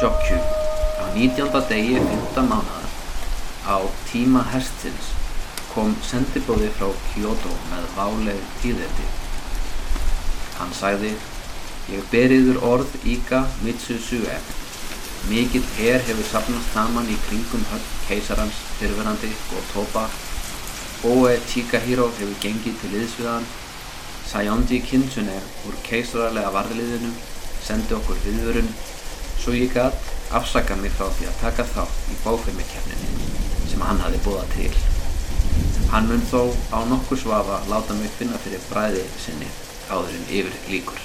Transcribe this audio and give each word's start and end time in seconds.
Jokju 0.00 0.38
á 0.98 1.04
19. 1.14 1.68
degi 1.68 1.94
5. 1.94 2.42
mánuðar 2.50 2.86
á 3.62 3.78
tíma 4.10 4.40
hestins 4.50 5.10
kom 5.70 5.92
sendibóði 6.02 6.70
frá 6.74 6.88
Kyoto 7.12 7.52
með 7.70 7.84
váleg 7.94 8.40
tíðeldi. 8.62 9.06
Hann 10.58 10.72
sagði, 10.74 11.12
ég 11.94 12.08
beriður 12.10 12.58
orð 12.66 12.96
Ika 13.06 13.44
Mitsusue. 13.62 14.38
Mikill 15.30 15.68
her 15.76 16.02
hefur 16.08 16.26
sapnast 16.30 16.74
saman 16.74 17.10
í 17.14 17.18
kringum 17.28 17.62
höll 17.70 17.86
keisarans 18.08 18.58
fyrverandi 18.80 19.30
Gotoba. 19.52 20.08
Oe 21.12 21.36
Chikahiro 21.46 22.08
hefur 22.18 22.34
gengið 22.42 22.82
til 22.82 22.96
liðsviðan. 22.96 23.46
Sayonji 24.26 24.82
Kinsune 24.90 25.38
úr 25.68 25.78
keisaralega 25.86 26.50
varðliðinu 26.50 27.14
sendi 27.62 27.94
okkur 27.94 28.18
viðvörun 28.26 28.74
svo 29.44 29.52
ég 29.52 29.74
gætt 29.76 30.12
afsaka 30.32 30.76
mig 30.80 30.92
frá 30.96 31.10
því 31.12 31.26
að 31.28 31.40
taka 31.42 31.64
þátt 31.68 32.06
í 32.08 32.14
bófeimikefninni 32.24 33.08
sem 33.68 33.82
hann 33.84 34.00
hafi 34.00 34.20
búið 34.24 34.54
til. 34.54 34.70
Hann 35.92 36.08
mun 36.08 36.24
þó 36.30 36.40
á 36.72 36.80
nokkur 36.88 37.20
svafa 37.20 37.58
láta 37.68 37.92
mig 37.98 38.14
finna 38.16 38.40
fyrir 38.40 38.62
bræði 38.70 39.02
sinni 39.20 39.50
áður 39.92 40.14
en 40.16 40.24
yfir 40.38 40.56
líkur. 40.70 41.02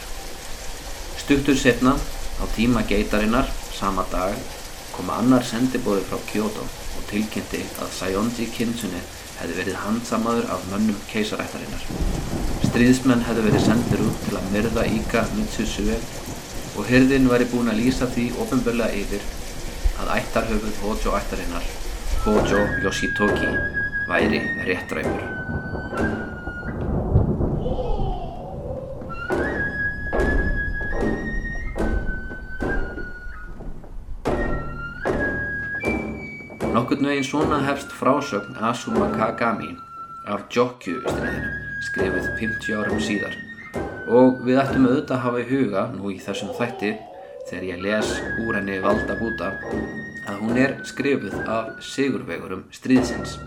Stuttur 1.20 1.59
setna, 1.59 1.98
á 2.39 2.43
tíma 2.55 2.85
geitarinnar, 2.88 3.52
sama 3.75 4.07
dag, 4.13 4.40
kom 4.95 5.12
annar 5.12 5.43
sendibóði 5.43 6.07
frá 6.07 6.23
Kyoto 6.31 6.63
og 6.63 7.03
tilkynnti 7.12 7.65
að 7.84 7.91
Sayonji 7.98 8.48
Kinsune 8.55 9.03
hefði 9.41 9.59
verið 9.59 9.81
handsamaður 9.84 10.48
af 10.55 10.63
mönnum 10.71 11.03
keisarættarinnar. 11.12 11.84
Stríðsmenn 12.70 13.27
hefði 13.27 13.45
verið 13.49 13.67
sendir 13.67 14.07
út 14.07 14.26
til 14.26 14.40
að 14.40 14.49
myrða 14.55 14.87
Ika 14.96 15.27
Mitsusue 15.35 15.99
og 16.80 16.88
hyrðin 16.88 17.27
væri 17.27 17.46
búin 17.52 17.68
að 17.68 17.82
lýsa 17.82 18.08
því 18.08 18.30
ofinbörlega 18.40 18.96
yfir 19.02 19.24
að 19.99 20.12
ættarhöfuð 20.16 20.77
Hojo 20.86 21.16
ættarinnar, 21.18 21.66
Hojo 22.24 22.62
Yoshitoki, 22.86 23.49
væri 24.08 24.40
réttræfur. 24.63 25.26
Nokkurn 36.70 37.12
veginn 37.12 37.27
svona 37.27 37.60
hefst 37.68 37.91
frásögn 37.99 38.55
Asuma 38.71 39.12
Kagami 39.18 39.76
af 40.32 40.48
Jokju 40.55 41.04
stríðinu, 41.04 41.54
skrifið 41.91 42.34
50 42.40 42.80
árum 42.80 43.04
síðar 43.04 43.49
og 44.10 44.41
við 44.46 44.57
ættum 44.63 44.88
auðvitað 44.90 45.15
að 45.15 45.24
hafa 45.26 45.41
í 45.41 45.48
huga 45.49 45.85
nú 45.93 46.10
í 46.10 46.18
þessum 46.24 46.54
þætti 46.57 46.91
þegar 47.49 47.65
ég 47.68 47.82
les 47.84 48.12
úr 48.41 48.57
henni 48.57 48.77
valda 48.82 49.15
búta 49.20 49.52
að 50.29 50.41
hún 50.41 50.57
er 50.62 50.76
skrifuð 50.85 51.35
af 51.49 51.71
sigurvegurum 51.85 52.65
stríðsins. 52.74 53.37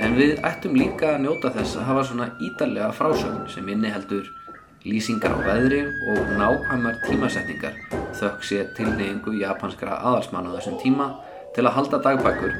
En 0.00 0.16
við 0.16 0.42
ættum 0.44 0.76
líka 0.76 1.14
að 1.14 1.22
njóta 1.24 1.52
þess 1.54 1.78
að 1.80 1.88
hafa 1.88 2.02
svona 2.08 2.30
ídarlega 2.44 2.90
frásögn 2.96 3.46
sem 3.52 3.68
inniheldur 3.72 4.28
lýsingar 4.86 5.32
á 5.34 5.40
veðri 5.48 5.82
og 6.12 6.34
nákvæmar 6.38 7.00
tímasetningar 7.06 7.78
þökk 8.16 8.44
sér 8.48 8.68
tilneyingu 8.76 9.38
japanskra 9.40 9.96
aðalsmann 10.02 10.52
á 10.52 10.56
þessum 10.58 10.76
tíma 10.82 11.08
til 11.56 11.64
að 11.64 11.78
halda 11.78 12.02
dagbækur 12.04 12.52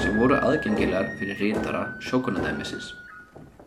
sem 0.00 0.20
voru 0.20 0.36
aðgengilegar 0.40 1.08
fyrir 1.18 1.40
rítara 1.40 1.88
sjókunadæmisins. 2.04 3.03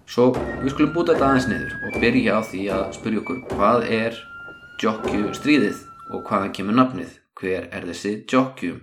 Svo 0.08 0.30
við 0.32 0.70
skulum 0.72 0.94
búta 0.96 1.14
þetta 1.14 1.28
aðeins 1.28 1.46
niður 1.52 1.74
og 1.84 1.96
byrja 2.00 2.36
á 2.40 2.42
því 2.48 2.62
að 2.72 2.84
spyrja 2.96 3.22
okkur 3.22 3.40
hvað 3.52 3.88
er 3.92 4.20
Jokju 4.78 5.32
stríðið 5.36 5.80
og 6.14 6.22
hvaðan 6.30 6.54
kemur 6.56 6.78
nafnið? 6.78 7.10
Hver 7.38 7.66
er 7.76 7.88
þessi 7.90 8.14
Jokju? 8.32 8.78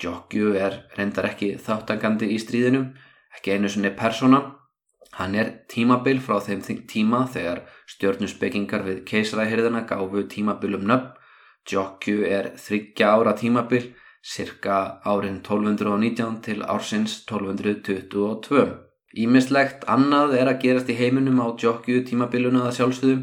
Jokju 0.00 0.54
er 0.56 0.78
reyndar 0.96 1.28
ekki 1.28 1.50
þáttangandi 1.60 2.30
í 2.32 2.38
stríðinu, 2.40 2.80
ekki 3.36 3.52
einu 3.52 3.70
sinni 3.70 3.90
persóna. 3.98 4.40
Hann 5.18 5.36
er 5.36 5.50
tímabil 5.68 6.22
frá 6.24 6.38
þeim 6.40 6.62
tíma 6.88 7.26
þegar 7.34 7.66
stjórnusbyggingar 7.92 8.86
við 8.86 9.02
keisræðhyrðina 9.10 9.82
gáfu 9.90 10.24
tímabilum 10.32 10.86
nöfn. 10.88 11.12
Jokju 11.68 12.24
er 12.26 12.54
þryggja 12.58 13.10
ára 13.12 13.36
tímabil, 13.38 13.92
cirka 14.22 15.02
árin 15.04 15.42
1219 15.44 16.40
til 16.46 16.64
ársins 16.64 17.20
1222. 17.28 18.91
Ímislegt 19.12 19.84
annað 19.92 20.38
er 20.40 20.48
að 20.48 20.60
gerast 20.64 20.88
í 20.88 20.96
heiminum 20.96 21.40
á 21.44 21.52
Jokju 21.52 22.00
tímabiluna 22.08 22.64
að 22.68 22.76
sjálfsögðum. 22.78 23.22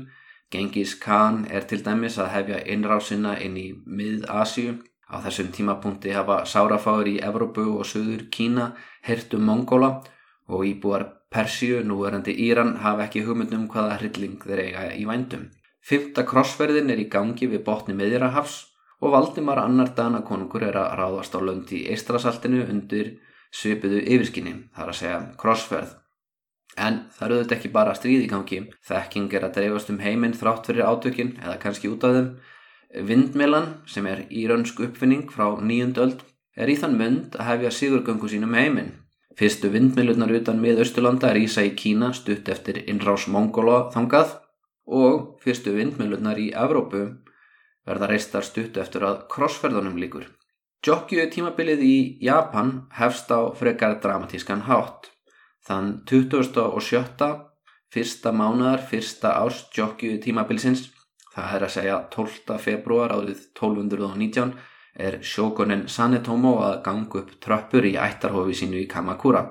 Gengis 0.54 0.96
Khan 1.02 1.44
er 1.50 1.66
til 1.70 1.82
dæmis 1.86 2.18
að 2.22 2.32
hefja 2.34 2.60
innrásina 2.74 3.36
inn 3.42 3.58
í 3.58 3.68
mið-Asíu. 3.86 4.78
Á 5.10 5.18
þessum 5.26 5.50
tímapunkti 5.54 6.14
hafa 6.14 6.44
sárafáður 6.46 7.10
í 7.10 7.16
Evrópu 7.26 7.66
og 7.74 7.88
Suður 7.90 8.28
Kína 8.30 8.74
hertu 9.06 9.40
Mongóla 9.42 10.04
og 10.50 10.66
íbúar 10.66 11.08
Persíu, 11.30 11.84
núverandi 11.86 12.34
Íran, 12.34 12.76
hafa 12.82 13.06
ekki 13.06 13.22
hugmyndum 13.26 13.68
hvaða 13.70 14.00
hrylling 14.00 14.38
þeir 14.42 14.62
eiga 14.64 14.86
í 14.98 15.06
vændum. 15.06 15.50
Fymta 15.86 16.26
krossferðin 16.26 16.90
er 16.90 17.02
í 17.02 17.10
gangi 17.10 17.50
við 17.50 17.64
botni 17.66 17.94
miðjarahafs 17.98 18.56
og 19.02 19.14
Valdimar 19.14 19.62
annar 19.62 19.94
dana 19.98 20.22
konungur 20.26 20.66
er 20.66 20.78
að 20.78 20.96
ráðast 21.00 21.38
á 21.38 21.40
lönd 21.42 21.72
í 21.74 21.86
Eistrasaltinu 21.94 22.66
undir 22.66 23.14
svipuðu 23.56 24.04
yfirskinni, 24.04 24.54
þar 24.76 24.92
að 24.92 25.00
segja 25.00 25.20
krossferð. 25.42 25.96
En 26.78 27.02
það 27.16 27.26
eru 27.26 27.42
þetta 27.42 27.56
ekki 27.58 27.72
bara 27.74 27.96
stríð 27.98 28.24
í 28.24 28.30
gangi, 28.32 28.62
þekking 28.88 29.34
er 29.36 29.46
að 29.48 29.56
dreifast 29.58 29.92
um 29.92 30.00
heiminn 30.04 30.38
þrátt 30.38 30.70
fyrir 30.70 30.88
átökin 30.88 31.36
eða 31.42 31.58
kannski 31.64 31.92
út 31.92 32.06
af 32.08 32.16
þeim. 32.16 32.32
Vindmelan, 33.10 33.68
sem 33.86 34.08
er 34.10 34.26
írönsk 34.30 34.80
uppfinning 34.86 35.28
frá 35.34 35.58
nýjundöld, 35.62 36.24
er 36.56 36.72
í 36.72 36.78
þann 36.80 36.98
mynd 36.98 37.38
að 37.38 37.50
hefja 37.52 37.74
sigurgöngu 37.76 38.30
sínum 38.32 38.56
heiminn. 38.58 38.94
Fyrstu 39.40 39.70
vindmelunar 39.72 40.32
utan 40.36 40.60
mið 40.60 40.82
Östurlanda 40.84 41.30
rýsa 41.36 41.64
í 41.64 41.76
Kína 41.78 42.12
stutt 42.18 42.50
eftir 42.52 42.82
innrás 42.92 43.28
Mongóla 43.32 43.86
þangað 43.94 44.34
og 44.90 45.38
fyrstu 45.44 45.76
vindmelunar 45.78 46.42
í 46.42 46.50
Evrópu 46.52 47.06
verða 47.88 48.10
reistar 48.12 48.44
stutt 48.46 48.78
eftir 48.82 49.06
að 49.06 49.24
krossferðunum 49.32 49.98
líkur. 50.02 50.26
Jokju 50.80 51.26
tímabilið 51.28 51.82
í 51.84 51.96
Japan 52.24 52.70
hefst 52.96 53.28
á 53.36 53.52
frekar 53.52 53.98
dramatískan 54.00 54.62
hátt. 54.64 55.10
Þann 55.68 56.06
27. 56.08 57.26
fyrsta 57.92 58.32
mánuðar 58.32 58.86
fyrsta 58.88 59.34
árs 59.42 59.66
Jokju 59.76 60.22
tímabilsins, 60.24 60.86
það 61.34 61.56
er 61.58 61.66
að 61.68 61.74
segja 61.74 61.98
12. 62.16 62.56
februar 62.64 63.12
árið 63.12 63.42
1219, 63.60 64.54
er 64.96 65.18
sjókonin 65.20 65.84
Sanetomo 65.92 66.54
að 66.64 66.78
ganga 66.86 67.26
upp 67.26 67.34
tröppur 67.44 67.90
í 67.90 67.98
ættarhofi 68.00 68.56
sínu 68.62 68.80
í 68.80 68.88
Kamakura. 68.88 69.44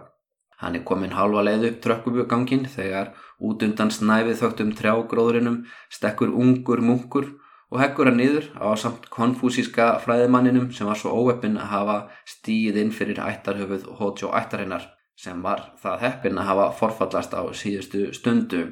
Hann 0.64 0.80
er 0.80 0.86
komin 0.88 1.12
halva 1.12 1.44
leið 1.44 1.68
upp 1.74 1.82
tröppubugangin 1.84 2.64
þegar 2.72 3.12
út 3.44 3.68
undan 3.68 3.92
snæfið 3.92 4.40
þögtum 4.40 4.72
trjágróðurinnum 4.80 5.60
stekkur 5.92 6.32
ungur 6.32 6.80
munkur 6.80 7.28
og 7.70 7.80
heggur 7.82 8.08
hann 8.08 8.16
niður 8.20 8.48
á 8.56 8.72
samt 8.80 9.08
konfúsíska 9.12 9.88
fræðimanninum 10.04 10.70
sem 10.72 10.88
var 10.88 10.98
svo 11.00 11.12
óeppin 11.20 11.58
að 11.60 11.72
hafa 11.74 11.98
stíð 12.28 12.80
inn 12.82 12.94
fyrir 12.94 13.20
ættarhöfuð 13.24 13.88
Hojo 13.98 14.32
ættarinnar 14.40 14.86
sem 15.18 15.42
var 15.42 15.64
það 15.82 16.04
heppin 16.06 16.38
að 16.38 16.48
hafa 16.52 16.68
forfallast 16.78 17.34
á 17.34 17.42
síðustu 17.52 18.08
stundu. 18.16 18.62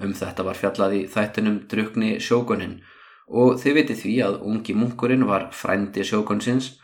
Um 0.00 0.12
þetta 0.16 0.44
var 0.46 0.58
fjallað 0.60 0.96
í 0.96 1.02
þættinum 1.12 1.60
drukni 1.70 2.16
sjókunin 2.22 2.80
og 3.26 3.56
þið 3.60 3.78
viti 3.80 3.96
því 4.00 4.16
að 4.26 4.40
ungi 4.48 4.76
munkurinn 4.76 5.26
var 5.28 5.48
frændi 5.52 6.04
sjókunsins 6.06 6.76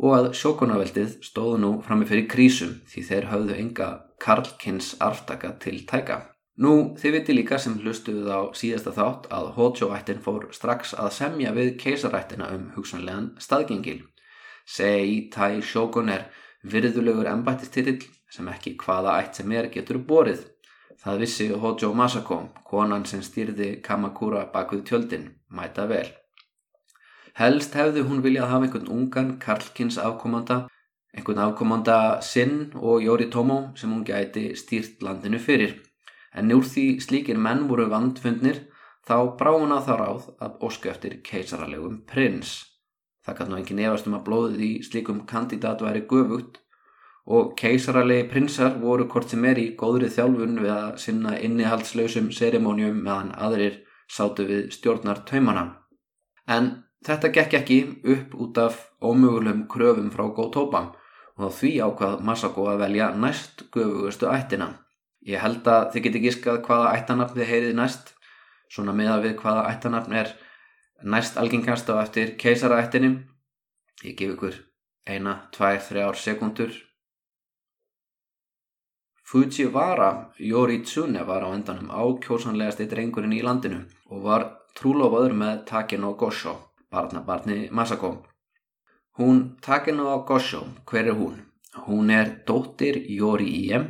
og 0.00 0.16
að 0.16 0.28
sjókunaveldið 0.40 1.18
stóðu 1.26 1.58
nú 1.60 1.72
frammi 1.84 2.08
fyrir 2.08 2.28
krísum 2.30 2.78
því 2.88 3.06
þeir 3.10 3.30
höfðu 3.34 3.58
enga 3.62 3.90
Karlkins 4.20 4.94
arftaka 5.00 5.52
til 5.60 5.82
tæka. 5.88 6.22
Nú, 6.58 6.96
þið 6.98 7.12
viti 7.14 7.34
líka 7.36 7.58
sem 7.62 7.76
hlustuðuð 7.78 8.30
á 8.34 8.40
síðasta 8.58 8.92
þátt 8.96 9.28
að 9.32 9.50
Hojo-ættin 9.56 10.22
fór 10.24 10.48
strax 10.52 10.92
að 10.98 11.12
semja 11.14 11.52
við 11.56 11.76
keisarættina 11.78 12.50
um 12.56 12.70
hugsanlegan 12.74 13.30
staðgengil. 13.38 14.02
Sei 14.66 15.30
Tai 15.32 15.62
Shogun 15.62 16.10
er 16.10 16.26
virðulegur 16.66 17.30
embættistitill 17.30 18.02
sem 18.30 18.48
ekki 18.50 18.74
hvaða 18.82 19.16
ætt 19.22 19.40
sem 19.40 19.52
er 19.52 19.70
getur 19.72 20.02
borið. 20.02 20.42
Það 21.00 21.20
vissi 21.22 21.48
Hojo 21.48 21.94
Masako, 21.96 22.42
konan 22.66 23.06
sem 23.08 23.22
stýrði 23.24 23.78
Kamakura 23.80 24.44
bak 24.52 24.74
við 24.74 24.84
tjöldin, 24.90 25.28
mæta 25.48 25.86
vel. 25.88 26.10
Helst 27.40 27.72
hefði 27.78 28.02
hún 28.04 28.20
viljað 28.20 28.50
hafa 28.50 28.66
einhvern 28.66 28.90
ungan 28.92 29.36
Karlkins 29.40 29.96
afkomanda, 30.02 30.66
einhvern 31.16 31.40
afkomanda 31.46 32.20
sinn 32.20 32.74
og 32.74 33.00
Yoritomo 33.06 33.70
sem 33.80 33.94
hún 33.94 34.04
gæti 34.04 34.50
stýrt 34.58 35.00
landinu 35.06 35.40
fyrir 35.40 35.78
en 36.34 36.52
úr 36.54 36.66
því 36.66 36.86
slíkir 37.02 37.38
menn 37.38 37.66
voru 37.68 37.88
vandfundnir 37.90 38.64
þá 39.06 39.16
brá 39.38 39.52
hún 39.56 39.74
að 39.74 39.86
það 39.88 40.00
ráð 40.02 40.26
að 40.46 40.66
ósku 40.68 40.90
eftir 40.92 41.16
keisaralegum 41.26 42.02
prins. 42.10 42.52
Það 43.26 43.36
kann 43.38 43.50
nú 43.52 43.60
engin 43.60 43.82
efast 43.84 44.08
um 44.08 44.16
að 44.16 44.26
blóðið 44.28 44.66
í 44.66 44.72
slíkum 44.86 45.24
kandidat 45.28 45.82
væri 45.84 46.04
göfugt 46.10 46.60
og 47.30 47.52
keisaralegi 47.58 48.28
prinsar 48.30 48.78
voru 48.80 49.06
hvort 49.10 49.30
sem 49.30 49.44
er 49.44 49.60
í 49.60 49.66
góðri 49.78 50.08
þjálfun 50.10 50.60
við 50.62 50.72
að 50.74 50.94
sinna 51.04 51.36
innihaldslausum 51.38 52.30
serimónium 52.34 53.02
meðan 53.04 53.34
aðrir 53.36 53.82
sátu 54.10 54.46
við 54.48 54.70
stjórnar 54.74 55.22
taumana. 55.28 55.66
En 56.48 56.70
þetta 57.06 57.30
gekk 57.34 57.58
ekki 57.60 57.80
upp 58.14 58.34
út 58.34 58.58
af 58.58 58.80
ómögulegum 59.00 59.66
kröfum 59.70 60.10
frá 60.14 60.26
Gótópa 60.34 60.82
og 61.40 61.52
því 61.56 61.72
ákvað 61.86 62.24
Masako 62.26 62.66
að 62.72 62.82
velja 62.84 63.12
næst 63.16 63.66
göfugustu 63.72 64.28
ættina. 64.32 64.72
Ég 65.28 65.42
held 65.42 65.66
að 65.68 65.90
þið 65.92 66.06
geti 66.06 66.22
gískað 66.24 66.62
hvaða 66.64 66.94
ættanafn 66.96 67.36
þið 67.36 67.50
heyriði 67.50 67.76
næst, 67.76 68.14
svona 68.72 68.94
með 68.96 69.12
að 69.14 69.26
við 69.26 69.34
hvaða 69.42 69.66
ættanafn 69.74 70.16
er 70.22 70.32
næst 71.02 71.36
algengast 71.40 71.90
á 71.92 72.00
eftir 72.00 72.36
keisaraættinum. 72.40 73.18
Ég 74.04 74.16
gef 74.16 74.36
ykkur 74.36 74.56
eina, 75.10 75.34
tvær, 75.52 75.80
þrjár 75.84 76.16
sekundur. 76.16 76.72
Fujiwara 79.30 80.32
Yoritsune 80.42 81.22
var 81.26 81.44
á 81.46 81.48
endanum 81.54 81.92
ákjósanlegasti 81.92 82.88
drengurinn 82.90 83.36
í 83.36 83.44
landinu 83.46 83.84
og 84.10 84.24
var 84.24 84.46
trúlofaður 84.74 85.36
með 85.42 85.62
Takeno 85.68 86.14
Gosho, 86.18 86.56
barnabarni 86.90 87.68
Masako. 87.70 88.16
Hún 89.18 89.60
Takeno 89.62 90.16
Gosho, 90.26 90.64
hver 90.88 91.12
er 91.12 91.18
hún? 91.20 91.38
Hún 91.86 92.10
er 92.10 92.40
dóttir 92.46 92.98
Jóri 93.06 93.46
Iem, 93.68 93.86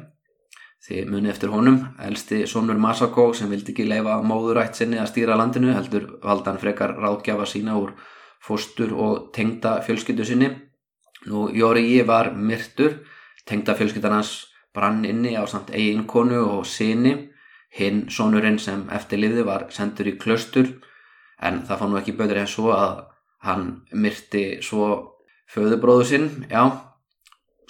þið 0.81 1.11
muni 1.13 1.29
eftir 1.29 1.53
honum, 1.53 1.83
elsti 2.01 2.47
sonur 2.49 2.79
Masako 2.81 3.31
sem 3.37 3.51
vildi 3.53 3.75
ekki 3.75 3.85
leifa 3.89 4.17
móðurætt 4.25 4.79
sinni 4.79 5.01
að 5.01 5.11
stýra 5.13 5.37
landinu, 5.37 5.75
heldur 5.77 6.07
valdan 6.25 6.61
frekar 6.61 6.95
ráðgjafa 6.97 7.47
sína 7.49 7.77
úr 7.77 7.93
fóstur 8.41 8.95
og 8.97 9.31
tengda 9.37 9.81
fjölskyldu 9.85 10.25
sinni. 10.25 10.51
Nú 11.29 11.51
Jóri 11.53 11.85
Iem 11.93 12.09
var 12.09 12.33
myrtur, 12.33 13.03
tengda 13.45 13.77
fjölskyldan 13.77 14.17
hans 14.17 14.47
brann 14.73 15.05
inni 15.05 15.35
á 15.37 15.45
samt 15.45 15.73
eigin 15.75 16.07
konu 16.09 16.41
og 16.47 16.65
sinni, 16.67 17.29
hinn 17.77 18.07
sonurinn 18.11 18.59
sem 18.59 18.87
eftirlifði 18.91 19.45
var 19.45 19.69
sendur 19.75 20.09
í 20.09 20.17
klöstur, 20.19 20.79
en 21.43 21.61
það 21.69 21.83
fann 21.83 21.93
nú 21.93 22.01
ekki 22.01 22.17
böður 22.17 22.41
en 22.41 22.51
svo 22.51 22.73
að 22.73 23.03
hann 23.45 23.67
myrti 23.93 24.63
svo 24.65 24.89
föðubróðu 25.51 26.09
sinn, 26.09 26.31
já, 26.51 26.65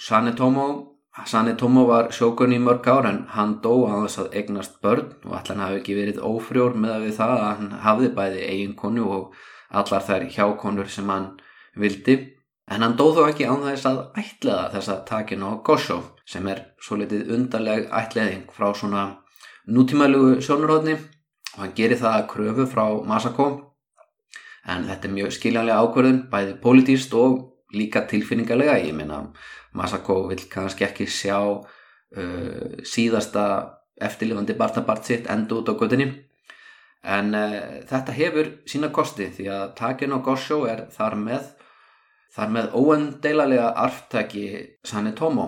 Sanetomo, 0.01 0.90
Sanetomo 1.11 1.81
var 1.89 2.07
sjókun 2.15 2.53
í 2.55 2.57
mörg 2.63 2.85
ár 2.87 3.05
en 3.09 3.17
hann 3.35 3.57
dó 3.63 3.73
að 3.83 4.05
þess 4.05 4.19
að 4.21 4.35
eignast 4.39 4.77
börn 4.83 5.09
og 5.27 5.33
allan 5.35 5.59
hafi 5.59 5.79
ekki 5.81 5.95
verið 5.97 6.21
ófrjór 6.23 6.77
með 6.79 6.93
að 6.93 7.03
við 7.05 7.17
það 7.17 7.33
að 7.33 7.43
hann 7.47 7.73
hafði 7.85 8.11
bæði 8.19 8.45
eiginkonu 8.47 9.07
og 9.17 9.41
allar 9.81 10.05
þær 10.07 10.27
hjákonur 10.31 10.93
sem 10.93 11.11
hann 11.11 11.27
vildi. 11.83 12.15
En 12.71 12.85
hann 12.85 12.95
dó 12.95 13.09
þó 13.11 13.25
ekki 13.27 13.49
án 13.49 13.67
þess 13.67 13.89
að 13.91 13.99
ætlaða 14.23 14.71
þess 14.77 14.93
að 14.93 15.03
takin 15.11 15.43
á 15.43 15.49
Gosho 15.67 15.99
sem 16.23 16.47
er 16.47 16.63
svo 16.79 17.01
litið 17.01 17.35
undarleg 17.35 17.91
ætlaðing 17.91 18.47
frá 18.55 18.71
svona 18.71 19.05
nútímalugu 19.67 20.39
sjónurhóðni 20.39 20.95
og 20.95 21.63
hann 21.65 21.75
gerir 21.75 21.99
það 21.99 22.19
að 22.21 22.27
kröfu 22.31 22.71
frá 22.71 22.85
Masako. 23.03 23.51
En 24.63 24.87
þetta 24.87 25.09
er 25.09 25.17
mjög 25.19 25.35
skiljanlega 25.35 25.83
ákverðun 25.83 26.27
bæði 26.31 26.59
politíst 26.63 27.11
og 27.19 27.41
líka 27.75 28.05
tilfinningarlega, 28.07 28.79
ég 28.83 28.95
meina 28.95 29.25
Masako 29.77 30.25
vil 30.31 30.43
kannski 30.51 30.85
ekki 30.87 31.07
sjá 31.07 31.37
uh, 31.41 31.63
síðasta 32.83 33.45
eftirlifandi 34.01 34.57
barnabart 34.59 35.07
sitt 35.07 35.29
endur 35.31 35.61
út 35.61 35.71
á 35.71 35.79
gödunni 35.79 36.09
en 37.01 37.33
uh, 37.37 37.57
þetta 37.89 38.15
hefur 38.17 38.51
sína 38.69 38.91
kosti 38.93 39.29
því 39.37 39.49
að 39.55 39.65
takin 39.79 40.15
og 40.17 40.23
Gosho 40.27 40.63
er 40.69 40.85
þar 40.93 41.17
með 41.23 41.49
þar 42.31 42.53
með 42.55 42.75
óendeilalega 42.79 43.71
arftaki 43.85 44.45
Sanetomo 44.87 45.47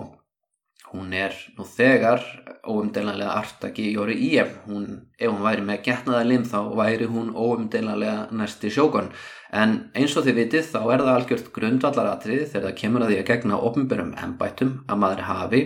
hún 0.94 1.12
er 1.18 1.34
nú 1.58 1.64
þegar 1.66 2.22
óumdeilanlega 2.62 3.34
arftaki 3.40 3.90
Jóri 3.92 4.14
Íem 4.28 4.52
hún, 4.68 4.84
ef 5.18 5.32
hún 5.32 5.42
væri 5.42 5.64
með 5.66 5.82
getnaða 5.88 6.28
lim 6.28 6.44
þá 6.46 6.58
væri 6.78 7.08
hún 7.10 7.32
óumdeilanlega 7.34 8.28
næsti 8.30 8.70
sjókon. 8.72 9.10
En 9.54 9.74
eins 9.98 10.14
og 10.16 10.26
þið 10.26 10.38
vitið 10.40 10.70
þá 10.70 10.78
er 10.82 11.02
það 11.02 11.10
algjört 11.14 11.50
grundvallaratrið 11.56 12.46
þegar 12.52 12.68
það 12.68 12.78
kemur 12.80 13.04
að 13.04 13.12
því 13.12 13.18
að 13.18 13.28
gegna 13.32 13.60
ofnbjörnum 13.68 14.14
ennbættum 14.24 14.72
að 14.86 15.02
maður 15.02 15.26
hafi 15.28 15.62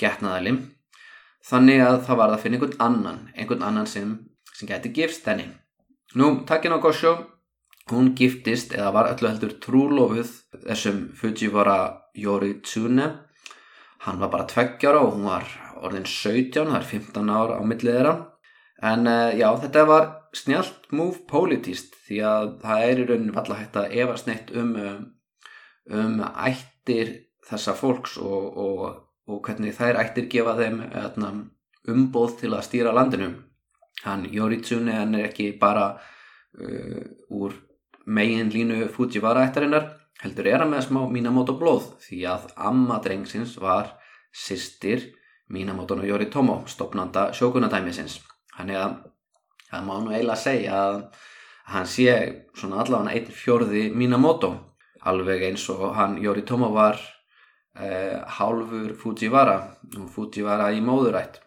getnaða 0.00 0.40
lim. 0.46 0.62
Þannig 1.44 1.84
að 1.84 2.00
það 2.06 2.20
var 2.22 2.32
að 2.32 2.42
finna 2.44 2.58
einhvern 2.58 2.80
annan 2.86 3.20
einhvern 3.34 3.68
annan 3.68 3.90
sem, 3.90 4.16
sem 4.54 4.70
geti 4.70 4.94
gifst 4.94 5.26
henni. 5.28 5.50
Nú, 6.14 6.46
takkin 6.46 6.74
á 6.74 6.78
Gosho 6.78 7.16
hún 7.90 8.14
giftist 8.16 8.72
eða 8.72 8.94
var 8.94 9.10
öllu 9.12 9.28
heldur 9.28 9.58
trúlofuð 9.60 10.30
þessum 10.62 11.00
Fujiwara 11.18 11.78
Jóri 12.16 12.54
Tsune 12.64 13.10
hann 14.04 14.20
var 14.20 14.30
bara 14.32 14.48
tveggjára 14.48 15.00
og 15.00 15.16
hún 15.16 15.28
var 15.28 15.48
orðin 15.84 16.06
17, 16.08 16.68
það 16.68 16.78
er 16.78 16.88
15 16.90 17.32
ára 17.32 17.58
á 17.60 17.62
millið 17.64 17.98
þeirra. 17.98 18.14
En 18.84 19.08
uh, 19.08 19.32
já 19.36 19.48
þetta 19.62 19.84
var 19.88 20.06
snjált 20.36 20.90
move 20.92 21.24
politist 21.30 21.94
því 22.06 22.20
að 22.28 22.48
það 22.64 22.84
er 22.88 23.00
í 23.00 23.06
rauninu 23.08 23.34
alltaf 23.38 23.60
hægt 23.60 23.78
að 23.80 23.96
efast 24.02 24.28
neitt 24.28 24.52
um, 24.52 24.74
um, 24.76 25.02
um 25.94 26.22
ættir 26.26 27.14
þessa 27.48 27.74
fólks 27.78 28.16
og, 28.20 28.58
og, 28.60 28.84
og 29.30 29.42
hvernig 29.46 29.76
þær 29.76 30.00
ættir 30.02 30.28
gefa 30.32 30.56
þeim 30.58 30.80
etna, 30.88 31.32
umboð 31.88 32.38
til 32.42 32.52
að 32.52 32.66
stýra 32.68 32.94
landinu. 32.96 33.30
Hann 34.04 34.26
hann 34.28 35.14
er 35.14 35.28
ekki 35.30 35.52
bara 35.60 35.94
uh, 35.94 37.04
úr 37.30 37.54
megin 38.04 38.52
línu 38.52 38.88
Fujiwara 38.92 39.46
ættarinnar 39.48 40.03
heldur 40.22 40.48
er 40.48 40.62
hann 40.62 40.72
með 40.72 40.86
smá 40.88 41.02
Minamoto 41.10 41.56
blóð 41.58 41.90
því 42.04 42.20
að 42.30 42.48
amma 42.70 43.00
drengsins 43.04 43.56
var 43.62 43.94
sýstir 44.34 45.10
Minamoto 45.52 45.96
no 45.98 46.06
Yoritomo 46.06 46.62
stopnanda 46.70 47.30
sjókunadæmisins 47.36 48.20
hann 48.58 48.70
er 48.70 48.82
að 48.84 48.94
það 49.70 49.88
má 49.88 49.94
nú 50.00 50.14
eiginlega 50.14 50.40
segja 50.40 50.78
að 50.78 51.00
hann 51.74 51.88
sé 51.88 52.14
svona 52.54 52.82
allavega 52.84 53.16
einn 53.16 53.34
fjörði 53.42 53.88
Minamoto 53.94 54.52
alveg 55.04 55.48
eins 55.50 55.66
og 55.72 55.92
hann 55.98 56.18
Yoritomo 56.22 56.70
var 56.74 56.98
eh, 57.76 58.20
hálfur 58.38 58.94
Fujiwara 59.00 59.56
og 59.98 60.10
Fujiwara 60.12 60.70
í 60.72 60.82
móðurætt. 60.84 61.40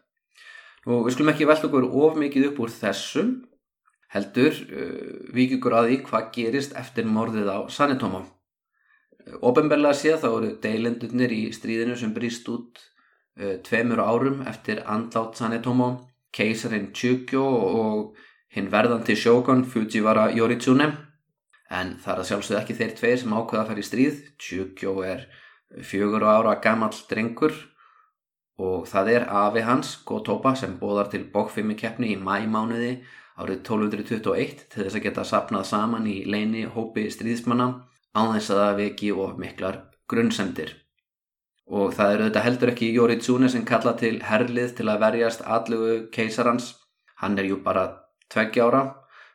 Og 0.88 1.08
við 1.08 1.18
skulum 1.18 1.34
ekki 1.34 1.48
velta 1.50 1.68
okkur 1.68 1.88
of 1.90 2.18
mikið 2.20 2.52
upp 2.52 2.62
úr 2.64 2.72
þessum 2.72 3.34
heldur 4.14 4.56
uh, 4.56 5.08
vikið 5.36 5.58
okkur 5.58 5.74
að 5.76 5.90
því 5.90 5.96
hvað 6.08 6.28
gerist 6.38 6.76
eftir 6.80 7.10
morðið 7.12 7.50
á 7.52 7.60
Sanetomo 7.68 8.22
Óbemberlega 9.44 9.96
séð 9.98 10.22
þá 10.24 10.28
eru 10.30 10.52
deilendurnir 10.64 11.34
í 11.36 11.42
stríðinu 11.56 11.98
sem 12.00 12.14
brýst 12.16 12.48
út 12.52 12.80
uh, 12.80 13.58
tveimur 13.66 14.00
árum 14.00 14.44
eftir 14.48 14.84
andlátt 14.86 15.40
Sanetomo, 15.40 15.90
keisarin 16.32 16.92
Chugyo 16.96 17.44
og 17.44 18.22
hinn 18.56 18.72
verðandi 18.72 19.18
sjókon 19.20 19.66
Fujiwara 19.68 20.30
Yoritsune. 20.36 20.92
En 21.68 21.98
það 22.00 22.14
er 22.14 22.22
að 22.22 22.30
sjálfsögðu 22.30 22.60
ekki 22.62 22.78
þeir 22.80 22.94
tveir 22.96 23.20
sem 23.24 23.36
ákveða 23.36 23.64
að 23.64 23.72
fara 23.72 23.84
í 23.84 23.88
stríð. 23.88 24.22
Chugyo 24.40 24.94
er 25.04 25.26
fjögur 25.84 26.24
ára 26.24 26.56
gammal 26.64 26.94
drengur 27.10 27.56
og 28.58 28.88
það 28.90 29.12
er 29.14 29.28
afi 29.30 29.62
hans, 29.68 29.98
Gotoba, 30.08 30.56
sem 30.56 30.80
bóðar 30.80 31.12
til 31.12 31.28
bókfimi 31.34 31.76
keppni 31.78 32.16
í 32.16 32.18
mæmánuði 32.18 32.96
árið 33.38 33.60
1221 33.60 34.64
til 34.72 34.86
þess 34.86 34.98
að 34.98 35.04
geta 35.04 35.26
sapnað 35.28 35.68
saman 35.70 36.08
í 36.10 36.24
leini 36.26 36.64
hópi 36.74 37.06
stríðsmanna 37.14 37.68
á 38.18 38.22
þess 38.34 38.52
að 38.52 38.62
það 38.64 38.78
veki 38.82 39.14
of 39.14 39.38
miklar 39.38 39.80
grunnsendir. 40.10 40.74
Og 41.68 41.92
það 41.96 42.14
eru 42.14 42.28
þetta 42.28 42.44
heldur 42.46 42.72
ekki 42.72 42.94
Yoritsune 42.96 43.50
sem 43.52 43.66
kalla 43.68 43.94
til 44.00 44.16
herlið 44.24 44.78
til 44.78 44.88
að 44.88 45.02
verjast 45.04 45.44
allugu 45.44 45.98
keisarans. 46.16 46.72
Hann 47.22 47.38
er 47.38 47.50
jú 47.50 47.60
bara 47.64 47.86
tveggjára, 48.32 48.82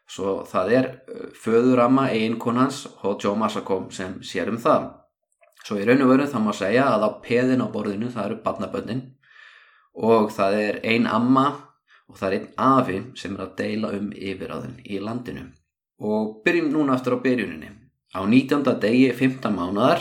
svo 0.09 0.41
það 0.49 0.73
er 0.79 0.89
uh, 1.13 1.29
föðurama 1.37 2.09
eiginkonans 2.13 2.87
Hojo 3.03 3.35
Masako 3.37 3.83
sem 3.93 4.19
sér 4.25 4.51
um 4.53 4.61
það. 4.61 4.89
Svo 5.63 5.79
í 5.79 5.85
raun 5.87 6.03
og 6.05 6.15
veru 6.15 6.29
þá 6.31 6.39
má 6.43 6.53
segja 6.57 6.89
að 6.91 7.07
á 7.07 7.11
peðin 7.23 7.63
á 7.63 7.69
borðinu 7.71 8.09
það 8.11 8.31
eru 8.31 8.39
badnabönnin 8.43 9.03
og 9.93 10.33
það 10.33 10.57
er 10.59 10.81
ein 10.89 11.07
amma 11.07 11.47
og 12.09 12.17
það 12.19 12.29
er 12.29 12.39
einn 12.39 12.49
afi 12.57 12.99
sem 13.19 13.37
er 13.37 13.45
að 13.45 13.55
deila 13.61 13.93
um 13.99 14.09
yfiráðin 14.13 14.81
í 14.85 14.99
landinu. 15.05 15.47
Og 16.03 16.41
byrjum 16.45 16.73
núna 16.73 16.97
aftur 16.97 17.21
á 17.21 17.25
byrjuninni. 17.25 17.71
Á 18.13 18.21
19. 18.29 18.77
degi 18.77 19.09
15 19.17 19.49
mánadar 19.57 20.01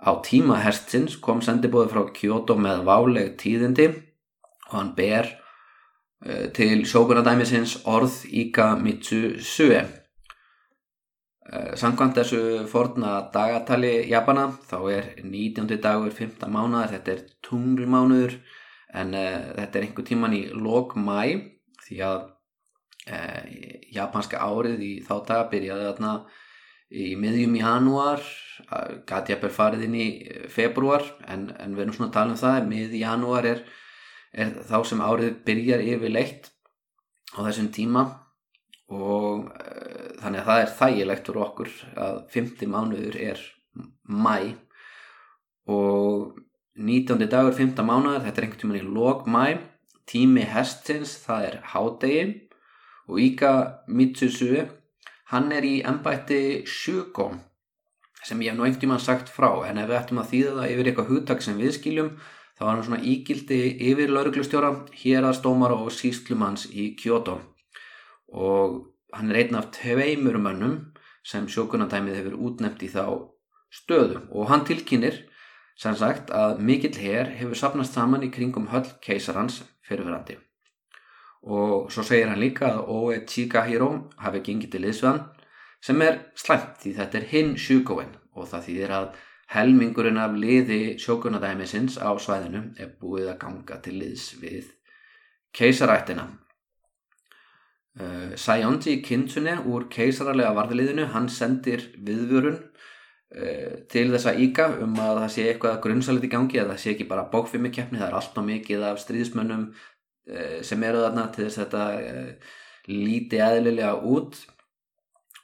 á 0.00 0.10
tíma 0.24 0.56
herstins 0.64 1.18
kom 1.20 1.42
sendibóði 1.44 1.90
frá 1.92 2.02
Kyoto 2.16 2.56
með 2.56 2.86
váleg 2.88 3.34
tíðindi 3.36 3.88
og 4.70 4.74
hann 4.78 4.94
ber 4.96 5.28
uh, 6.24 6.46
til 6.56 6.86
sjókunadæmisins 6.88 7.82
orð 7.84 8.22
Ika 8.32 8.70
Mitsu 8.80 9.36
Sue. 9.44 9.82
Uh, 11.48 11.76
Sankvæmt 11.76 12.16
þessu 12.16 12.64
forna 12.72 13.18
dagatali 13.34 14.08
Japana 14.08 14.48
þá 14.70 14.78
er 14.96 15.12
19. 15.20 15.68
dagur 15.84 16.14
15 16.14 16.48
mánadar, 16.48 16.94
þetta 16.96 17.12
er 17.12 17.22
tunglmánuður 17.44 18.40
en 18.96 19.12
uh, 19.12 19.52
þetta 19.60 19.74
er 19.76 19.88
einhver 19.90 20.08
tíman 20.08 20.40
í 20.40 20.42
lok 20.56 20.96
mæ 20.96 21.20
því 21.84 22.02
að 22.08 22.26
japanska 23.88 24.36
árið 24.44 24.82
í 24.84 24.90
þá 25.00 25.14
daga 25.24 25.44
byrjaði 25.48 25.84
þarna 25.86 26.10
í 26.88 27.14
miðjum 27.20 27.56
í 27.58 27.62
janúar 27.62 28.22
gæti 29.08 29.34
að 29.34 29.50
farið 29.54 29.84
inn 29.86 29.96
í 29.98 30.06
eh, 30.24 30.46
februar 30.52 31.04
en, 31.28 31.48
en 31.60 31.74
við 31.76 31.84
erum 31.84 31.96
svona 31.96 32.08
að 32.10 32.16
tala 32.16 32.34
um 32.34 32.40
það 32.40 32.70
mið 32.70 32.96
í 32.96 33.02
janúar 33.02 33.48
er, 33.48 33.60
er 34.32 34.54
þá 34.68 34.78
sem 34.88 35.04
árið 35.04 35.36
byrjar 35.46 35.84
yfirleitt 35.84 36.50
á 37.36 37.38
þessum 37.44 37.68
tíma 37.74 38.04
og 38.88 39.50
uh, 39.52 40.08
þannig 40.22 40.40
að 40.40 40.48
það 40.48 40.62
er 40.62 40.74
þægilegt 40.78 41.26
fyrir 41.28 41.44
okkur 41.44 41.72
að 42.04 42.20
50 42.32 42.70
mánuður 42.72 43.18
er 43.20 43.42
mæ 44.08 44.36
og 45.68 46.38
19. 46.78 47.26
dagur 47.28 47.56
5. 47.56 47.74
mánuður 47.84 48.24
þetta 48.24 48.40
er 48.40 48.46
einhvern 48.46 48.62
tíman 48.62 48.80
í 48.80 48.86
lok 48.88 49.28
mæ 49.28 49.44
tími 50.08 50.46
hestins 50.48 51.18
það 51.26 51.48
er 51.50 51.58
hádegi 51.74 52.22
og 53.08 53.20
Ika 53.20 53.52
Mitsusu 53.92 54.64
hann 55.32 55.52
er 55.52 55.66
í 55.66 55.78
ennbætti 55.84 56.64
Shuko 56.66 57.30
sem 58.24 58.40
ég 58.42 58.52
hef 58.52 58.58
nú 58.58 58.64
einhvern 58.64 58.82
tíman 58.82 59.02
sagt 59.02 59.30
frá 59.32 59.50
en 59.68 59.78
ef 59.78 59.88
við 59.90 59.98
ættum 60.00 60.20
að 60.22 60.30
þýða 60.32 60.54
það 60.58 60.72
yfir 60.72 60.90
eitthvað 60.90 61.10
hugtak 61.12 61.44
sem 61.44 61.60
við 61.60 61.74
skiljum 61.76 62.10
þá 62.58 62.62
var 62.64 62.72
hann 62.72 62.86
svona 62.86 63.04
ígildi 63.12 63.60
yfir 63.90 64.12
lauruglustjóra 64.14 64.72
hér 65.02 65.28
að 65.28 65.36
stómar 65.38 65.74
og 65.76 65.92
síslumanns 65.94 66.66
í 66.72 66.90
Kyoto. 66.98 67.36
Og 68.34 68.80
hann 69.14 69.30
er 69.30 69.44
einn 69.44 69.60
af 69.60 69.70
tveimur 69.76 70.40
mönnum 70.42 70.74
sem 71.22 71.46
sjókunandæmið 71.46 72.18
hefur 72.18 72.40
útnefnt 72.48 72.82
í 72.82 72.90
þá 72.90 73.04
stöðu. 73.70 74.24
Og 74.34 74.50
hann 74.50 74.66
tilkynir 74.66 75.22
sem 75.78 75.94
sagt 75.94 76.34
að 76.34 76.58
mikill 76.58 76.96
hér 76.98 77.30
hefur 77.38 77.62
sapnast 77.62 77.94
saman 77.94 78.26
í 78.26 78.32
kringum 78.34 78.72
höll 78.74 78.88
keisarans 79.04 79.62
fyrirverandi 79.86 80.40
og 81.46 81.92
svo 81.92 82.02
segir 82.02 82.28
hann 82.28 82.40
líka 82.42 82.72
að 82.72 82.88
Oe 82.94 83.20
Chikahiro 83.28 83.90
hafi 84.18 84.42
gengið 84.46 84.72
til 84.72 84.82
liðsveðan 84.86 85.22
sem 85.84 86.02
er 86.02 86.18
slæmt 86.34 86.80
því 86.82 86.94
þetta 86.96 87.18
er 87.20 87.28
hinn 87.32 87.54
sjúkóin 87.60 88.16
og 88.34 88.48
það 88.50 88.64
þýðir 88.66 88.94
að 88.96 89.08
helmingurinn 89.54 90.20
af 90.20 90.34
liði 90.36 90.80
sjókunadæmisins 91.00 91.96
á 92.02 92.10
svæðinu 92.20 92.64
er 92.80 92.92
búið 93.00 93.30
að 93.32 93.40
ganga 93.44 93.78
til 93.84 93.96
liðs 94.02 94.32
við 94.42 94.74
keisarættina. 95.56 96.26
Uh, 97.98 98.34
Sayonji 98.38 99.00
Kintsunni 99.02 99.56
úr 99.66 99.88
keisararlega 99.90 100.52
varðliðinu, 100.54 101.08
hann 101.14 101.26
sendir 101.32 101.88
viðvörun 101.96 102.60
uh, 102.60 103.72
til 103.90 104.04
þessa 104.12 104.36
íka 104.38 104.68
um 104.84 104.92
að 105.02 105.22
það 105.24 105.32
sé 105.34 105.46
eitthvað 105.48 105.80
grunnsalit 105.86 106.28
í 106.28 106.30
gangi 106.34 106.60
að 106.60 106.74
það 106.74 106.82
sé 106.84 106.92
ekki 106.92 107.08
bara 107.08 107.26
bókfimi 107.32 107.72
keppni, 107.74 107.98
það 107.98 108.10
er 108.10 108.18
allt 108.20 108.38
á 108.38 108.42
mikið 108.52 108.84
af 108.90 109.00
stríðismönnum 109.02 109.64
sem 110.62 110.82
eru 110.84 111.02
þarna 111.04 111.26
til 111.32 111.46
þess 111.46 111.60
að 111.62 111.64
þetta 111.64 111.84
líti 112.88 113.40
eðlilega 113.44 113.94
út. 114.04 114.38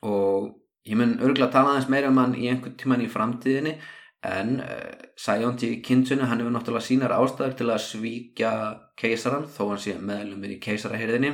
Og 0.05 0.51
ég 0.89 0.99
mun 1.01 1.19
örgulega 1.19 1.49
að 1.49 1.55
tala 1.57 1.75
aðeins 1.75 1.91
meira 1.93 2.11
um 2.13 2.21
hann 2.21 2.37
í 2.37 2.49
einhvern 2.51 2.77
tíman 2.81 3.05
í 3.05 3.11
framtíðinni 3.11 3.79
en 4.25 4.57
Sayonji 5.21 5.83
Kintsunni 5.85 6.29
hann 6.29 6.41
hefur 6.41 6.55
náttúrulega 6.55 6.87
sínar 6.87 7.13
ástæður 7.17 7.57
til 7.59 7.69
að 7.73 7.83
svíkja 7.85 8.53
keisaran 9.01 9.49
þó 9.53 9.63
hann 9.73 9.83
sé 9.85 9.97
meðlumir 10.01 10.57
í 10.57 10.61
keisarahyrðinni 10.65 11.33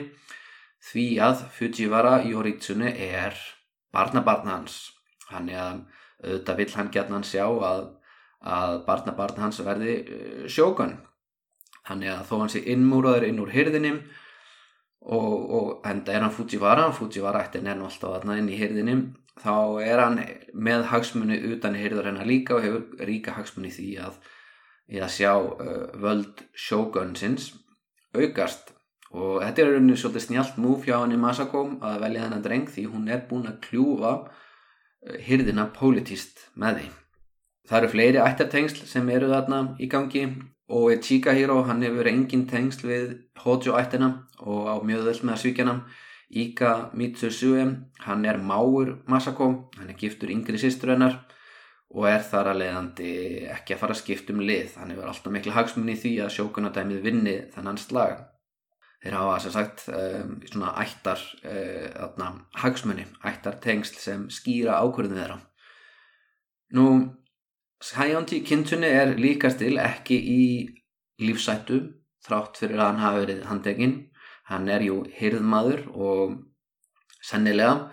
því 0.91 1.07
að 1.23 1.45
Fujiwara 1.55 2.17
Yoritsune 2.27 2.91
er 2.95 3.37
barnabarn 3.95 4.51
hans. 4.51 4.81
Hann 5.31 5.51
er 5.51 5.63
að 5.63 5.81
auðvitað 6.21 6.61
vill 6.61 6.75
hann 6.77 6.91
gætna 6.95 7.19
hann 7.19 7.27
sjá 7.27 7.47
að, 7.47 7.87
að 8.41 8.81
barnabarn 8.87 9.43
hans 9.45 9.61
verði 9.65 9.95
sjókan 10.51 10.99
hann 11.89 12.03
er 12.05 12.17
að 12.17 12.27
þó 12.31 12.35
hann 12.43 12.53
sé 12.53 12.63
innmúraður 12.73 13.29
inn 13.29 13.41
úr 13.43 13.53
hyrðinim 13.55 14.01
og, 15.01 15.37
og 15.59 15.89
enda 15.89 16.15
er 16.15 16.25
hann 16.27 16.35
Fujiwara 16.35 16.91
Fujiwara 16.97 17.47
er 17.55 17.79
nú 17.79 17.89
alltaf 17.89 18.19
aðna 18.19 18.39
inn 18.41 18.51
í 18.53 18.59
hyrðinim 18.61 19.07
þá 19.41 19.55
er 19.85 20.03
hann 20.03 20.19
með 20.53 20.85
hagsmunni 20.91 21.39
utan 21.55 21.79
hyrður 21.79 22.11
hennar 22.11 22.29
líka 22.29 22.59
og 22.59 22.67
hefur 22.67 23.07
ríka 23.09 23.37
hagsmunni 23.39 23.73
því 23.73 23.89
að, 24.05 24.21
að 25.01 25.15
sjá 25.15 25.33
uh, 25.39 25.89
völd 25.97 26.45
sjókansins 26.53 27.55
aukast. 28.13 28.75
Og 29.11 29.41
þetta 29.43 29.63
er 29.63 29.73
rauninni 29.73 29.97
svolítið 29.99 30.27
snjált 30.27 30.61
múf 30.61 30.85
hjá 30.87 31.01
henni 31.01 31.17
Masako 31.19 31.65
að 31.83 32.03
velja 32.05 32.27
þennan 32.27 32.45
dreng 32.45 32.69
því 32.71 32.87
hún 32.93 33.09
er 33.11 33.25
búin 33.31 33.49
að 33.51 33.63
kljúfa 33.65 34.13
hyrðina 35.25 35.71
pólitíst 35.75 36.51
með 36.61 36.83
því 36.83 36.91
það 37.71 37.79
eru 37.79 37.91
fleiri 37.93 38.23
ættartengsl 38.25 38.87
sem 38.89 39.13
eru 39.15 39.31
þarna 39.31 39.61
í 39.81 39.89
gangi 39.91 40.25
og 40.71 41.03
Chikahiro 41.03 41.63
hann 41.67 41.83
hefur 41.83 42.07
engin 42.07 42.47
tengsl 42.51 42.87
við 42.87 43.17
Hojo 43.43 43.75
ættina 43.79 44.13
og 44.39 44.71
á 44.71 44.75
mjög 44.87 45.09
þess 45.09 45.25
með 45.25 45.35
að 45.35 45.43
svíkja 45.45 45.67
hann 45.69 45.83
Ika 46.31 46.73
Mitsusue 46.95 47.67
hann 48.07 48.25
er 48.25 48.39
máur 48.39 49.01
Masako 49.11 49.51
hann 49.77 49.91
er 49.91 49.99
giftur 49.99 50.31
yngri 50.31 50.61
sýstur 50.63 50.95
hennar 50.95 51.19
og 51.91 52.07
er 52.07 52.23
þar 52.23 52.53
að 52.53 52.61
leiðandi 52.63 53.13
ekki 53.51 53.75
að 53.75 53.81
fara 53.83 53.95
að 53.97 54.01
skipta 54.05 54.35
um 54.35 54.43
lið. 54.47 54.75
Hann 54.79 54.93
hefur 54.95 55.09
alltaf 55.11 55.35
miklu 55.35 55.55
hagsmunni 55.55 55.97
í 55.97 56.01
því 56.01 56.13
að 56.25 56.35
sjókunadæmið 56.37 57.07
vinni 57.07 57.37
þannan 57.55 57.81
slag. 57.83 58.21
Þeir 59.01 59.17
hafa 59.17 59.39
sem 59.43 59.55
sagt 59.55 59.87
um, 59.89 60.35
svona 60.45 60.75
ættar 60.83 61.23
uh, 61.49 62.27
hagsmunni, 62.61 63.07
ættar 63.27 63.57
tengsl 63.65 63.99
sem 63.99 64.27
skýra 64.31 64.77
ákvörðinu 64.85 65.23
þeirra. 65.23 65.39
Nú 66.77 66.87
Sæjóndi 67.81 68.43
Kintunni 68.45 68.91
er 68.93 69.15
líkastil 69.17 69.79
ekki 69.81 70.19
í 70.21 70.43
lífsættu 71.25 71.81
þrátt 72.27 72.61
fyrir 72.61 72.81
að 72.81 72.91
hann 72.91 73.03
hafi 73.05 73.23
verið 73.25 73.43
handekinn 73.49 73.97
hann 74.51 74.69
er 74.69 74.85
jú 74.85 75.01
hyrðmaður 75.17 75.87
og 75.95 76.37
sennilega 77.25 77.89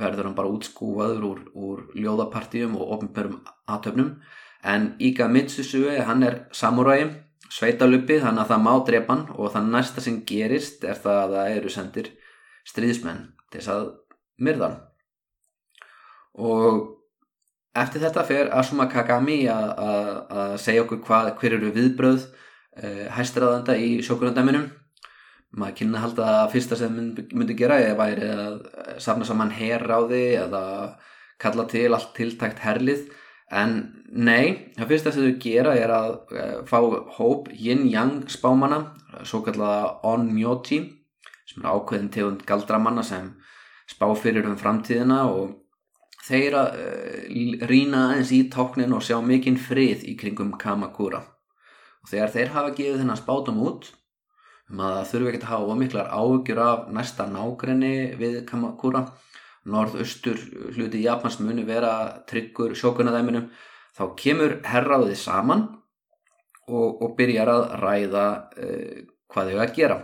verður 0.00 0.30
hann 0.30 0.36
bara 0.38 0.50
útskúfaður 0.50 1.26
úr, 1.28 1.40
úr 1.54 1.82
ljóðapartíum 1.94 2.76
og 2.78 2.96
ofnbjörnum 2.96 3.40
aðtöfnum 3.70 4.12
en 4.66 4.92
Ika 4.98 5.28
Mitsusue 5.30 5.98
hann 6.08 6.26
er 6.26 6.40
samuræi 6.56 7.10
sveitaluppi 7.50 8.20
þannig 8.22 8.44
að 8.44 8.52
það 8.52 8.64
má 8.66 8.72
drepan 8.86 9.26
og 9.36 9.52
það 9.54 9.74
næsta 9.74 10.04
sem 10.04 10.22
gerist 10.26 10.84
er 10.86 10.98
það 10.98 11.22
að 11.24 11.36
það 11.36 11.56
eru 11.56 11.74
sendir 11.74 12.14
stríðismenn 12.68 13.26
til 13.50 13.60
þess 13.60 13.74
að 13.74 13.86
myrðan 14.42 14.80
og 16.40 16.99
eftir 17.78 18.02
þetta 18.02 18.26
fer 18.26 18.50
Asuma 18.56 18.88
Kagami 18.90 19.44
að 19.50 20.56
segja 20.62 20.84
okkur 20.84 21.02
hvað, 21.06 21.32
hver 21.40 21.56
eru 21.58 21.72
viðbröð 21.74 22.26
uh, 22.26 23.06
hæstraðanda 23.14 23.76
í 23.78 23.98
sjókurandæminum 24.06 24.68
maður 25.58 25.76
kynna 25.80 25.98
að 25.98 26.04
halda 26.04 26.26
að 26.40 26.52
fyrsta 26.52 26.76
sem 26.78 26.92
myndi, 26.94 27.24
myndi 27.34 27.56
gera 27.58 27.80
eða 27.82 27.96
væri 27.98 28.28
að 28.30 28.58
safna 29.02 29.26
saman 29.26 29.54
herráði 29.54 30.22
eða 30.38 30.62
kalla 31.42 31.64
til 31.70 31.88
allt 31.90 32.12
tiltækt 32.14 32.62
herlið. 32.62 33.08
En 33.50 33.72
nei, 34.14 34.70
það 34.76 34.92
fyrsta 34.92 35.12
sem 35.14 35.26
þau 35.26 35.40
gera 35.42 35.74
er 35.78 35.94
að 35.94 36.10
uh, 36.36 36.58
fá 36.70 36.78
hóp 37.18 37.50
yin-yang 37.50 38.28
spámana 38.30 38.84
svo 39.26 39.42
kallaða 39.46 39.96
on-myoji 40.06 40.84
sem 41.50 41.64
er 41.64 41.72
ákveðin 41.74 42.12
tegund 42.14 42.44
galdramanna 42.46 43.02
sem 43.02 43.32
spá 43.90 44.06
fyrir 44.14 44.46
um 44.46 44.54
framtíðina 44.58 45.24
og 45.32 45.56
þeir 46.26 46.56
að 46.58 46.76
uh, 46.80 47.64
rýna 47.70 48.04
eins 48.16 48.32
í 48.34 48.42
tóknin 48.52 48.92
og 48.96 49.04
sjá 49.04 49.18
mikinn 49.24 49.58
frið 49.60 50.04
í 50.10 50.16
kringum 50.20 50.52
Kamakura. 50.60 51.22
Og 52.00 52.12
þegar 52.12 52.34
þeir 52.34 52.52
hafa 52.54 52.76
gefið 52.76 53.02
þennan 53.02 53.20
spátum 53.20 53.60
út 53.64 53.90
um 54.70 54.84
að 54.86 55.00
þurfi 55.10 55.32
ekkert 55.32 55.48
að 55.48 55.52
hafa 55.54 55.76
miklar 55.80 56.12
áhugjur 56.14 56.60
af 56.62 56.86
næsta 56.94 57.26
nágrenni 57.28 57.94
við 58.20 58.38
Kamakura 58.48 59.04
norðaustur 59.70 60.38
hluti 60.76 61.02
Japans 61.04 61.40
muni 61.42 61.66
vera 61.68 62.22
tryggur 62.28 62.72
sjókunadæminum 62.78 63.50
þá 63.96 64.04
kemur 64.16 64.56
herraðið 64.64 65.18
saman 65.20 65.66
og, 66.70 67.02
og 67.02 67.16
byrjar 67.18 67.50
að 67.52 67.66
ræða 67.82 68.26
uh, 68.56 69.02
hvað 69.30 69.52
þau 69.52 69.60
að 69.64 69.76
gera. 69.76 70.00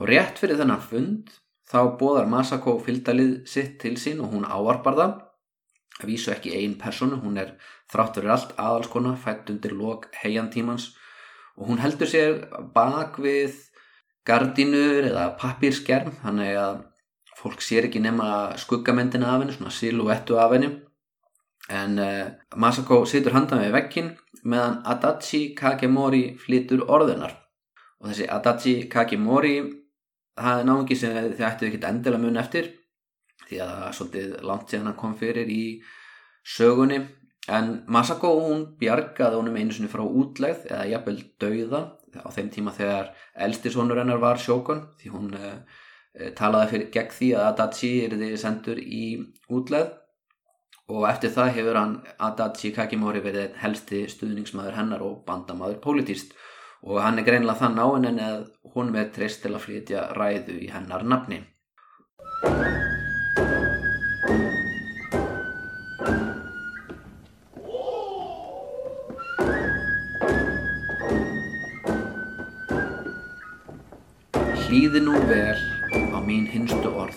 Og 0.00 0.08
rétt 0.08 0.40
fyrir 0.40 0.58
þennan 0.60 0.82
fund 0.82 1.34
þá 1.70 1.80
bóðar 2.00 2.30
Masako 2.30 2.78
fylgdalið 2.82 3.34
sitt 3.48 3.76
til 3.82 3.96
sín 4.00 4.22
og 4.24 4.32
hún 4.34 4.48
áarbar 4.48 4.96
það. 4.96 5.18
að 5.18 5.29
vísu 6.08 6.32
ekki 6.34 6.52
einn 6.56 6.76
personu, 6.80 7.20
hún 7.22 7.38
er 7.40 7.54
þráttur 7.92 8.28
allt 8.30 8.54
aðalskona, 8.56 9.16
fætt 9.16 9.50
undir 9.52 9.74
lok 9.76 10.08
heiantímans 10.22 10.92
og 11.56 11.68
hún 11.70 11.82
heldur 11.82 12.08
sér 12.08 12.46
bak 12.74 13.18
við 13.20 13.56
gardínur 14.26 15.10
eða 15.10 15.30
pappírskerm 15.40 16.14
þannig 16.22 16.56
að 16.60 16.78
fólk 17.40 17.64
sér 17.64 17.88
ekki 17.88 18.02
nema 18.04 18.56
skuggamendina 18.60 19.32
af 19.32 19.42
henni, 19.42 19.56
svona 19.56 19.72
silúettu 19.72 20.36
af 20.38 20.54
henni. 20.54 20.70
En 21.70 21.98
uh, 22.02 22.26
Masako 22.56 23.04
situr 23.06 23.36
handan 23.36 23.62
við 23.62 23.76
vekkin 23.76 24.10
meðan 24.42 24.80
Adachi 24.88 25.52
Kakemori 25.56 26.34
flytur 26.40 26.86
orðunar 26.88 27.36
og 28.00 28.10
þessi 28.10 28.26
Adachi 28.32 28.74
Kakemori 28.90 29.54
það 30.40 30.60
er 30.62 30.68
náðungi 30.68 30.96
sem 30.98 31.16
þið 31.16 31.44
ættu 31.46 31.68
ekkert 31.68 31.88
endilega 31.90 32.22
mun 32.24 32.40
eftir 32.40 32.70
því 33.48 33.60
að 33.62 33.72
það 33.72 33.86
er 33.86 33.96
svolítið 33.98 34.34
langt 34.50 34.72
síðan 34.72 34.90
hann 34.90 34.98
kom 35.00 35.16
fyrir 35.18 35.50
í 35.52 35.64
sögunni. 36.56 37.00
En 37.50 37.70
Masako 37.90 38.34
hún 38.38 38.66
bjargaði 38.80 39.40
honum 39.40 39.56
einu 39.56 39.74
sinni 39.74 39.90
frá 39.90 40.02
útlegð 40.04 40.66
eða 40.68 40.88
jafnvel 40.92 41.16
dauða 41.40 41.80
á 42.20 42.28
þeim 42.34 42.50
tíma 42.52 42.74
þegar 42.76 43.14
elstisónur 43.46 43.98
hennar 44.02 44.20
var 44.22 44.38
sjókun 44.38 44.84
því 45.00 45.14
hún 45.14 45.32
uh, 45.38 45.80
talaði 46.36 46.70
fyrir, 46.74 46.90
gegn 46.94 47.16
því 47.16 47.32
að 47.38 47.48
Adachi 47.48 47.92
er 48.04 48.14
því 48.20 48.30
sendur 48.38 48.82
í 48.82 49.04
útlegð. 49.48 49.96
Og 50.90 51.04
eftir 51.06 51.30
það 51.30 51.52
hefur 51.56 51.78
hann 51.78 51.98
Adachi 52.18 52.72
Kakimori 52.74 53.22
verið 53.22 53.54
helsti 53.62 54.04
stuðningsmaður 54.10 54.78
hennar 54.78 55.04
og 55.06 55.20
bandamaður 55.26 55.78
pólitíst 55.84 56.34
og 56.82 57.00
hann 57.04 57.20
er 57.20 57.26
greinlega 57.28 57.60
þann 57.60 57.78
á 57.78 57.86
henni 57.86 58.10
en 58.14 58.20
að 58.24 58.42
hún 58.74 58.92
verð 58.94 59.14
treyst 59.16 59.44
til 59.44 59.54
að 59.54 59.64
flytja 59.66 60.08
ræðu 60.16 60.60
í 60.64 60.70
hennar 60.72 61.04
nafni 61.04 61.42
Hlýði 74.70 75.00
nú 75.02 75.16
vel 75.26 75.58
á 76.14 76.22
mín 76.22 76.44
hinstu 76.46 76.92
orð. 76.94 77.16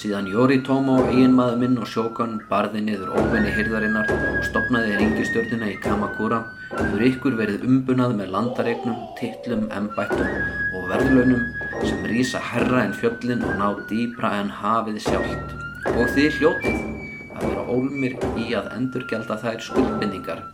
Síðan 0.00 0.30
Yoritomo, 0.32 0.94
eiginmaður 1.10 1.58
minn 1.60 1.74
og 1.76 1.90
sjókan 1.92 2.38
barði 2.48 2.80
niður 2.86 3.10
óvinni 3.20 3.50
hyrðarinnar 3.52 4.08
og 4.08 4.38
stopnaði 4.46 4.94
ringistjórnina 4.96 5.68
í 5.68 5.74
Kamakura 5.84 6.38
hefur 6.70 7.04
ykkur 7.10 7.36
verið 7.36 7.66
umbunað 7.68 8.16
með 8.16 8.32
landaregnum, 8.32 8.96
tittlum, 9.20 9.66
embættum 9.76 10.32
og 10.78 10.88
verðlaunum 10.88 11.44
sem 11.84 12.08
rýsa 12.08 12.40
herra 12.40 12.86
en 12.86 12.96
fjöllin 12.96 13.44
og 13.44 13.60
ná 13.60 13.68
dýbra 13.92 14.32
en 14.40 14.48
hafið 14.62 15.02
sjálft. 15.04 15.56
Og 15.92 16.08
þið 16.16 16.38
hljótið 16.38 16.78
að 17.34 17.44
vera 17.50 17.68
ólmir 17.76 18.16
í 18.40 18.54
að 18.56 18.72
endurgelda 18.78 19.36
þær 19.44 19.60
skuldbindingar 19.68 20.46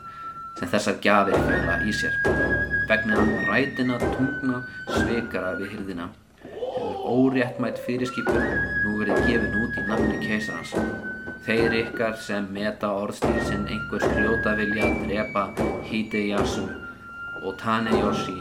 sem 0.58 0.74
þessar 0.74 0.98
gjafir 1.06 1.38
fjöla 1.46 1.78
í 1.86 1.94
sér. 2.02 2.49
Vegna 2.90 3.20
rætina, 3.46 4.00
tungna, 4.02 4.64
sveikara 4.90 5.52
við 5.60 5.76
hyrðina 5.76 6.08
hefur 6.42 7.04
óréttmætt 7.10 7.78
fyrirskipun 7.84 8.40
nú 8.82 8.96
verið 8.98 9.20
gefin 9.28 9.58
út 9.60 9.76
í 9.78 9.84
nafni 9.86 10.16
keisarans. 10.24 10.72
Þeir 11.46 11.76
ykkar 11.84 12.16
sem 12.18 12.48
meta 12.50 12.90
orðstýr 12.98 13.38
sem 13.46 13.62
einhvers 13.70 14.06
hljóta 14.16 14.56
vilja 14.58 14.88
drepa 15.04 15.44
Hideyasu 15.86 16.66
og 17.44 17.54
Taneyoshi 17.62 18.40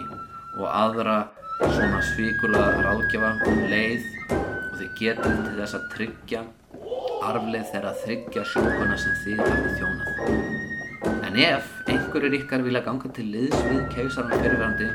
og 0.58 0.66
aðra 0.66 1.20
svona 1.62 2.02
svíkula 2.10 2.66
ráðgjafa 2.88 3.36
um 3.52 3.62
leið 3.70 4.10
og 4.34 4.74
þið 4.80 4.90
getur 5.04 5.38
til 5.44 5.60
þess 5.62 5.78
að 5.78 5.88
tryggja 5.94 6.44
arfleð 7.30 7.70
þeirra 7.70 7.94
að 7.94 8.04
tryggja 8.08 8.50
sjókuna 8.56 8.98
sem 8.98 9.22
þið 9.28 9.46
hafið 9.46 9.78
þjónað. 9.78 10.69
En 11.06 11.36
ef 11.40 11.68
einhverjur 11.88 12.34
ykkar 12.42 12.64
vilja 12.66 12.82
ganga 12.84 13.10
til 13.16 13.30
liðs 13.32 13.56
við 13.70 13.84
keisaran 13.94 14.42
fyrirverandi 14.42 14.88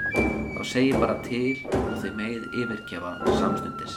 þá 0.56 0.61
segir 0.68 0.99
bara 1.00 1.14
til 1.25 1.54
og 1.70 1.94
þið 2.02 2.18
megið 2.18 2.58
yfirgefa 2.61 3.12
samstundis. 3.38 3.94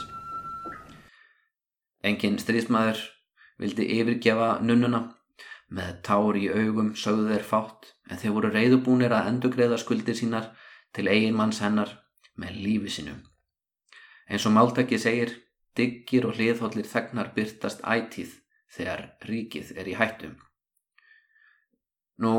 Engin 2.08 2.40
stríðsmaður 2.40 3.02
vildi 3.60 3.88
yfirgefa 3.98 4.48
nunnuna 4.64 5.02
með 5.68 5.92
tár 6.08 6.40
í 6.40 6.46
augum 6.48 6.94
sögðu 6.96 7.28
þeir 7.34 7.46
fátt 7.52 7.92
en 8.08 8.22
þeir 8.22 8.36
voru 8.38 8.54
reyðubúnir 8.56 9.12
að 9.12 9.32
endugreiða 9.34 9.82
skuldir 9.84 10.16
sínar 10.16 10.48
til 10.96 11.10
eigin 11.12 11.36
manns 11.36 11.60
hennar 11.60 11.92
með 12.40 12.56
lífi 12.64 12.96
sinu. 12.96 13.18
Eins 14.28 14.48
og 14.48 14.56
máltæki 14.56 14.96
segir, 15.00 15.34
diggir 15.76 16.24
og 16.28 16.38
hliðhóllir 16.40 16.88
þegnar 16.88 17.34
byrtast 17.36 17.84
ætíð 17.84 18.38
þegar 18.72 19.10
ríkið 19.28 19.76
er 19.76 19.88
í 19.92 19.98
hættum. 20.00 20.38
Nú, 22.18 22.34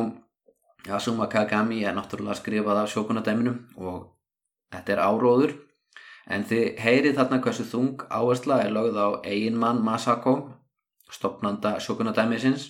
Asuma 0.87 1.27
Kagami 1.31 1.83
er 1.87 1.95
náttúrulega 1.95 2.35
skrifað 2.39 2.83
af 2.83 2.91
sjókunadæminu 2.91 3.53
og 3.79 3.99
þetta 4.73 4.95
er 4.95 5.01
áróður. 5.03 5.53
En 6.29 6.43
þið 6.45 6.65
heyrið 6.83 7.15
þarna 7.17 7.39
hversu 7.43 7.65
þung 7.67 8.03
áhersla 8.11 8.59
er 8.63 8.73
lögð 8.75 8.99
á 8.99 9.07
eiginmann 9.25 9.81
Masako, 9.83 10.35
stopnanda 11.09 11.77
sjókunadæmisins 11.81 12.67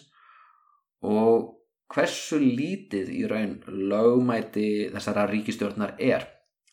og 1.04 1.60
hversu 1.90 2.40
lítið 2.40 3.10
í 3.12 3.24
raun 3.28 3.58
lögmæti 3.68 4.70
þessara 4.94 5.26
ríkistjórnar 5.32 5.98
er. 5.98 6.28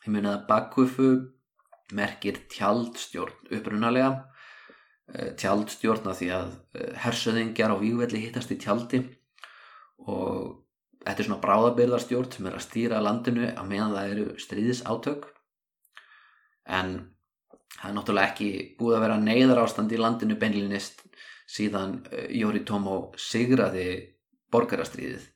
Ég 0.05 0.13
meina 0.15 0.37
að 0.37 0.47
Bakufu 0.51 1.11
merkir 1.97 2.43
tjaldstjórn 2.53 3.51
upprunalega, 3.57 4.11
eh, 5.15 5.33
tjaldstjórna 5.39 6.15
því 6.15 6.33
að 6.39 6.53
eh, 6.75 6.93
hersöðingjar 7.03 7.73
á 7.73 7.77
vývelli 7.81 8.27
hittast 8.27 8.53
í 8.53 8.61
tjaldi 8.63 9.03
og 10.05 10.65
þetta 11.05 11.23
er 11.23 11.29
svona 11.29 11.43
bráðabyrðarstjórn 11.45 12.33
sem 12.33 12.49
er 12.49 12.59
að 12.59 12.67
stýra 12.67 13.03
landinu 13.05 13.51
að 13.53 13.71
meðan 13.71 13.95
það 13.97 14.15
eru 14.15 14.27
stríðisátök 14.43 15.29
en 16.79 16.93
það 17.77 17.89
er 17.91 17.97
náttúrulega 18.01 18.33
ekki 18.33 18.51
búið 18.81 18.99
að 18.99 19.07
vera 19.07 19.21
neyðar 19.23 19.63
ástand 19.63 19.95
í 19.95 20.01
landinu 20.01 20.37
beinlinist 20.41 21.07
síðan 21.47 22.01
eh, 22.11 22.29
Yoritomo 22.41 22.99
sigraði 23.21 23.89
borgarastriðið 24.53 25.33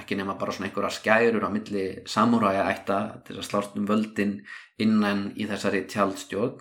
ekki 0.00 0.16
nema 0.18 0.36
bara 0.38 0.52
svona 0.52 0.68
einhverja 0.68 0.92
skærur 0.94 1.46
á 1.46 1.50
milli 1.52 1.84
samúræja 2.08 2.66
ætta 2.70 2.98
til 3.26 3.38
að 3.38 3.46
slást 3.48 3.76
um 3.78 3.86
völdin 3.88 4.38
innan 4.82 5.30
í 5.36 5.46
þessari 5.48 5.84
tjaldstjórn. 5.90 6.58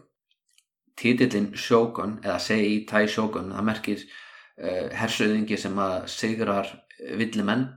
Títillin 0.96 1.52
Shogun 1.60 2.20
eða 2.24 2.38
Sei 2.40 2.86
Tai 2.88 3.04
Shogun 3.12 3.52
það 3.52 3.66
merkir 3.68 4.04
uh, 4.06 4.88
hersauðingi 4.96 5.58
sem 5.60 5.76
að 5.84 5.96
sigrar 6.14 6.70
villimenn. 7.00 7.68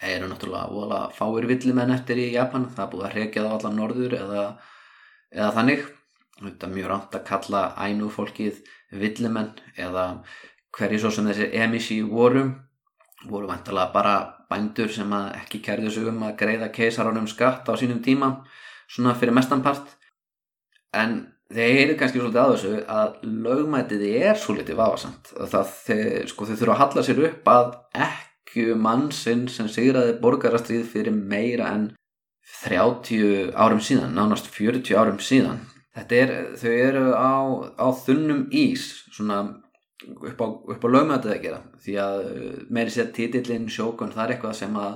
Eru 0.00 0.28
náttúrulega 0.30 1.06
fáir 1.12 1.46
villimenn 1.50 1.92
eftir 1.92 2.20
í 2.20 2.30
Japan. 2.32 2.68
Það 2.72 2.84
er 2.84 2.92
búið 2.92 3.06
að 3.06 3.16
hrekja 3.16 3.44
það 3.44 3.56
allar 3.56 3.74
norður 3.76 4.16
eða 4.16 4.44
eða 5.30 5.50
þannig. 5.56 5.86
Þetta 6.40 6.66
er 6.66 6.74
mjög 6.74 6.90
rámt 6.90 7.16
að 7.16 7.26
kalla 7.28 7.62
ænu 7.76 8.08
fólkið 8.14 8.60
villimenn 9.00 9.52
eða 9.78 10.06
hverju 10.76 11.02
svo 11.02 11.12
sem 11.14 11.28
þessi 11.30 11.50
emishi 11.60 12.00
voru. 12.06 12.46
Voru 13.28 13.50
vantilega 13.50 13.92
bara 13.92 14.14
bændur 14.50 14.88
sem 14.92 15.12
ekki 15.12 15.60
kærðu 15.64 15.92
sig 15.92 16.08
um 16.08 16.22
að 16.26 16.38
greiða 16.40 16.70
keisaránum 16.74 17.28
skatt 17.30 17.68
á 17.68 17.76
sínum 17.76 18.00
tíma 18.02 18.38
svona 18.90 19.12
fyrir 19.14 19.36
mestanpart 19.36 19.92
en 20.96 21.20
þeir 21.52 21.82
eru 21.84 21.98
kannski 21.98 22.18
svolítið 22.18 22.40
að 22.40 22.54
þessu 22.54 22.80
að 22.94 23.20
lögmætið 23.44 24.02
er 24.08 24.40
svolítið 24.40 24.80
vafasamt. 24.80 25.30
Það 25.36 25.76
þeir, 25.76 26.26
sko, 26.32 26.48
þeir 26.48 26.60
þurfa 26.62 26.74
að 26.74 26.82
halla 26.82 27.06
sér 27.06 27.22
upp 27.28 27.52
að 27.52 27.70
ekki 28.08 28.29
mannsinn 28.80 29.46
sem 29.48 29.68
sigraði 29.70 30.18
borgarastrið 30.22 30.86
fyrir 30.90 31.14
meira 31.14 31.70
en 31.74 31.90
30 32.64 33.52
árum 33.54 33.80
síðan, 33.82 34.14
nánast 34.16 34.50
40 34.50 34.96
árum 34.98 35.20
síðan. 35.22 35.62
Er, 35.94 36.32
þau 36.58 36.70
eru 36.70 37.04
á, 37.14 37.34
á 37.78 37.86
þunnum 38.04 38.46
ís, 38.54 39.04
svona 39.12 39.42
upp 40.06 40.40
á, 40.40 40.46
upp 40.74 40.86
á 40.86 40.88
lögmötuð 40.88 41.34
að 41.34 41.42
gera, 41.44 41.60
því 41.82 41.96
að 42.02 42.20
meiri 42.72 42.94
sér 42.94 43.10
títillin 43.14 43.68
sjókun 43.70 44.12
það 44.14 44.24
er 44.24 44.34
eitthvað 44.34 44.56
sem 44.60 44.78
að 44.80 44.94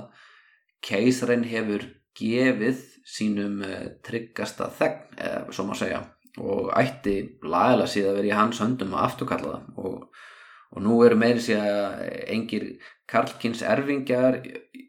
keisarinn 0.85 1.45
hefur 1.49 1.85
gefið 2.15 2.81
sínum 3.05 3.59
uh, 3.65 3.89
tryggasta 4.05 4.69
þegn, 4.79 5.01
eða 5.19 5.41
svo 5.53 5.67
maður 5.67 5.81
segja, 5.83 6.01
og 6.41 6.71
ætti 6.79 7.15
lagala 7.45 7.87
síðan 7.89 8.17
vera 8.17 8.31
í 8.31 8.35
hans 8.35 8.61
höndum 8.63 8.95
að 8.95 9.05
afturkalla 9.09 9.51
það 9.59 9.83
og, 9.83 10.23
og 10.71 10.83
nú 10.83 10.97
eru 11.05 11.17
meiri 11.19 11.41
sér 11.43 12.01
engir 12.31 12.67
Karlkins 13.07 13.61
erfingjar 13.61 14.41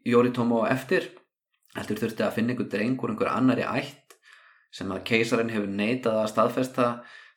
Jóritómo 0.07 0.65
eftir. 0.69 1.11
Heldur 1.75 1.99
þurfti 2.01 2.25
að 2.25 2.35
finna 2.39 2.53
einhver 2.55 2.69
drengur, 2.71 3.11
einhver 3.13 3.31
annari 3.31 3.65
ætt 3.67 4.17
sem 4.73 4.89
að 4.91 5.03
keisarinn 5.09 5.51
hefur 5.53 5.69
neitað 5.69 6.21
að 6.21 6.31
staðfesta 6.31 6.87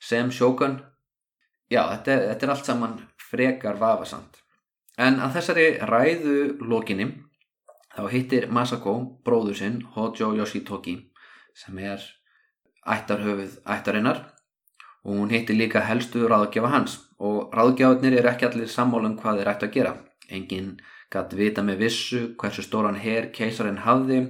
sem 0.01 0.31
sjókun 0.33 0.79
já, 1.71 1.83
þetta 1.93 2.13
er, 2.15 2.23
þetta 2.31 2.47
er 2.47 2.53
allt 2.55 2.69
saman 2.69 2.97
frekar 3.31 3.79
vafasamt. 3.81 4.41
En 5.01 5.21
að 5.23 5.37
þessari 5.39 5.67
ræðu 5.89 6.39
lokinni 6.67 7.07
þá 7.95 8.03
hittir 8.13 8.49
Masako 8.53 8.97
bróður 9.25 9.61
sinn 9.61 9.81
Hojo 9.95 10.33
Yoshitoki 10.37 10.97
sem 11.57 11.79
er 11.83 12.03
ættarhöfuð 12.89 13.61
ættarinnar 13.69 14.25
og 15.05 15.17
hún 15.17 15.33
hittir 15.33 15.57
líka 15.57 15.83
helstu 15.89 16.27
ráðgjafa 16.29 16.73
hans. 16.75 16.99
Og 17.21 17.53
ráðgjafarnir 17.57 18.19
er 18.19 18.31
ekki 18.33 18.49
allir 18.49 18.69
sammálum 18.69 19.17
hvað 19.21 19.41
þeir 19.41 19.53
ættu 19.55 19.69
að 19.69 19.75
gera. 19.77 19.95
Enginn 20.31 20.75
gæti 21.11 21.39
vita 21.39 21.65
með 21.67 21.85
vissu 21.87 22.21
hversu 22.39 22.63
stóran 22.63 23.01
her 23.01 23.31
keisarinn 23.35 23.83
hafði, 23.85 24.21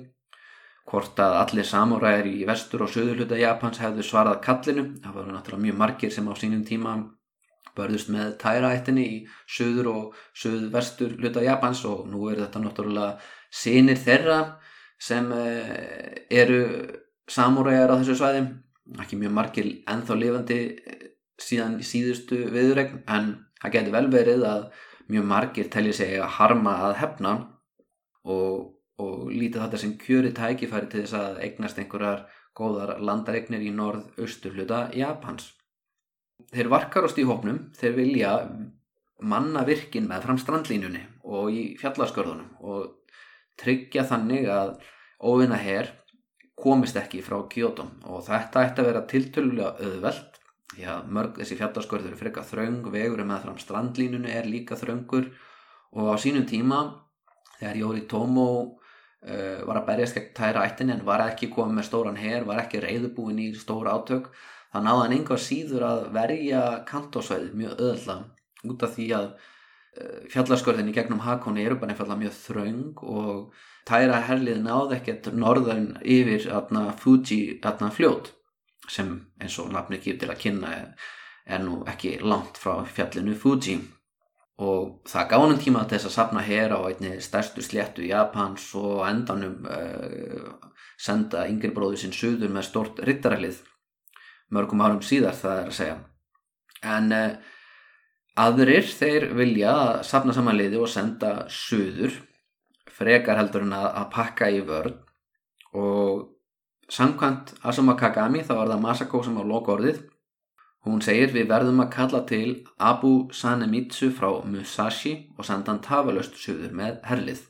hvort 0.91 1.19
að 1.23 1.37
allir 1.45 1.67
samúræðir 1.69 2.29
í 2.31 2.47
vestur 2.49 2.87
og 2.87 2.91
söður 2.91 3.21
hluta 3.21 3.39
Japans 3.39 3.79
hefðu 3.83 4.07
svarað 4.07 4.41
kallinu, 4.47 4.87
það 5.05 5.17
voru 5.19 5.35
náttúrulega 5.35 5.67
mjög 5.67 5.81
margir 5.83 6.15
sem 6.15 6.31
á 6.31 6.35
sínum 6.35 6.65
tíma 6.67 6.97
börðust 7.77 8.11
með 8.11 8.33
tæraættinni 8.41 9.05
í 9.05 9.19
söður 9.47 9.91
og 9.93 10.17
söður 10.35 10.71
vestur 10.75 11.15
hluta 11.19 11.45
Japans. 11.45 11.85
Og 11.87 12.09
nú 12.11 12.27
er 12.31 12.43
þetta 12.45 12.65
náttúrulega 12.65 13.13
sinir 13.51 14.01
þeirra 14.01 14.41
sem 15.01 15.31
eh, 15.33 16.27
eru 16.31 16.65
samúræðir 17.31 17.95
á 17.95 17.99
þessu 18.01 18.19
svæði, 18.19 18.43
ekki 18.98 19.18
mjög 19.20 19.37
margir 19.37 19.70
enþá 19.90 20.16
lifandi 20.18 20.59
eh, 20.74 21.07
síðan 21.40 21.79
síðustu 21.87 22.42
viðregn 22.53 23.05
en 23.07 23.33
það 23.62 23.76
getur 23.76 23.96
vel 23.96 24.09
verið 24.12 24.44
að 24.48 24.66
mjög 25.11 25.31
margir 25.31 25.70
telja 25.72 25.96
sig 26.00 26.18
að 26.18 26.35
harma 26.38 26.74
að 26.88 26.98
hefna 27.00 27.33
og, 28.24 28.74
og 29.00 29.31
lítið 29.31 29.62
þetta 29.64 29.81
sem 29.83 29.96
kjöri 30.00 30.35
tækifæri 30.37 30.90
til 30.90 31.05
þess 31.05 31.18
að 31.20 31.40
eignast 31.46 31.81
einhverjar 31.81 32.26
góðar 32.57 32.98
landaregnir 33.00 33.62
í 33.62 33.70
norð-austur 33.74 34.55
hluta 34.57 34.85
Japans. 34.96 35.53
Þeir 36.50 36.70
varkarost 36.72 37.18
í 37.20 37.26
hópnum, 37.29 37.68
þeir 37.79 37.96
vilja 37.96 38.33
manna 39.20 39.62
virkin 39.68 40.09
með 40.09 40.26
fram 40.26 40.40
strandlínunni 40.40 41.03
og 41.29 41.53
í 41.53 41.64
fjallaskörðunum 41.81 42.64
og 42.64 43.16
tryggja 43.61 44.07
þannig 44.09 44.48
að 44.50 44.76
óvinna 45.20 45.59
hér 45.61 45.90
komist 46.62 46.96
ekki 47.01 47.23
frá 47.25 47.38
Kyoto. 47.51 47.87
Og 48.11 48.25
þetta 48.27 48.64
ætti 48.66 48.83
að 48.83 48.90
vera 48.90 49.07
tiltölulega 49.11 49.73
auðvelt 49.81 50.40
því 50.70 50.87
að 50.87 51.09
mörg 51.16 51.38
þessi 51.40 51.59
fjallarskörður 51.59 52.12
eru 52.12 52.18
frekka 52.20 52.44
þraung, 52.46 52.90
vegur 52.92 53.25
með 53.27 53.46
fram 53.46 53.59
strandlínunni 53.59 54.31
er 54.33 54.49
líka 54.49 54.79
þraungur 54.79 55.31
og 55.99 56.12
á 56.14 56.16
sínum 56.23 56.46
tíma 56.46 56.81
þegar 57.59 57.81
Jóri 57.81 58.05
Tómo 58.11 58.46
uh, 58.61 59.59
var 59.66 59.81
að 59.81 59.88
berjast 59.88 60.18
gegn 60.18 60.33
tæra 60.37 60.64
ættinni 60.68 60.94
en 60.94 61.07
var 61.07 61.25
ekki 61.27 61.51
komið 61.53 61.81
með 61.81 61.88
stóran 61.90 62.20
her, 62.20 62.46
var 62.46 62.62
ekki 62.62 62.83
reyðubúin 62.85 63.42
í 63.42 63.51
stóra 63.59 63.96
átök 63.99 64.31
það 64.70 64.87
náði 64.87 65.03
hann 65.03 65.16
einhver 65.18 65.42
síður 65.42 65.87
að 65.88 66.05
verja 66.14 66.61
kantósvæði 66.88 67.51
mjög 67.59 67.83
öðla 67.88 68.16
út 68.70 68.87
af 68.87 68.94
því 68.94 69.09
að 69.18 69.27
uh, 69.33 70.20
fjallarskörðin 70.31 70.92
í 70.92 70.96
gegnum 70.96 71.25
Hakoni 71.27 71.66
eru 71.66 71.81
bara 71.81 71.96
einfallega 71.96 72.23
mjög 72.23 72.38
þraung 72.44 73.05
og 73.11 73.66
tæra 73.88 74.21
herlið 74.27 74.61
náði 74.64 74.99
ekkert 74.99 75.31
norðan 75.35 75.95
yfir 76.03 76.51
atna, 76.55 76.90
Fuji 76.99 77.61
atna, 77.62 77.90
fljót 77.95 78.33
sem 78.90 79.12
eins 79.40 79.57
og 79.62 79.71
nafni 79.73 80.01
kýr 80.03 80.19
til 80.19 80.31
að 80.33 80.40
kynna 80.43 80.75
er 81.47 81.62
nú 81.62 81.81
ekki 81.88 82.19
langt 82.23 82.59
frá 82.59 82.81
fjallinu 82.87 83.37
Fuji. 83.38 83.79
Og 84.61 85.01
það 85.09 85.31
hann 85.38 85.61
tíma 85.62 85.87
þess 85.88 86.11
að 86.11 86.16
sapna 86.16 86.43
hér 86.45 86.75
á 86.77 86.81
einni 86.85 87.14
stærstu 87.25 87.62
sléttu 87.64 88.05
Japans 88.05 88.66
og 88.77 89.07
endanum 89.09 89.64
uh, 89.64 90.51
senda 91.01 91.47
yngri 91.49 91.71
bróðu 91.73 92.03
sinn 92.03 92.12
suður 92.12 92.53
með 92.53 92.66
stort 92.69 93.01
rittarælið 93.09 93.62
mörgum 94.53 94.83
árum 94.85 95.01
síðar 95.01 95.38
það 95.38 95.62
er 95.62 95.71
að 95.71 95.79
segja. 95.79 95.97
En 96.93 97.14
uh, 97.16 97.38
aðrir 98.45 98.85
þeir 98.85 99.31
vilja 99.38 99.75
sapna 100.05 100.37
samanliði 100.37 100.81
og 100.81 100.93
senda 100.93 101.33
suður 101.49 102.21
frekar 103.01 103.41
heldur 103.41 103.65
en 103.67 103.75
að, 103.81 104.05
pakka 104.13 104.51
í 104.53 104.61
vörð 104.69 104.99
og 105.81 106.29
samkvæmt 106.91 107.55
Asuma 107.65 107.97
Kagami 107.99 108.45
þá 108.45 108.55
var 108.59 108.73
það 108.73 108.87
Masako 108.87 109.23
sem 109.25 109.39
á 109.41 109.45
loka 109.47 109.77
orðið 109.77 110.01
Hún 110.89 111.03
segir 111.05 111.29
við 111.35 111.51
verðum 111.51 111.83
að 111.83 111.91
kalla 111.93 112.21
til 112.25 112.51
Abu 112.81 113.13
Sanemitsu 113.37 114.07
frá 114.17 114.31
Musashi 114.49 115.13
og 115.37 115.45
senda 115.45 115.75
hann 115.75 115.83
tafalöst 115.85 116.39
suður 116.41 116.73
með 116.73 117.03
herlið. 117.05 117.43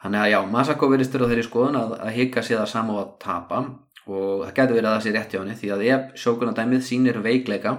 Þannig 0.00 0.22
að 0.22 0.30
já, 0.32 0.38
Masako 0.54 0.88
verist 0.88 1.12
þér 1.12 1.26
á 1.28 1.30
þeirri 1.32 1.44
skoðun 1.44 1.78
að, 1.82 1.92
að 2.00 2.16
hika 2.16 2.44
sér 2.46 2.62
það 2.62 2.70
saman 2.72 2.96
á 2.96 3.00
að 3.02 3.12
tapa. 3.26 3.60
Og 4.08 4.46
það 4.46 4.54
getur 4.56 4.78
verið 4.78 4.88
að 4.88 4.96
það 4.96 5.04
sé 5.04 5.14
rétt 5.18 5.34
hjá 5.36 5.40
henni 5.42 5.58
því 5.60 5.74
að 5.74 5.84
ef 5.90 6.08
sjókunadæmið 6.24 6.82
sínir 6.88 7.20
veikleika 7.22 7.74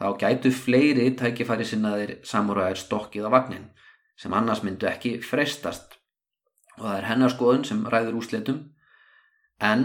þá 0.00 0.06
gætu 0.24 0.54
fleiri 0.56 1.10
tækifæri 1.20 1.68
sinnaðir 1.68 2.16
samúræðir 2.26 2.80
stokkið 2.80 3.28
á 3.28 3.30
vagnin 3.36 3.68
sem 4.18 4.32
annars 4.34 4.64
myndu 4.64 4.88
ekki 4.88 5.18
freistast 5.22 5.99
og 6.80 6.86
það 6.88 6.96
er 6.96 7.08
hennar 7.10 7.34
skoðun 7.34 7.66
sem 7.68 7.84
ræður 7.92 8.18
úsletum 8.22 8.62
en 9.60 9.84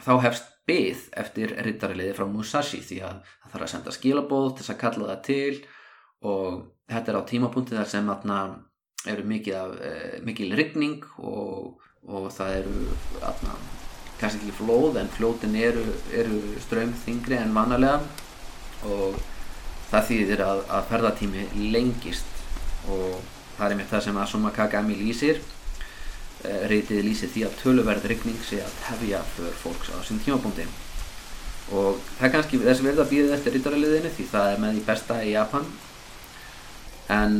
þá 0.00 0.14
hefst 0.24 0.48
byð 0.68 1.06
eftir 1.18 1.54
rittaraliði 1.66 2.14
frá 2.16 2.26
Musashi 2.30 2.80
því 2.84 2.98
að 3.06 3.16
það 3.26 3.52
þarf 3.52 3.66
að 3.66 3.72
senda 3.74 3.94
skilabóð 3.96 4.48
til 4.50 4.62
þess 4.62 4.74
að 4.74 4.82
kalla 4.82 5.08
það 5.10 5.22
til. 5.28 5.54
Og 6.32 6.58
þetta 6.92 7.12
er 7.12 7.18
á 7.18 7.28
tímapunkti 7.28 7.78
þar 7.78 7.90
sem 7.90 8.10
atna, 8.12 8.38
eru 9.10 9.24
mikið 9.26 9.56
af, 9.58 9.72
e, 9.82 9.92
mikil 10.22 10.52
rigning 10.54 11.02
og, 11.18 11.80
og 12.06 12.28
það 12.30 12.58
eru 12.60 12.84
atna, 13.26 13.56
kannski 14.20 14.44
ekki 14.44 14.54
flóð 14.60 15.00
en 15.00 15.10
flótin 15.16 15.56
eru, 15.58 15.82
eru 16.14 16.38
strömþingri 16.62 17.40
en 17.40 17.56
vanalega. 17.56 17.98
Og 18.86 19.18
það 19.90 20.06
þýðir 20.12 20.44
að, 20.46 20.62
að 20.78 20.86
ferðartími 20.92 21.48
lengist. 21.74 22.30
Og 22.90 23.18
það 23.58 23.66
er 23.66 23.76
með 23.80 23.90
það 23.90 24.06
sem 24.06 24.22
Asuma 24.22 24.54
Kagami 24.54 24.94
lýsir. 25.02 25.42
Eh, 25.42 25.61
reytið 26.70 27.04
lýsið 27.06 27.34
því 27.34 27.44
að 27.46 27.58
töluverð 27.62 28.06
regning 28.10 28.38
sé 28.46 28.60
að 28.64 28.78
hefja 28.88 29.20
för 29.36 29.54
fólks 29.62 29.92
á 29.94 29.98
sín 30.06 30.20
tímapunkti. 30.24 30.66
Og 31.72 32.00
það 32.18 32.26
er 32.26 32.32
kannski 32.34 32.60
þess 32.62 32.82
að 32.82 32.88
verða 32.88 33.04
að 33.04 33.12
býða 33.12 33.36
eftir 33.36 33.56
rítaraliðinu 33.56 34.12
því 34.16 34.26
það 34.32 34.48
er 34.52 34.62
með 34.62 34.74
því 34.76 34.84
besta 34.88 35.18
í 35.22 35.30
Japan. 35.32 35.68
En, 37.12 37.38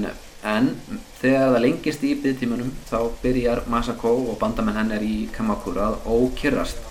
en 0.54 0.70
þegar 1.20 1.52
það 1.54 1.64
lengist 1.66 2.06
í 2.06 2.14
byggtímanum 2.22 2.72
þá 2.88 2.98
byrjar 3.22 3.64
Masako 3.72 4.14
og 4.32 4.38
bandamenn 4.40 4.78
hennar 4.80 5.04
í 5.06 5.28
Kamakura 5.34 5.90
að 5.90 6.10
ókyrrast. 6.16 6.90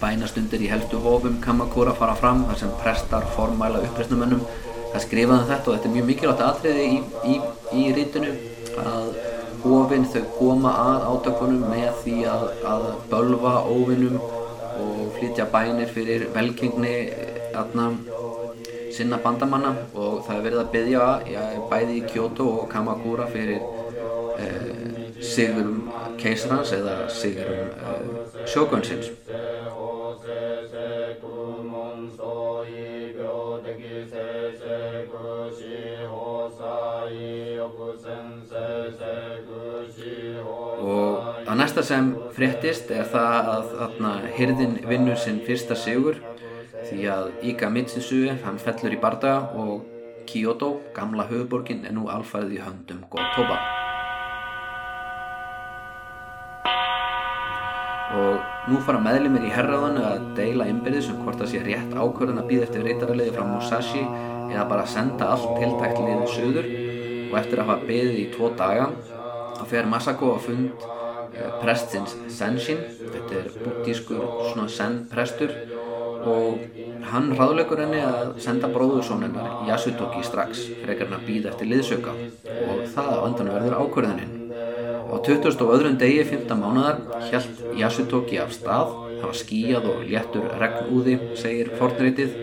Bænastundir 0.00 0.62
í 0.64 0.70
helstu 0.70 1.00
hófum 1.04 1.40
Kamakura 1.44 1.92
fara 1.96 2.16
fram 2.16 2.46
þar 2.48 2.60
sem 2.62 2.76
prestar 2.80 3.26
formæla 3.34 3.82
uppresnumönnum 3.88 4.44
það 4.90 5.04
skrifaði 5.04 5.42
um 5.42 5.50
þetta 5.50 5.70
og 5.70 5.76
þetta 5.76 5.88
er 5.88 5.94
mjög 5.94 6.08
mikilvægt 6.08 6.40
aðtriði 6.46 6.86
í, 6.86 7.00
í, 7.30 7.34
í 7.78 7.84
rítinu 7.94 8.32
að 8.80 9.10
ofinn 9.66 10.06
þau 10.08 10.22
koma 10.38 10.72
að 10.84 11.06
átökunum 11.10 11.66
með 11.70 11.90
því 12.04 12.16
að, 12.30 12.44
að 12.72 12.86
bölva 13.10 13.54
óvinnum 13.68 14.20
og 14.20 15.00
flytja 15.18 15.46
bænir 15.52 15.90
fyrir 15.92 16.26
velkengni 16.34 16.94
aðna 17.56 17.90
sinna 18.94 19.20
bandamanna. 19.22 19.74
Og 19.94 20.22
það 20.26 20.36
er 20.36 20.46
verið 20.46 20.62
að 20.62 20.72
byggja 20.74 21.06
ja, 21.30 21.44
bæði 21.70 21.98
í 22.00 22.06
Kyoto 22.08 22.48
og 22.62 22.68
Kamakura 22.72 23.28
fyrir 23.32 23.60
eh, 24.40 25.20
sigurum 25.20 25.90
keisarans 26.20 26.72
eða 26.76 26.96
sigurum 27.12 27.70
eh, 27.70 28.44
sjókvöndsins 28.50 29.12
og 41.50 41.56
að 41.56 41.64
næsta 41.64 41.82
sem 41.82 42.10
fréttist 42.30 42.92
er 42.94 43.08
það 43.10 43.48
að 43.50 43.70
þarna 43.74 44.10
hirðin 44.36 44.74
vinnur 44.86 45.16
sinn 45.18 45.40
fyrsta 45.42 45.74
sigur 45.74 46.20
því 46.86 47.08
að 47.10 47.24
Iga 47.50 47.70
Mitsisue 47.74 48.36
hann 48.44 48.60
fellur 48.62 48.94
í 48.94 48.98
bardaga 49.02 49.48
og 49.58 49.80
Kyoto, 50.30 50.68
gamla 50.94 51.24
höfuborgin, 51.26 51.80
er 51.82 51.96
nú 51.96 52.04
alfarið 52.06 52.52
í 52.54 52.60
höndum 52.62 53.00
Gotoba. 53.10 53.56
Og 58.20 58.70
nú 58.70 58.78
fara 58.86 59.02
meðlumir 59.02 59.48
í 59.48 59.50
herraðanu 59.50 60.06
að 60.06 60.30
deila 60.38 60.70
innbyrðis 60.70 61.10
um 61.10 61.18
hvort 61.24 61.42
það 61.42 61.52
sé 61.56 61.64
rétt 61.66 61.98
ákvörðan 61.98 62.44
að 62.44 62.48
býða 62.52 62.68
eftir 62.68 62.86
reytaraliði 62.86 63.34
frá 63.34 63.48
Musashi 63.50 64.04
eða 64.52 64.68
bara 64.70 64.86
senda 64.94 65.34
allt 65.34 65.50
tiltækt 65.58 65.98
liðið 65.98 66.32
söður 66.38 66.72
og 67.26 67.36
eftir 67.42 67.58
að 67.58 67.74
hafa 67.74 67.90
beðið 67.90 68.22
í 68.22 68.30
tvo 68.38 68.54
daga 68.54 68.88
þá 69.58 69.62
fer 69.74 69.90
Masako 69.90 70.34
að 70.38 70.42
fund 70.46 70.90
prestins 71.60 72.16
Senshin 72.32 72.82
þetta 73.00 73.42
er 73.42 73.52
búttískur 73.64 74.24
svona 74.50 74.68
Sen-prestur 74.72 75.54
og 76.28 76.58
hann 77.10 77.30
ráðlegur 77.36 77.80
henni 77.80 78.00
að 78.04 78.34
senda 78.44 78.68
bróðursónennar 78.72 79.64
Yasutoki 79.68 80.22
strax 80.26 80.66
frekar 80.82 81.08
hann 81.08 81.16
að 81.20 81.26
býða 81.28 81.52
eftir 81.54 81.70
liðsöka 81.70 82.14
og 82.66 82.82
það 82.94 83.10
á 83.16 83.20
endan 83.28 83.52
verður 83.54 83.78
ákvörðunin. 83.80 84.36
Á 85.10 85.14
20. 85.26 85.56
og 85.64 85.72
öðrun 85.74 85.98
degi 85.98 86.22
15 86.28 86.60
mánadar 86.60 87.00
hjælt 87.30 87.64
Yasutoki 87.80 88.38
af 88.42 88.52
stað. 88.54 88.94
Það 89.20 89.26
var 89.26 89.36
skíjað 89.36 89.88
og 89.90 90.04
léttur 90.08 90.46
regnúði 90.60 91.16
segir 91.36 91.72
fornreitið 91.80 92.36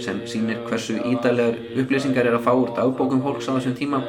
sem 0.00 0.22
sínir 0.30 0.62
hversu 0.68 0.96
ídælegar 1.00 1.58
upplýsingar 1.82 2.28
er 2.28 2.38
að 2.38 2.46
fá 2.46 2.52
úr 2.54 2.72
dagbókum 2.76 3.24
fólks 3.24 3.50
á 3.50 3.56
þessum 3.56 3.76
tíma. 3.76 4.00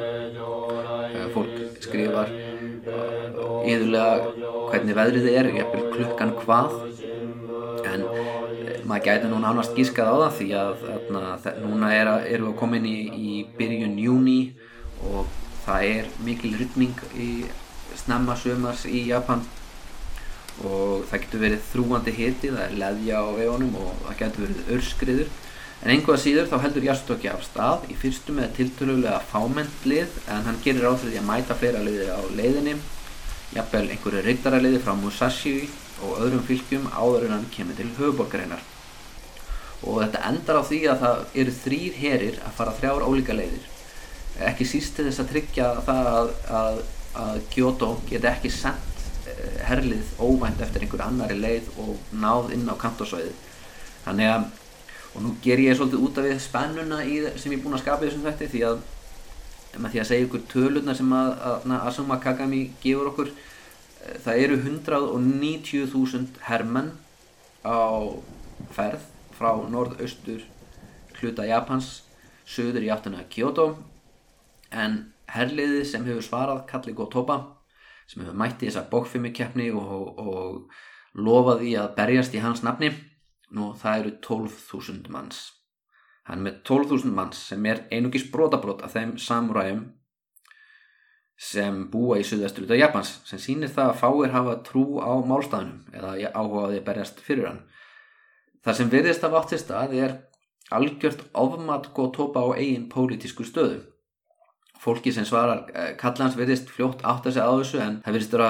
Fólk 1.34 1.82
skrifar 1.84 2.32
yðurlega 3.64 4.50
hvernig 4.72 4.98
veðrið 4.98 5.30
er, 5.32 5.50
jafnvel 5.58 5.88
klukkan 5.94 6.34
hvað. 6.42 6.76
En 7.94 8.06
eh, 8.08 8.78
maður 8.88 9.08
gæti 9.08 9.32
nú 9.32 9.40
nánast 9.44 9.76
gískað 9.78 10.12
á 10.12 10.16
það 10.24 10.38
því 10.40 10.50
að, 10.60 10.86
að 11.22 11.50
núna 11.64 11.92
er 11.96 12.12
að, 12.12 12.28
erum 12.36 12.52
við 12.52 12.60
komin 12.62 12.88
í, 12.90 12.98
í 13.14 13.34
byrjun 13.58 14.00
júni 14.02 14.40
og 15.10 15.28
það 15.66 15.90
er 15.90 16.10
mikil 16.24 16.54
rytning 16.60 17.04
í 17.20 17.30
snemma 18.00 18.38
sömars 18.40 18.88
í 18.90 19.06
Japan. 19.10 19.44
Og 20.64 21.08
það 21.10 21.24
getur 21.24 21.42
verið 21.42 21.64
þrúandi 21.72 22.14
hiti, 22.14 22.52
það 22.54 22.68
er 22.68 22.78
leðja 22.84 23.24
á 23.26 23.28
vegunum 23.40 23.80
og 23.82 24.04
það 24.04 24.20
getur 24.20 24.46
verið 24.48 24.76
örskriður 24.78 25.34
En 25.84 25.92
einhvað 25.92 26.22
síður 26.24 26.46
þá 26.48 26.62
heldur 26.64 26.86
Yasutoki 26.88 27.28
af 27.28 27.42
stað 27.44 27.90
í 27.92 27.96
fyrstu 28.00 28.32
með 28.32 28.54
tiltölulega 28.56 29.18
fámennlið 29.28 30.14
en 30.32 30.46
hann 30.48 30.60
gerir 30.64 30.86
áþrið 30.88 31.18
að 31.20 31.26
mæta 31.28 31.58
fleira 31.60 31.82
liði 31.84 32.06
á 32.08 32.24
leiðinni, 32.38 32.76
jafnvel 33.54 33.90
einhverju 33.94 34.24
reytaraliði 34.26 34.80
frá 34.84 34.94
Musashi 34.98 35.68
og 36.04 36.22
öðrum 36.24 36.46
fylgjum 36.48 36.88
áður 36.92 37.28
en 37.28 37.36
hann 37.38 37.52
kemur 37.54 37.78
til 37.78 37.90
höfuborgarinnar. 37.98 38.64
Og 39.84 40.00
þetta 40.02 40.24
endar 40.30 40.60
á 40.60 40.64
því 40.64 40.80
að 40.90 41.04
það 41.04 41.38
eru 41.44 41.54
þrýr 41.60 42.00
herir 42.00 42.42
að 42.48 42.58
fara 42.58 42.76
þrjár 42.80 43.06
ólíka 43.08 43.36
leiðir. 43.38 43.70
Ekki 44.50 44.68
síst 44.68 44.96
til 44.98 45.06
þess 45.10 45.22
að 45.22 45.32
tryggja 45.34 45.70
það 45.86 46.10
að, 46.14 46.34
að, 46.62 46.82
að 47.24 47.40
Kyoto 47.54 47.92
geti 48.10 48.30
ekki 48.32 48.52
sendt 48.54 49.06
eh, 49.30 49.62
herlið 49.68 50.16
óvænt 50.18 50.64
eftir 50.64 50.86
einhver 50.86 51.06
annari 51.06 51.38
leið 51.38 51.70
og 51.84 52.16
náð 52.16 52.56
inn 52.56 52.66
á 52.72 52.76
kantorsvæði. 52.80 53.36
Þannig 54.08 54.32
að 54.34 54.52
og 55.14 55.22
nú 55.22 55.36
ger 55.44 55.62
ég 55.62 55.78
svolítið 55.78 56.06
út 56.08 56.18
af 56.18 56.26
því 56.26 56.38
spennuna 56.42 57.04
í, 57.06 57.20
sem 57.38 57.54
ég 57.54 57.60
er 57.60 57.64
búin 57.64 57.78
að 57.78 57.84
skapa 57.84 58.06
þessum 58.06 58.26
þetta 58.26 58.50
því 58.50 58.62
að 58.70 58.80
með 59.78 59.94
því 59.94 60.02
að 60.02 60.10
segja 60.10 60.28
ykkur 60.28 60.46
tölurna 60.52 60.96
sem 60.98 61.16
að, 61.18 61.32
að 61.50 61.74
Asuma 61.80 62.20
Kagami 62.22 62.62
gefur 62.84 63.12
okkur 63.14 63.32
eh, 63.32 64.18
það 64.26 64.44
eru 64.46 64.60
190.000 64.62 66.44
hermenn 66.50 66.92
á 67.66 67.82
ferð 68.76 69.08
frá 69.34 69.50
norðaustur 69.70 70.44
hluta 71.18 71.48
Japans 71.48 72.04
söður 72.46 72.86
í 72.86 72.92
áttuna 72.94 73.24
Kyoto. 73.32 73.72
En 74.74 75.14
herliði 75.34 75.84
sem 75.88 76.06
hefur 76.06 76.26
svarað 76.26 76.66
Kalli 76.70 76.94
Gotoba 76.98 77.40
sem 78.10 78.22
hefur 78.22 78.38
mætti 78.38 78.68
þessa 78.68 78.86
bókfimikeppni 78.92 79.72
og, 79.74 80.20
og 80.20 81.18
lofaði 81.18 81.76
að 81.80 81.94
berjast 81.98 82.36
í 82.36 82.42
hans 82.44 82.64
nafni 82.66 82.92
nú 83.54 83.72
það 83.80 84.00
eru 84.02 84.16
12.000 84.28 85.14
manns 85.14 85.46
hann 86.30 86.44
með 86.46 86.62
12.000 86.68 87.12
manns 87.18 87.42
sem 87.50 87.66
er 87.68 87.84
einugis 87.92 88.26
brotabrót 88.32 88.84
af 88.86 88.96
þeim 88.96 89.18
samuræjum 89.20 89.84
sem 91.44 91.80
búa 91.92 92.20
í 92.22 92.24
af 92.24 92.78
Japans 92.80 93.14
sem 93.28 93.40
sýnir 93.42 93.72
það 93.74 93.90
að 93.92 94.00
fáir 94.00 94.36
hafa 94.36 94.60
trú 94.64 94.84
á 95.04 95.12
málstæðunum 95.28 95.96
eða 95.98 96.14
áhugaði 96.32 96.78
að 96.80 96.86
berjast 96.86 97.20
fyrir 97.20 97.50
hann. 97.50 97.64
Það 98.64 98.78
sem 98.78 98.92
virðist 98.94 99.24
af 99.24 99.34
átt 99.40 99.50
til 99.52 99.60
stað 99.60 99.96
er 100.00 100.14
algjört 100.72 101.26
ofmat 101.34 101.90
góð 101.94 102.14
tópa 102.16 102.46
á 102.48 102.56
eigin 102.56 102.88
pólitísku 102.90 103.44
stöðu. 103.44 103.82
Fólki 104.80 105.12
sem 105.12 105.26
svarar 105.28 105.66
eh, 105.74 105.92
kallans 106.00 106.38
virðist 106.40 106.72
fljótt 106.72 107.04
átt 107.04 107.28
að 107.28 107.36
segja 107.36 107.50
á 107.52 107.54
þessu 107.60 107.82
en 107.84 108.00
það 108.06 108.16
virðist 108.16 108.38
vera 108.38 108.50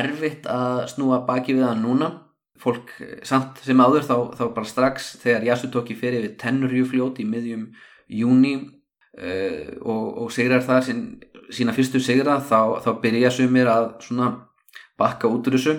erfitt 0.00 0.48
að 0.48 0.86
snúa 0.94 1.20
baki 1.28 1.56
við 1.56 1.66
það 1.66 1.82
núna 1.84 2.10
fólk 2.60 2.92
eh, 3.00 3.16
samt 3.26 3.62
sem 3.64 3.80
áður 3.80 4.06
þá, 4.06 4.16
þá 4.38 4.44
bara 4.56 4.68
strax 4.68 5.14
þegar 5.22 5.48
Yasutoki 5.50 5.96
fyrir 5.98 6.26
við 6.26 6.36
tennurjúfljót 6.42 7.20
í 7.22 7.26
miðjum 7.28 7.64
júni 8.10 8.54
uh, 8.60 9.72
og, 9.80 10.06
og 10.24 10.32
sigrar 10.34 10.64
það 10.66 10.80
sín, 10.88 11.02
sína 11.54 11.74
fyrstu 11.76 12.00
sigra 12.02 12.40
þá, 12.42 12.80
þá 12.84 12.90
byrja 13.02 13.30
sumir 13.34 13.70
að 13.70 13.92
svona 14.06 14.30
bakka 15.00 15.30
út 15.30 15.46
úr 15.48 15.56
þessu. 15.56 15.76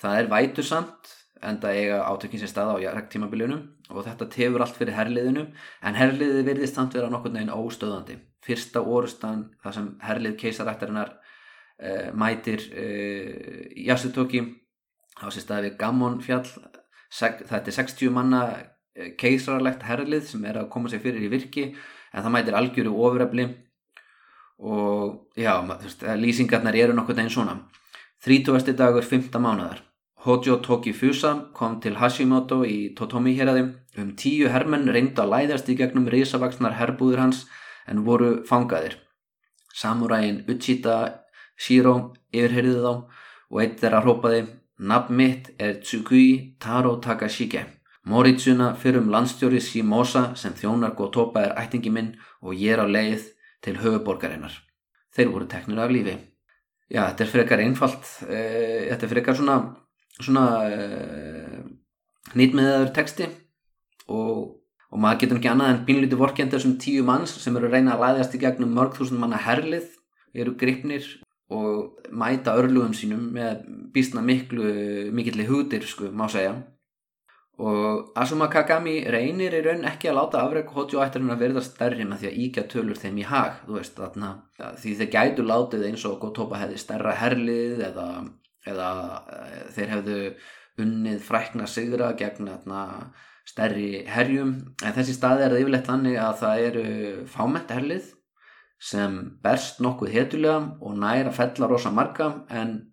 Það 0.00 0.18
er 0.20 0.30
vætusamt 0.32 1.14
en 1.46 1.58
það 1.62 1.78
eiga 1.80 2.02
átökinn 2.10 2.42
sem 2.42 2.50
staða 2.50 2.76
á 2.76 2.84
jæraktímabiliðunum 2.84 3.62
og 3.92 4.04
þetta 4.04 4.28
tefur 4.32 4.64
allt 4.64 4.76
fyrir 4.76 4.96
herliðinu 4.96 5.46
en 5.86 5.96
herliði 5.96 6.44
verðist 6.46 6.76
samt 6.76 6.96
vera 6.96 7.10
nokkur 7.12 7.32
neginn 7.32 7.54
óstöðandi. 7.54 8.18
Fyrsta 8.44 8.82
orustan 8.82 9.48
þar 9.64 9.76
sem 9.78 9.88
herlið 10.04 10.36
keisarættarinnar 10.42 11.16
uh, 11.16 12.12
mætir 12.12 12.68
uh, 12.70 13.66
Yasutoki 13.88 14.44
á 15.20 15.26
sér 15.30 15.44
staði 15.44 15.70
við 15.70 15.78
Gammon 15.80 16.18
fjall 16.24 16.44
þetta 17.16 17.62
er 17.62 17.76
60 17.78 18.12
manna 18.12 18.42
uh, 18.52 19.10
keisararlegt 19.20 19.86
herlið 19.86 20.26
sem 20.30 20.44
er 20.44 20.60
að 20.60 20.70
koma 20.72 20.92
sér 20.92 21.04
fyrir 21.04 21.26
í 21.26 21.32
virki 21.32 21.70
en 21.70 22.22
það 22.22 22.34
mætir 22.34 22.58
algjöru 22.58 22.94
ofurefli 22.96 23.48
og 24.56 25.36
já, 25.36 25.52
veist, 25.68 26.04
lýsingarnar 26.16 26.76
eru 26.76 26.94
nokkur 26.96 27.18
neginn 27.18 27.34
svona 27.34 27.58
30. 28.24 28.72
dagur 28.76 29.04
5. 29.04 29.28
mánadar 29.36 29.82
Hojo 30.26 30.56
Toki 30.56 30.92
Fusa 30.92 31.52
kom 31.54 31.76
til 31.80 31.94
Hashimoto 32.00 32.64
í 32.66 32.96
Totomi 32.98 33.36
héradi 33.38 33.60
um 34.00 34.08
tíu 34.18 34.48
hermenn 34.50 34.88
reynda 34.90 35.22
að 35.22 35.30
læðast 35.34 35.68
í 35.70 35.76
gegnum 35.78 36.08
risavaksnar 36.10 36.74
herbúður 36.80 37.22
hans 37.22 37.44
en 37.86 38.02
voru 38.02 38.40
fangaðir. 38.48 38.96
Samuræin 39.70 40.40
Uchita 40.50 40.96
Shiro 41.54 41.94
yfirherðið 42.34 42.80
þá 42.82 42.90
og 42.96 43.60
eitt 43.62 43.78
þeirra 43.78 44.02
hrópaði 44.02 44.40
Nafn 44.78 45.16
mitt 45.16 45.50
er 45.58 45.80
Tsukui 45.80 46.56
Taro 46.60 46.96
Takashike. 47.00 47.64
Moritsuna 48.06 48.74
fyrir 48.76 49.00
um 49.00 49.10
landstjóri 49.10 49.60
Shimosa 49.60 50.34
sem 50.36 50.52
þjónar 50.54 50.94
Gotoba 50.94 51.42
er 51.42 51.56
ættingi 51.58 51.90
minn 51.90 52.12
og 52.42 52.54
ég 52.54 52.76
er 52.76 52.84
á 52.84 52.86
leið 52.86 53.32
til 53.64 53.80
höfuborgarinnar. 53.80 54.52
Þeir 55.16 55.32
voru 55.32 55.48
teknir 55.50 55.80
af 55.80 55.90
lífi. 55.90 56.14
Já, 56.86 57.08
þetta 57.08 57.24
er 57.24 57.32
frekar 57.32 57.64
einfalt. 57.64 58.04
Eh, 58.28 58.86
þetta 58.92 59.06
er 59.06 59.12
frekar 59.14 59.38
svona 59.40 59.56
svona 60.22 60.44
uh, 60.70 61.58
nýtmiðaður 62.36 62.92
texti 62.96 63.28
og, 64.08 64.56
og 64.90 65.02
maður 65.02 65.22
getur 65.22 65.40
ekki 65.40 65.52
annað 65.52 65.72
en 65.72 65.84
bínlítið 65.88 66.22
vorkjandi 66.22 66.56
þessum 66.56 66.76
tíu 66.82 67.04
manns 67.06 67.36
sem 67.42 67.56
eru 67.58 67.68
að 67.68 67.76
reyna 67.76 67.96
að 67.96 68.04
læðast 68.04 68.36
í 68.36 68.42
gegnum 68.42 68.74
mörg 68.76 68.96
þúsund 68.96 69.20
manna 69.20 69.40
herlið 69.42 69.90
eru 70.36 70.56
gripnir 70.58 71.04
og 71.54 72.08
mæta 72.10 72.56
örlugum 72.58 72.94
sínum 72.96 73.28
með 73.34 73.66
býstna 73.94 74.22
miklu 74.22 74.70
mikilli 75.14 75.46
hútir 75.46 75.86
sko, 75.86 76.10
má 76.10 76.26
segja. 76.30 76.56
Og 77.56 78.10
Asuma 78.20 78.50
Kagami 78.52 78.98
reynir 79.08 79.54
í 79.56 79.62
raun 79.64 79.86
ekki 79.88 80.10
að 80.10 80.18
láta 80.18 80.42
afreg 80.44 80.72
Hojo 80.74 81.00
ættarinn 81.00 81.32
að 81.32 81.44
verða 81.46 81.62
stærri 81.64 82.04
með 82.04 82.24
því 82.24 82.28
að 82.28 82.40
íkja 82.44 82.64
tölur 82.68 82.98
þeim 83.00 83.20
í 83.22 83.24
hag 83.30 83.62
veist, 83.70 83.96
þarna, 83.96 84.32
því 84.82 84.92
þeir 84.98 85.12
gætu 85.14 85.46
látið 85.46 85.86
eins 85.88 86.04
og 86.04 86.18
Gotoba 86.20 86.60
hefði 86.60 86.82
stærra 86.82 87.14
herlið 87.16 87.86
eða 87.86 88.08
eða 88.66 88.90
eh, 89.30 89.62
þeir 89.74 89.94
hefðu 89.94 90.18
unnið 90.82 91.22
frækna 91.24 91.68
sigra 91.70 92.10
gegn 92.18 92.50
atna, 92.52 92.82
stærri 93.48 94.04
herjum. 94.10 94.56
En 94.84 94.96
þessi 94.96 95.16
staði 95.16 95.46
er 95.46 95.54
það 95.54 95.62
yfirleitt 95.62 95.90
þannig 95.90 96.20
að 96.20 96.38
það 96.42 96.64
eru 96.68 96.86
fámett 97.30 97.72
herlið 97.72 98.12
sem 98.78 99.16
berst 99.42 99.80
nokkuð 99.80 100.12
hetulega 100.12 100.58
og 100.80 100.98
næra 101.00 101.32
fella 101.32 101.68
rosa 101.70 101.90
marga 101.90 102.28
en 102.50 102.92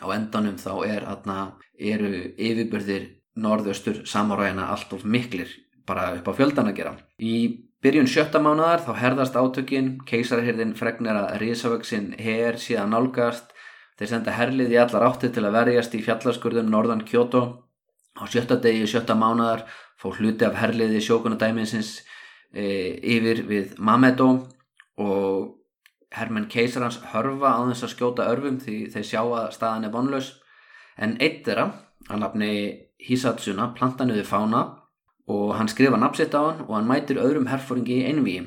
á 0.00 0.06
endanum 0.14 0.58
þá 0.58 0.72
er, 0.88 1.06
atna, 1.06 1.56
eru 1.78 2.12
yfirbyrðir 2.36 3.08
norðaustur 3.40 4.02
samáræðina 4.08 4.70
allt 4.72 4.92
of 4.92 5.04
miklir 5.04 5.52
bara 5.86 6.14
upp 6.16 6.28
á 6.28 6.32
fjöldan 6.34 6.70
að 6.70 6.76
gera. 6.80 6.96
Í 7.20 7.70
byrjun 7.82 8.10
sjötta 8.10 8.40
mánadar 8.42 8.82
þá 8.84 8.92
herðast 9.00 9.36
átökin, 9.36 9.98
keisarherðin 10.08 10.74
fregnir 10.76 11.16
að 11.16 11.38
risavöksin 11.42 12.12
her 12.18 12.58
síðan 12.60 12.92
nálgast 12.94 13.54
Þeir 14.00 14.08
senda 14.08 14.32
herlið 14.32 14.70
í 14.72 14.76
allar 14.80 15.02
áttið 15.10 15.32
til 15.34 15.42
að 15.44 15.56
verjast 15.58 15.92
í 15.92 15.98
fjallarskurðum 16.00 16.70
norðan 16.72 17.02
Kyoto. 17.04 17.40
Á 18.16 18.24
sjötta 18.32 18.56
degi 18.56 18.86
sjötta 18.88 19.12
mánadar 19.12 19.66
fór 20.00 20.16
hluti 20.16 20.46
af 20.46 20.56
herliði 20.56 21.02
sjókunadæminsins 21.04 21.90
e, 22.48 22.64
yfir 22.96 23.42
við 23.50 23.74
Mamedo 23.76 24.30
og 24.30 24.46
hermenn 26.16 26.48
keisarans 26.50 27.00
hörfa 27.12 27.54
á 27.54 27.60
þess 27.70 27.86
að 27.86 27.94
skjóta 27.94 28.28
örfum 28.32 28.58
því 28.62 28.76
þeir 28.94 29.06
sjá 29.06 29.20
að 29.22 29.50
staðan 29.56 29.86
er 29.88 29.94
vonlaus. 29.94 30.30
En 31.00 31.16
eitt 31.22 31.44
þeirra, 31.46 31.70
hann 32.10 32.24
nafni 32.24 32.52
Hisatsuna, 33.00 33.70
plantanuði 33.76 34.26
fána 34.28 34.64
og 35.30 35.54
hann 35.56 35.70
skrifa 35.70 35.96
nafsitt 36.00 36.34
á 36.36 36.42
hann 36.42 36.64
og 36.66 36.74
hann 36.76 36.88
mætir 36.88 37.20
öðrum 37.22 37.48
herfóringi 37.48 38.00
í 38.00 38.08
einvíi 38.10 38.42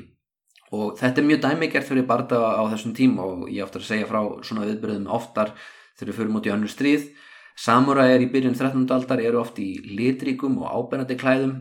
og 0.74 0.96
þetta 0.98 1.20
er 1.20 1.28
mjög 1.28 1.40
dæmigert 1.44 1.86
fyrir 1.86 2.06
barda 2.06 2.38
á 2.58 2.62
þessum 2.72 2.94
tím 2.96 3.18
og 3.22 3.46
ég 3.50 3.64
oftar 3.64 3.82
að 3.82 3.90
segja 3.90 4.08
frá 4.10 4.20
svona 4.46 4.66
viðbyrðum 4.68 5.10
oftar 5.10 5.52
þegar 5.94 6.10
við 6.10 6.18
fyrir 6.18 6.32
mútið 6.34 6.50
í 6.50 6.54
annu 6.54 6.70
stríð 6.70 7.06
Samuræðir 7.54 8.24
í 8.24 8.30
byrjun 8.32 8.56
13. 8.58 8.88
aldar 8.90 9.20
eru 9.22 9.38
oft 9.38 9.60
í 9.62 9.76
litríkum 9.86 10.56
og 10.58 10.72
ábennandi 10.74 11.14
klæðum 11.18 11.52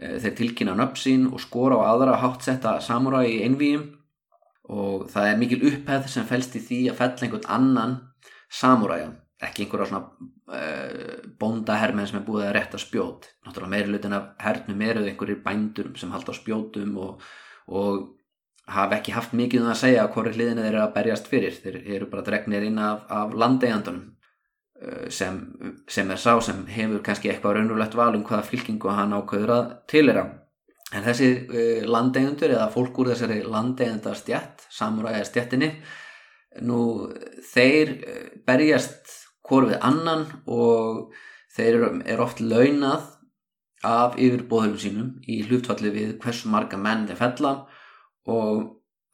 eh, 0.00 0.16
þeir 0.22 0.36
tilkynna 0.38 0.76
nöpsín 0.78 1.26
og 1.28 1.42
skora 1.44 1.76
á 1.76 1.92
aðra 1.92 2.16
háttsetta 2.22 2.78
samuræði 2.84 3.34
í 3.34 3.42
einvíum 3.44 3.84
og 4.72 5.06
það 5.12 5.30
er 5.30 5.38
mikil 5.40 5.62
upphefð 5.70 6.10
sem 6.10 6.26
fælst 6.26 6.56
í 6.58 6.64
því 6.64 6.80
að 6.90 6.98
fell 7.00 7.14
einhvern 7.26 7.48
annan 7.58 7.96
samuræja 8.50 9.12
ekki 9.42 9.66
einhverja 9.66 9.88
svona 9.90 10.04
uh, 10.08 11.16
bóndahermenn 11.40 12.08
sem 12.08 12.20
er 12.20 12.26
búið 12.26 12.46
að 12.46 12.54
rétta 12.56 12.80
spjót. 12.80 13.28
Náttúrulega 13.44 13.72
meirilutin 13.74 14.16
af 14.16 14.30
hernum 14.40 14.84
eru 14.86 15.04
einhverjir 15.04 15.42
bændur 15.44 15.90
sem 16.00 16.12
halda 16.14 16.32
á 16.32 16.38
spjótum 16.38 16.96
og, 17.02 17.24
og 17.68 18.06
hafa 18.72 18.98
ekki 18.98 19.14
haft 19.14 19.36
mikið 19.36 19.66
um 19.66 19.72
að 19.74 19.82
segja 19.82 20.08
hvori 20.14 20.32
hliðinu 20.34 20.64
þeir 20.64 20.72
eru 20.72 20.82
að 20.86 20.94
berjast 20.96 21.28
fyrir. 21.30 21.58
Þeir 21.62 21.80
eru 21.98 22.10
bara 22.12 22.24
dregnir 22.26 22.64
inn 22.66 22.80
af, 22.80 23.04
af 23.12 23.36
landeigandunum 23.36 24.02
uh, 24.80 25.06
sem, 25.12 25.42
sem 25.88 26.10
er 26.10 26.22
sá 26.22 26.32
sem 26.40 26.64
hefur 26.72 27.04
kannski 27.04 27.32
eitthvað 27.32 27.60
raunulegt 27.60 27.98
val 27.98 28.14
um 28.16 28.24
hvaða 28.24 28.48
fylkingu 28.48 28.96
hann 28.96 29.14
ákveður 29.20 29.56
að 29.58 29.72
tilera 29.92 30.26
en 30.96 31.04
þessi 31.04 31.30
uh, 31.44 31.84
landeigandur 31.88 32.56
eða 32.56 32.70
fólk 32.72 33.02
úr 33.02 33.12
þessari 33.12 33.42
landeiganda 33.44 34.14
stjætt 34.16 34.66
samuræða 34.72 35.24
stjættinni 35.28 35.70
nú 36.66 36.80
þeir 37.52 37.94
uh, 38.00 38.22
berjast 38.48 39.12
hvori 39.46 39.74
við 39.74 39.84
annan 39.86 40.26
og 40.50 41.12
þeir 41.56 41.74
eru 41.78 41.90
er 42.04 42.22
oft 42.22 42.40
launað 42.42 43.12
af 43.86 44.16
yfirbóðum 44.18 44.78
sínum 44.80 45.10
í 45.28 45.42
hlutfalli 45.46 45.92
við 45.94 46.16
hversu 46.22 46.50
marga 46.52 46.78
menn 46.80 47.06
þeir 47.08 47.20
fella 47.20 47.52
og 48.26 48.62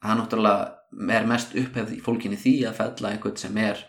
það 0.03 0.19
náttúrulega 0.19 1.11
er 1.17 1.27
mest 1.29 1.55
upphefð 1.57 1.97
í 1.97 2.01
fólkinni 2.03 2.39
því 2.39 2.55
að 2.69 2.79
fella 2.79 3.11
einhvern 3.13 3.39
sem 3.39 3.59
er 3.61 3.79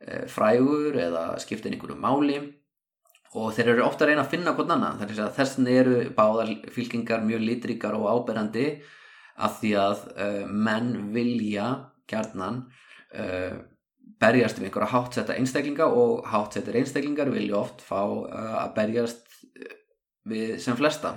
e, 0.00 0.24
frægur 0.30 0.96
eða 1.00 1.24
skiptir 1.42 1.74
einhverju 1.74 1.98
máli 2.00 2.38
og 3.38 3.52
þeir 3.54 3.74
eru 3.74 3.86
ofta 3.86 4.04
að 4.04 4.10
reyna 4.10 4.24
að 4.24 4.32
finna 4.32 4.54
hvern 4.56 4.74
annan. 4.74 5.02
Þess 5.06 5.58
vegna 5.58 5.74
eru 5.82 5.98
báðar 6.16 6.54
fylkingar 6.74 7.22
mjög 7.26 7.44
litríkar 7.46 7.94
og 7.98 8.08
áberandi 8.10 8.66
af 9.40 9.60
því 9.60 9.74
að 9.78 10.06
e, 10.16 10.28
menn 10.50 10.90
vilja 11.14 11.68
gerðnan 12.10 12.64
e, 13.14 13.26
berjast 14.20 14.58
við 14.58 14.68
einhverja 14.68 14.92
hátsetta 14.92 15.36
einstaklinga 15.38 15.86
og 15.96 16.26
hátsettir 16.28 16.76
einstaklingar 16.80 17.30
vilja 17.32 17.60
oft 17.62 17.84
fá 17.86 18.00
að 18.02 18.74
berjast 18.76 19.22
við 20.28 20.58
sem 20.60 20.76
flesta 20.76 21.14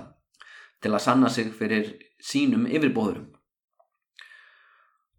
til 0.80 0.92
að 0.94 1.04
sanna 1.04 1.30
sig 1.32 1.50
fyrir 1.56 1.90
sínum 2.22 2.64
yfirbóðurum 2.68 3.28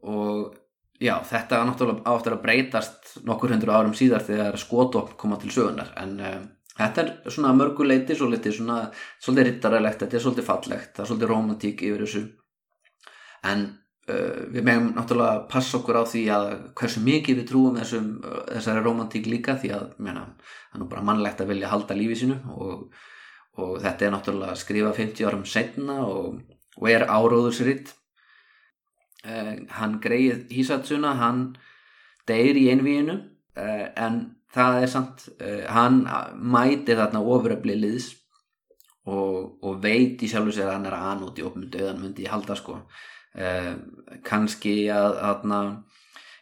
og 0.05 0.55
já, 1.01 1.17
þetta 1.25 1.63
náttúrulega 1.65 2.10
áttur 2.10 2.38
að 2.38 2.43
breytast 2.45 3.15
nokkur 3.25 3.53
hundur 3.53 3.73
árum 3.73 3.95
síðar 3.97 4.25
þegar 4.25 4.58
skotopn 4.62 5.17
koma 5.19 5.39
til 5.41 5.53
sögunar 5.53 5.93
en 6.01 6.19
um, 6.19 6.45
þetta 6.75 7.03
er 7.03 7.31
svona 7.31 7.53
mörguleiti 7.55 8.17
svolítið 8.17 8.59
svona, 8.59 8.77
svolítið 9.23 9.49
rittaralegt, 9.49 10.03
þetta 10.03 10.17
er 10.17 10.23
svolítið 10.25 10.47
fallegt 10.49 10.93
það 10.93 11.03
er 11.03 11.09
svolítið 11.11 11.31
romantík 11.31 11.83
yfir 11.88 12.05
þessu. 12.05 12.23
En 13.45 13.65
uh, 14.11 14.39
við 14.51 14.67
meðum 14.67 14.91
náttúrulega 14.97 15.43
passa 15.51 15.79
okkur 15.79 16.01
á 16.01 16.03
því 16.11 16.23
að 16.35 16.47
hversu 16.77 17.03
mikið 17.05 17.41
við 17.41 17.49
trúum 17.51 17.79
þessum, 17.79 18.09
uh, 18.21 18.41
þessari 18.51 18.85
romantík 18.85 19.29
líka 19.31 19.57
því 19.61 19.75
að 19.77 19.91
mena, 20.07 20.25
það 20.39 20.79
er 20.79 20.83
nú 20.83 20.89
bara 20.91 21.05
mannlegt 21.11 21.43
að 21.43 21.53
vilja 21.53 21.71
halda 21.71 21.97
lífið 21.97 22.23
sínu 22.23 22.39
og, 22.55 22.88
og 23.61 23.77
þetta 23.85 24.07
er 24.07 24.15
náttúrulega 24.17 24.59
skrifa 24.59 24.95
50 24.97 25.29
árum 25.29 25.45
setna 25.47 26.01
og, 26.09 26.41
og 26.75 26.89
er 26.91 27.07
áróðursritt 27.07 27.93
uh, 29.23 29.53
hann 29.79 29.99
greið 30.03 30.49
Hisatsuna 30.51 31.15
hann 31.21 31.45
deyr 32.27 32.57
í 32.57 32.67
einvíinu 32.73 33.21
uh, 33.21 33.88
en 33.95 34.35
það 34.56 34.78
er 34.82 34.91
samt 34.91 35.26
uh, 35.36 35.65
hann 35.76 36.04
mætir 36.36 37.00
þarna 37.02 37.24
ofuröfli 37.24 37.76
liðs 37.80 38.13
og, 39.06 39.60
og 39.62 39.82
veit 39.84 40.24
í 40.24 40.30
sjálfu 40.32 40.56
sér 40.56 40.70
að 40.70 40.78
hann 40.80 40.88
er 40.89 40.98
að 40.98 41.12
anúti 41.12 41.46
opmundu 41.46 41.82
eða 41.82 41.91
hann 41.94 42.02
myndi 42.06 42.30
halda 42.30 42.58
sko 42.58 42.80
uh, 42.80 43.74
kannski 44.26 44.78
að, 44.94 45.20
að 45.20 45.46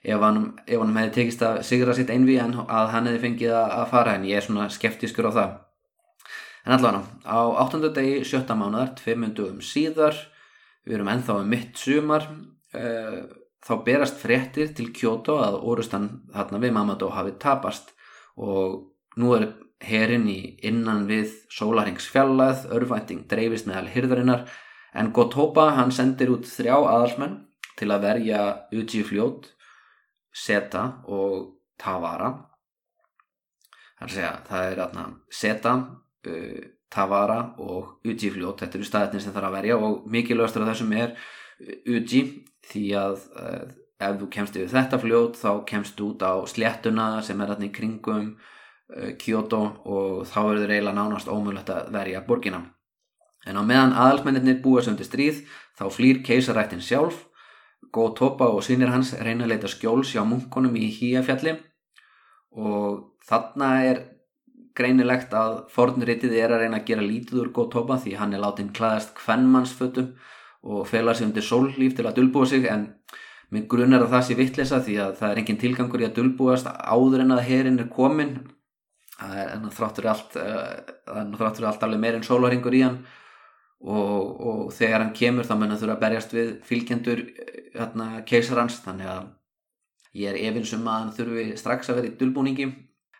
ef 0.03 0.23
hann, 0.23 0.39
ef 0.67 0.79
hann 0.79 0.97
hefði 0.97 1.13
tekist 1.17 1.43
að 1.47 1.61
sigra 1.67 1.95
sitt 1.95 2.11
einví 2.13 2.37
en 2.41 2.55
að 2.63 2.91
hann 2.93 3.07
hefði 3.09 3.23
fengið 3.27 3.55
að, 3.59 3.85
fara 3.91 4.17
en 4.17 4.27
ég 4.27 4.39
er 4.39 4.45
svona 4.45 4.69
skeptískur 4.71 5.29
á 5.31 5.37
það 5.37 5.53
en 6.63 6.75
allavega 6.77 7.03
á 7.27 7.39
8. 7.65 7.81
degi 7.95 8.23
7. 8.27 8.43
mánuðar, 8.55 8.93
2 8.99 9.17
myndum 9.19 9.63
síðar 9.63 10.17
við 10.83 10.97
erum 10.99 11.11
enþá 11.11 11.39
um 11.39 11.49
mitt 11.51 11.79
sumar 11.79 12.27
uh, 12.27 13.23
þá 13.63 13.73
berast 13.85 14.19
fréttir 14.19 14.73
til 14.75 14.89
Kyoto 14.95 15.39
að 15.43 15.61
orustan 15.63 16.09
þarna 16.33 16.59
við 16.63 16.75
Mamadó 16.75 17.11
hafi 17.15 17.35
tapast 17.39 17.93
og 18.39 18.93
nú 19.19 19.33
er 19.37 19.49
herin 19.83 20.27
í 20.31 20.39
innan 20.65 21.05
við 21.09 21.31
sólaringsfjallað, 21.51 22.67
örvænting 22.73 23.25
dreifist 23.29 23.67
meðal 23.67 23.89
hyrðarinnar 23.91 24.45
en 24.93 25.11
Gotoba 25.15 25.71
hann 25.77 25.91
sendir 25.91 26.31
út 26.33 26.47
þrjá 26.47 26.75
aðalsmenn 26.77 27.39
til 27.79 27.89
að 27.91 28.05
verja 28.05 28.41
Uji 28.73 29.03
fljót, 29.07 29.49
Seta 30.33 30.85
og 31.09 31.59
Tavara. 31.81 32.31
Er 34.03 34.09
að 34.09 34.47
það 34.49 34.69
er 34.69 34.81
aðna 34.83 35.05
Seta, 35.31 35.75
uh, 36.29 36.63
Tavara 36.93 37.39
og 37.63 38.05
Uji 38.05 38.31
fljót, 38.33 38.61
þetta 38.61 38.79
eru 38.79 38.87
staðetnir 38.87 39.23
sem 39.23 39.33
það 39.33 39.43
er 39.43 39.49
að 39.49 39.57
verja 39.57 39.79
og 39.79 40.09
mikilvægastur 40.13 40.65
af 40.65 40.73
þessum 40.73 40.97
er 40.99 41.15
Uji 41.89 42.23
því 42.69 42.85
að 42.99 43.25
uh, 43.39 43.63
ef 43.99 44.19
þú 44.19 44.29
kemst 44.33 44.57
yfir 44.57 44.71
þetta 44.71 44.99
fljót 45.01 45.39
þá 45.39 45.49
kemst 45.69 45.97
þú 45.97 46.09
út 46.13 46.25
á 46.25 46.33
sléttuna 46.49 47.07
sem 47.25 47.41
er 47.41 47.53
alltaf 47.53 47.67
í 47.67 47.73
kringum 47.73 48.29
uh, 48.33 49.11
Kyoto 49.19 49.61
og 49.85 50.23
þá 50.29 50.39
er 50.43 50.61
það 50.61 50.69
reyla 50.71 50.95
nánast 50.95 51.29
ómögulegt 51.29 51.69
að 51.73 51.91
verja 51.93 52.23
borgina. 52.27 52.63
En 53.45 53.59
á 53.59 53.63
meðan 53.63 53.95
aðalsmennir 53.99 54.61
búa 54.63 54.81
sem 54.83 54.97
til 54.97 55.07
stríð 55.07 55.43
þá 55.77 55.85
flýr 55.91 56.23
keisarættin 56.25 56.83
sjálf. 56.83 57.25
Gotoba 57.93 58.47
og 58.49 58.63
sínir 58.65 58.89
hans 58.89 59.11
reyna 59.19 59.45
að 59.45 59.53
leita 59.53 59.69
skjóls 59.69 60.13
hjá 60.15 60.23
munkonum 60.25 60.73
í 60.79 60.87
Híafjalli 60.95 61.57
og 62.57 63.19
þarna 63.27 63.69
er 63.89 63.99
greinilegt 64.77 65.33
að 65.37 65.59
fornritið 65.73 66.33
er 66.39 66.53
að 66.53 66.63
reyna 66.63 66.79
að 66.79 66.87
gera 66.87 67.05
lítið 67.05 67.41
úr 67.43 67.51
Gotoba 67.53 67.99
því 68.01 68.15
hann 68.17 68.33
er 68.33 68.41
látin 68.41 68.71
klæðast 68.73 69.13
kvennmannsfötum 69.19 70.13
og 70.63 70.87
fela 70.89 71.13
sig 71.13 71.27
undir 71.27 71.45
sóllíf 71.45 71.95
til 71.97 72.07
að 72.07 72.17
dulbúa 72.21 72.49
sig 72.49 72.65
en 72.71 72.87
Mér 73.53 73.67
grunar 73.69 74.01
að 74.01 74.13
það 74.15 74.23
sé 74.27 74.37
vittlisa 74.39 74.79
því 74.81 74.95
að 75.03 75.17
það 75.19 75.31
er 75.31 75.39
engin 75.41 75.59
tilgangur 75.61 76.01
í 76.01 76.07
að 76.07 76.15
dulbúast 76.17 76.69
áður 76.69 77.21
en 77.21 77.35
að 77.35 77.43
herin 77.49 77.81
er 77.83 77.89
komin. 77.93 78.31
Það 79.13 79.35
er 79.43 79.67
þráttur 79.77 80.07
allt, 80.09 80.37
allt 81.69 81.85
alveg 81.85 82.01
meir 82.01 82.17
en 82.17 82.25
sólaringur 82.25 82.73
í 82.73 82.81
hann 82.81 82.97
og, 83.83 84.41
og 84.49 84.73
þegar 84.73 85.03
hann 85.03 85.13
kemur 85.15 85.47
þá 85.47 85.53
menna 85.59 85.77
þurfa 85.77 85.97
að 85.97 86.01
berjast 86.01 86.33
við 86.33 86.49
fylgjendur 86.65 87.21
hérna, 87.75 88.07
keisarans 88.27 88.79
þannig 88.83 89.11
að 89.11 89.29
ég 90.17 90.31
er 90.31 90.41
efinsum 90.49 90.87
að 90.87 90.99
hann 90.99 91.13
þurfi 91.19 91.45
strax 91.59 91.91
að 91.91 91.99
vera 91.99 92.09
í 92.09 92.17
dulbúningi. 92.19 92.69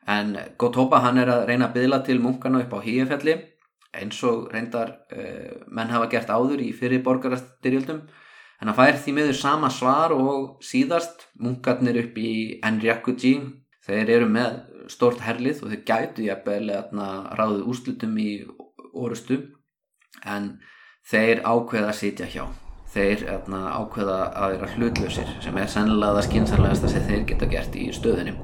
En 0.09 0.35
Gotoba 0.59 1.03
hann 1.05 1.21
er 1.21 1.31
að 1.31 1.45
reyna 1.51 1.69
að 1.69 1.77
byðla 1.77 2.01
til 2.07 2.17
munkana 2.23 2.63
upp 2.65 2.73
á 2.75 2.79
híafjalli 2.83 3.37
eins 3.93 4.17
og 4.25 4.49
reyndar 4.51 4.95
uh, 5.13 5.63
menn 5.69 5.91
hafa 5.93 6.09
gert 6.11 6.31
áður 6.33 6.63
í 6.65 6.71
fyrir 6.75 7.03
borgarastyrjöldum 7.05 8.01
en 8.63 8.71
það 8.71 8.77
fær 8.79 8.99
því 9.03 9.13
meður 9.17 9.35
sama 9.35 9.69
svar 9.73 10.13
og 10.15 10.63
síðast 10.63 11.27
munkarnir 11.43 11.99
upp 11.99 12.15
í 12.17 12.31
Enryakuji 12.63 13.33
þeir 13.83 14.11
eru 14.15 14.29
með 14.31 14.61
stort 14.91 15.19
herlið 15.25 15.65
og 15.65 15.73
þeir 15.73 15.83
gætu 15.89 16.27
jafnvel 16.29 16.69
að 16.71 16.95
ráðu 17.35 17.65
úslutum 17.73 18.15
í 18.23 18.29
orustu. 18.95 19.41
En 20.23 20.53
þeir 21.03 21.43
ákveða 21.43 21.91
að 21.91 21.99
sitja 21.99 22.29
hjá. 22.31 22.47
Þeir 22.93 23.27
atna, 23.33 23.65
ákveða 23.81 24.17
að 24.37 24.55
vera 24.55 24.71
hlutlausir 24.77 25.35
sem 25.43 25.59
er 25.59 25.75
sennilega 25.75 26.19
það 26.21 26.27
skynsarlegast 26.29 26.87
að 26.87 27.07
þeir 27.09 27.29
geta 27.33 27.51
gert 27.51 27.75
í 27.75 27.87
stöðunum 27.91 28.43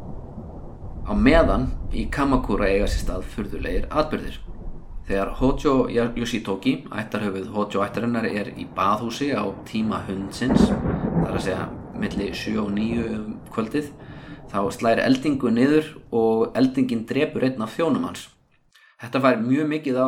á 1.09 1.13
meðan 1.17 1.65
í 1.89 2.05
Kamakura 2.13 2.69
eiga 2.69 2.87
sér 2.89 3.01
stað 3.05 3.25
fyrðulegir 3.33 3.87
atbyrðir 3.89 4.37
Þegar 5.09 5.29
Hojo 5.39 5.71
Yoshitoki, 5.89 6.83
ættarhöfuð 6.93 7.47
Hojo 7.55 7.79
ættarinnar, 7.81 8.27
er 8.29 8.51
í 8.61 8.67
baðhúsi 8.77 9.31
á 9.33 9.41
tíma 9.65 10.03
hundsins, 10.05 10.67
þar 10.69 11.31
að 11.31 11.45
segja 11.47 11.63
milli 11.97 12.27
7 12.37 12.59
og 12.61 12.69
9 12.75 13.07
um 13.15 13.31
kvöldið, 13.49 13.87
þá 14.51 14.59
slæri 14.75 15.07
eldingu 15.07 15.49
niður 15.55 15.89
og 16.13 16.53
eldingin 16.61 17.07
drefur 17.09 17.47
einn 17.47 17.65
af 17.65 17.73
þjónum 17.73 18.05
hans. 18.05 18.27
Þetta 19.01 19.23
fær 19.25 19.41
mjög 19.47 19.73
mikið 19.73 19.97
á 19.97 20.07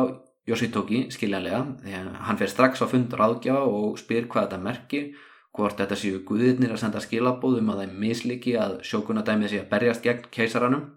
Yoshitoki, 0.52 1.02
skiljanlega, 1.10 1.64
að 1.82 2.14
hann 2.28 2.38
fer 2.38 2.54
strax 2.54 2.86
á 2.86 2.86
fund 2.86 3.18
ráðgjafa 3.18 3.66
og 3.82 3.98
spyr 3.98 4.30
hvað 4.30 4.52
þetta 4.52 4.64
merkir, 4.70 5.12
hvort 5.50 5.82
þetta 5.82 5.98
séu 5.98 6.22
guðirnir 6.30 6.76
að 6.76 6.84
senda 6.86 7.02
skilabóðum 7.02 7.74
að 7.74 7.82
það 7.82 7.88
er 7.88 8.02
misliki 8.06 8.54
að 8.54 8.78
sjókunadæmið 8.86 9.50
sé 9.50 9.64
að 9.64 9.70
berjast 9.74 10.06
gegn 10.06 10.30
keisaranum 10.30 10.90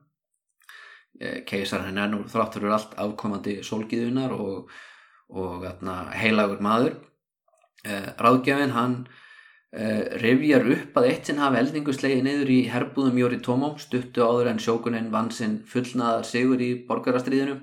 keisar 1.48 1.86
henn 1.86 2.00
er 2.02 2.10
nú 2.12 2.24
þráttur 2.30 2.68
allt 2.74 2.96
afkomandi 3.00 3.60
sólgiðunar 3.64 4.34
og, 4.36 4.72
og 5.32 5.66
atna, 5.70 6.02
heilagur 6.16 6.64
maður. 6.64 6.98
Eh, 7.86 8.08
ráðgjafin 8.18 8.74
hann 8.74 8.94
eh, 9.72 10.18
revjar 10.22 10.66
upp 10.74 10.96
að 10.98 11.10
eitt 11.12 11.30
sinn 11.30 11.42
hafi 11.42 11.60
eldingu 11.60 11.94
slegið 11.94 12.24
niður 12.26 12.52
í 12.56 12.60
herbúðum 12.74 13.20
Jóri 13.22 13.38
Tómó 13.46 13.76
stuttu 13.82 14.26
áður 14.26 14.50
en 14.54 14.62
sjókuninn 14.64 15.12
vann 15.14 15.30
sinn 15.36 15.60
fullnaðar 15.70 16.26
sigur 16.26 16.64
í 16.66 16.72
borgarastriðinu 16.88 17.60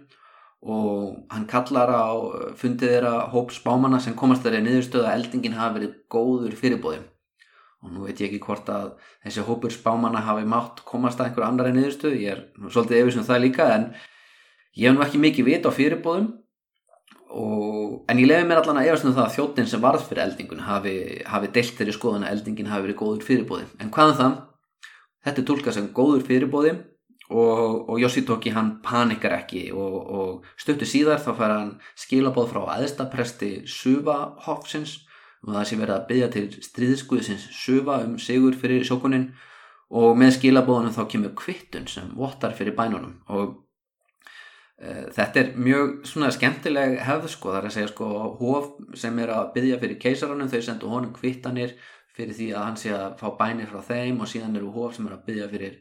og 0.62 1.24
hann 1.32 1.48
kallar 1.50 1.90
á 1.90 2.14
fundið 2.54 2.94
þeirra 2.94 3.14
hóps 3.32 3.58
bámanna 3.64 3.98
sem 4.04 4.14
komast 4.14 4.46
þeirri 4.46 4.62
niðurstöða 4.62 5.10
að 5.10 5.16
eldingin 5.18 5.58
hafi 5.58 5.80
verið 5.80 5.96
góður 6.14 6.54
fyrirbóðum 6.60 7.08
og 7.83 7.90
nú 7.90 8.05
veit 8.07 8.21
ég 8.23 8.31
ekki 8.31 8.42
hvort 8.45 8.68
að 8.71 8.92
þessi 9.25 9.45
hópur 9.47 9.75
spámanna 9.75 10.23
hafi 10.23 10.47
mátt 10.49 10.85
komast 10.87 11.21
að 11.21 11.31
einhver 11.31 11.47
annar 11.49 11.71
en 11.71 11.81
niðurstöð, 11.81 12.14
ég 12.23 12.37
er 12.37 12.45
svolítið 12.68 13.01
efisum 13.01 13.27
það 13.27 13.42
líka 13.47 13.66
en 13.75 13.88
ég 14.79 14.88
hef 14.88 14.97
nú 14.97 15.05
ekki 15.05 15.21
mikið 15.23 15.49
vit 15.51 15.66
á 15.66 15.71
fyrirbóðum 15.75 16.31
og, 17.33 18.05
en 18.07 18.23
ég 18.23 18.31
lefi 18.31 18.47
mér 18.47 18.62
allan 18.62 18.81
að 18.83 18.92
efastum 18.92 19.16
það 19.16 19.27
að 19.27 19.35
þjóttin 19.37 19.68
sem 19.73 19.83
varð 19.83 20.07
fyrir 20.07 20.25
eldingun 20.27 20.64
hafi, 20.68 20.95
hafi 21.27 21.53
deilt 21.57 21.77
þeirri 21.79 21.97
skoðan 21.99 22.27
að 22.29 22.37
eldingin 22.37 22.71
hafi 22.71 22.87
verið 22.87 23.01
góður 23.03 23.29
fyrirbóði 23.29 23.68
en 23.81 23.92
hvaðan 23.92 24.14
um 24.14 24.23
það? 24.23 24.40
Þetta 25.23 25.40
er 25.42 25.47
tólkað 25.49 25.77
sem 25.77 25.92
góður 25.95 26.25
fyrirbóði 26.27 26.73
og, 27.33 27.90
og 27.90 28.01
Yoshitoki 28.03 28.53
hann 28.55 28.77
panikar 28.85 29.37
ekki 29.38 29.68
og, 29.75 29.97
og 30.18 30.51
stöttu 30.61 30.88
síðar 30.88 31.23
þá 31.23 31.31
fær 31.38 31.55
hann 31.55 31.73
skilabóð 31.99 32.51
frá 32.53 32.62
aðstapresti 32.77 33.53
Suva 33.71 34.37
Hofsins 34.47 35.01
og 35.42 35.57
það 35.57 35.64
sé 35.68 35.78
verið 35.81 35.94
að 35.96 36.05
byggja 36.11 36.28
til 36.37 36.44
stríðskuðsins 36.68 37.48
söfa 37.57 37.98
um 38.07 38.14
sigur 38.22 38.55
fyrir 38.59 38.85
sjókunin 38.87 39.33
og 39.92 40.14
með 40.16 40.37
skilabóðunum 40.38 40.95
þá 40.95 41.03
kemur 41.11 41.34
kvittun 41.36 41.88
sem 41.90 42.12
vottar 42.16 42.55
fyrir 42.57 42.76
bænunum. 42.76 43.16
Og 43.34 43.57
e, 44.78 45.09
þetta 45.16 45.43
er 45.43 45.51
mjög 45.59 45.97
svona 46.09 46.30
skemmtileg 46.32 47.01
hefð 47.05 47.32
sko. 47.34 47.53
Þar 47.57 47.68
að 47.68 47.74
segja 47.76 47.90
sko 47.90 48.12
hóf 48.38 48.70
sem 48.99 49.18
er 49.20 49.34
að 49.34 49.51
byggja 49.57 49.80
fyrir 49.82 49.99
keisarunum 50.05 50.53
þau 50.53 50.62
sendu 50.62 50.93
honum 50.93 51.12
kvittanir 51.16 51.74
fyrir 52.12 52.36
því 52.38 52.49
að 52.53 52.66
hann 52.68 52.78
sé 52.80 52.95
að 52.95 53.18
fá 53.20 53.28
bænir 53.43 53.68
frá 53.68 53.82
þeim. 53.90 54.22
Og 54.22 54.30
síðan 54.30 54.57
eru 54.61 54.72
hóf 54.72 54.97
sem 54.97 55.11
er 55.11 55.18
að 55.18 55.26
byggja 55.26 55.51
fyrir 55.53 55.76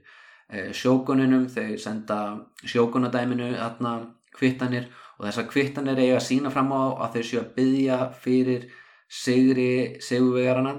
e, 0.50 0.68
sjókuninum 0.82 1.48
þau 1.54 1.70
senda 1.86 2.20
sjókunadæminu 2.66 3.54
aðna 3.62 3.96
kvittanir. 4.36 4.90
Og 5.22 5.30
þessar 5.30 5.52
kvittanir 5.54 6.02
eiga 6.02 6.18
að 6.18 6.28
sína 6.28 6.52
fram 6.52 6.74
á 6.74 6.98
að 7.06 7.20
þau 7.20 7.28
séu 7.30 7.44
að 7.46 7.52
byggja 7.62 8.06
fyrir 8.26 8.72
sigri 9.12 10.00
sigurvegarana 10.04 10.76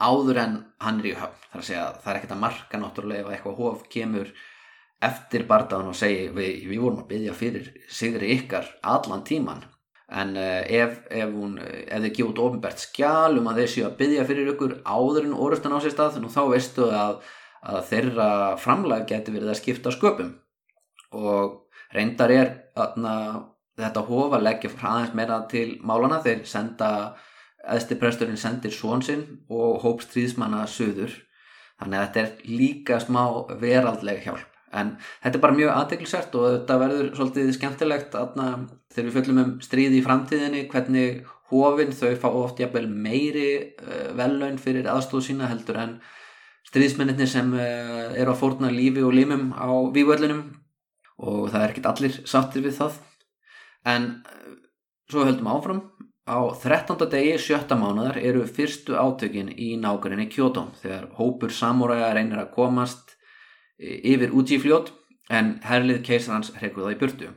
áður 0.00 0.40
en 0.42 0.54
hann 0.82 1.02
er 1.02 1.10
í 1.10 1.16
höfn. 1.18 1.42
Þar 1.50 1.60
að 1.60 1.66
segja 1.68 1.82
að 1.86 1.98
það 2.02 2.12
er 2.12 2.20
ekkert 2.20 2.36
að 2.36 2.44
marka 2.44 2.80
náttúrulega 2.80 3.24
ef 3.24 3.34
eitthvað 3.34 3.60
hóf 3.60 3.82
kemur 3.92 4.32
eftir 5.00 5.44
bardaðan 5.48 5.92
og 5.92 5.96
segi 5.96 6.28
við, 6.36 6.64
við 6.68 6.80
vorum 6.82 7.02
að 7.02 7.12
byggja 7.12 7.36
fyrir 7.36 7.68
sigri 7.88 8.32
ykkar 8.36 8.66
allan 8.84 9.22
tíman 9.24 9.62
en 10.10 10.34
uh, 10.36 10.60
ef, 10.66 10.98
ef, 11.08 11.30
hún, 11.30 11.56
ef 11.62 12.02
þið 12.04 12.22
út 12.26 12.42
ofinbært 12.44 12.82
skjál 12.82 13.38
um 13.38 13.48
að 13.50 13.62
þeir 13.62 13.72
séu 13.74 13.86
að 13.86 13.96
byggja 14.00 14.26
fyrir 14.28 14.52
ykkur 14.54 14.74
áður 14.84 15.28
en 15.28 15.36
orustan 15.46 15.76
á 15.76 15.78
sér 15.80 15.94
stað 15.94 16.18
þá 16.34 16.42
veistu 16.50 16.88
að, 16.90 17.20
að 17.62 17.80
þeirra 17.92 18.28
framlag 18.60 19.06
getur 19.08 19.38
verið 19.38 19.52
að 19.54 19.60
skipta 19.60 19.94
sköpum. 19.94 20.34
Og 21.14 21.56
reyndar 21.94 22.34
er 22.34 22.52
að 22.78 22.98
þetta 23.78 24.06
hofa 24.08 24.40
leggja 24.42 24.70
aðeins 24.76 25.16
meira 25.16 25.40
til 25.50 25.78
málana 25.86 26.20
þeir 26.24 26.44
senda 26.48 26.90
eðsti 27.68 27.98
presturinn 28.00 28.40
sendir 28.40 28.72
svon 28.72 29.02
sinn 29.04 29.24
og 29.52 29.82
hóp 29.84 30.04
stríðsmanna 30.04 30.64
söður 30.70 31.12
þannig 31.80 31.98
að 31.98 32.06
þetta 32.06 32.22
er 32.22 32.54
líka 32.60 33.00
smá 33.00 33.22
veraldlega 33.60 34.24
hjálp. 34.24 34.46
En 34.70 34.92
þetta 35.24 35.36
er 35.36 35.42
bara 35.42 35.56
mjög 35.56 35.72
aðdeglisert 35.74 36.36
og 36.38 36.46
þetta 36.46 36.78
verður 36.78 37.08
svolítið 37.18 37.52
skemmtilegt 37.56 38.14
aðna, 38.14 38.46
þegar 38.94 39.06
við 39.08 39.16
fjöldum 39.16 39.40
um 39.42 39.52
stríði 39.64 39.98
í 39.98 40.04
framtíðinni 40.04 40.62
hvernig 40.70 41.24
hófin 41.50 41.94
þau 41.96 42.14
fá 42.22 42.28
oft 42.30 42.62
jafnvel 42.62 42.86
meiri 42.86 43.50
uh, 43.82 44.12
vellaun 44.18 44.60
fyrir 44.62 44.86
aðstóð 44.92 45.26
sína 45.26 45.50
heldur 45.50 45.80
en 45.82 45.96
stríðsmenninni 46.70 47.26
sem 47.26 47.50
uh, 47.56 48.14
eru 48.14 48.30
að 48.30 48.42
fórna 48.44 48.70
lífi 48.70 49.02
og 49.02 49.16
límum 49.16 49.50
á 49.58 49.66
vývöldunum 49.90 50.44
og 51.20 51.50
það 51.50 51.62
er 51.64 51.72
ekkert 51.72 51.90
allir 51.90 52.20
sattir 52.30 52.62
við 52.68 52.78
það 52.78 53.00
en 53.84 54.10
uh, 54.20 54.54
svo 55.10 55.26
höldum 55.28 55.50
áfram 55.50 55.82
á 56.28 56.38
13. 56.54 57.08
degi 57.10 57.38
7. 57.38 57.76
mánuðar 57.80 58.20
eru 58.22 58.44
fyrstu 58.46 58.94
átökin 58.94 59.50
í 59.56 59.74
nákvæmni 59.80 60.28
Kyoto 60.30 60.68
þegar 60.82 61.10
hópur 61.18 61.50
samúræða 61.50 62.14
reynir 62.14 62.42
að 62.44 62.52
komast 62.54 63.16
yfir 63.80 64.34
út 64.36 64.50
í 64.52 64.58
fljót 64.60 64.92
en 65.32 65.56
herlið 65.64 66.02
keisarans 66.06 66.52
hrekkuð 66.58 66.86
það 66.86 66.94
í 66.94 67.00
burtu 67.00 67.30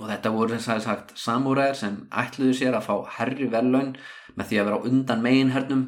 og 0.00 0.06
þetta 0.08 0.32
voru 0.34 0.54
sem 0.54 0.62
sagði 0.66 0.84
sagt 0.86 1.12
samúræðir 1.20 1.78
sem 1.78 1.98
ætluðu 2.22 2.54
sér 2.58 2.76
að 2.76 2.86
fá 2.86 2.94
herri 3.18 3.48
vellaun 3.52 3.92
með 4.36 4.48
því 4.48 4.60
að 4.60 4.68
vera 4.68 4.78
á 4.80 4.86
undan 4.88 5.24
megin 5.24 5.52
hernum 5.52 5.84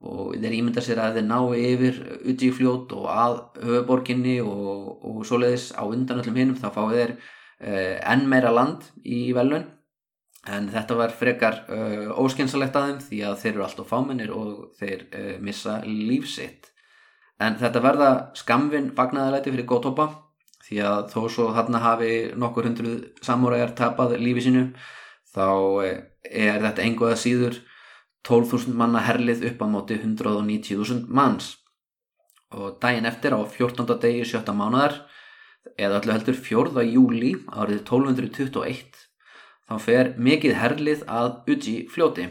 og 0.00 0.36
þeir 0.40 0.56
ímynda 0.56 0.84
sér 0.84 1.02
að 1.02 1.18
þeir 1.18 1.26
ná 1.28 1.38
yfir 1.58 1.98
út 2.32 2.44
í 2.46 2.50
fljót 2.56 2.94
og 2.96 3.08
að 3.12 3.34
höfuborginni 3.66 4.38
og, 4.44 4.86
og 5.04 5.20
svoleiðis 5.28 5.70
á 5.76 5.82
undan 5.84 6.22
öllum 6.22 6.38
hinnum 6.40 6.60
þá 6.60 6.70
fáið 6.76 6.96
þeir 7.00 7.14
enn 7.60 8.22
meira 8.28 8.50
land 8.54 8.86
í 9.04 9.34
vellaun 9.36 9.66
en 10.48 10.70
þetta 10.72 10.96
var 10.96 11.12
frekar 11.12 11.58
uh, 11.68 12.12
óskynsalegt 12.16 12.76
að 12.76 12.86
þeim 12.86 13.00
því 13.04 13.18
að 13.28 13.34
þeir 13.42 13.52
eru 13.52 13.64
alltaf 13.66 13.90
fámennir 13.90 14.30
og 14.32 14.70
þeir 14.80 15.02
uh, 15.12 15.34
missa 15.44 15.74
lífsitt 15.84 16.70
En 17.40 17.56
þetta 17.56 17.80
verða 17.80 18.10
skamvin 18.36 18.90
fagnaðalæti 18.96 19.52
fyrir 19.54 19.68
Gótopa 19.68 20.10
því 20.66 20.80
að 20.84 21.06
þó 21.14 21.20
svo 21.32 21.46
þarna 21.56 21.80
hafi 21.80 22.10
nokkur 22.36 22.68
hundruð 22.68 22.98
samúræjar 23.24 23.72
tapað 23.78 24.18
lífi 24.20 24.44
sínu 24.44 24.64
þá 25.32 25.46
eh, 25.86 26.02
er 26.28 26.60
þetta 26.60 26.84
enguða 26.84 27.16
síður 27.16 27.56
12.000 28.28 28.76
manna 28.76 29.00
herlið 29.06 29.46
upp 29.48 29.64
á 29.64 29.66
móti 29.72 29.96
190.000 29.96 31.08
manns 31.08 31.54
og 32.52 32.76
daginn 32.82 33.08
eftir 33.08 33.32
á 33.32 33.40
14. 33.40 33.88
degi 34.02 34.26
7. 34.28 34.44
mánadar 34.52 34.98
eða 35.76 36.00
öllu 36.00 36.14
heldur 36.16 36.38
4. 36.48 36.84
júli 36.90 37.32
árið 37.48 37.82
1221 37.82 39.00
þá 39.70 39.74
fer 39.84 40.14
mikið 40.18 40.56
herlið 40.58 41.02
að 41.08 41.50
Uji 41.54 41.76
fljóti 41.92 42.28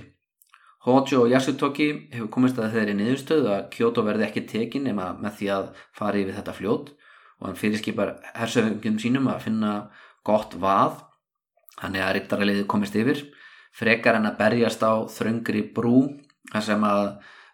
Hojo 0.87 1.25
Yasutoki 1.27 1.89
hefur 2.13 2.29
komist 2.31 2.59
að 2.59 2.77
þeirri 2.77 2.95
niðurstöðu 2.95 3.49
að 3.51 3.65
Kyoto 3.73 4.03
verði 4.07 4.25
ekki 4.29 4.45
tekin 4.47 4.85
nema 4.87 5.09
með 5.19 5.35
því 5.39 5.49
að 5.57 5.65
fara 5.97 6.21
yfir 6.21 6.37
þetta 6.37 6.55
fljót 6.55 6.93
og 7.39 7.49
hann 7.49 7.59
fyrirskipar 7.59 8.13
hersöfungum 8.35 8.99
sínum 9.01 9.27
að 9.31 9.43
finna 9.47 9.73
gott 10.27 10.55
vað 10.55 11.01
þannig 11.79 12.05
að 12.05 12.13
rittaraliði 12.17 12.69
komist 12.71 12.95
yfir 12.99 13.25
frekar 13.75 14.19
en 14.19 14.29
að 14.31 14.39
berjast 14.39 14.83
á 14.83 15.03
þröngri 15.11 15.65
brú 15.75 15.99
þar 16.51 16.65
sem 16.65 16.87
að 16.87 17.03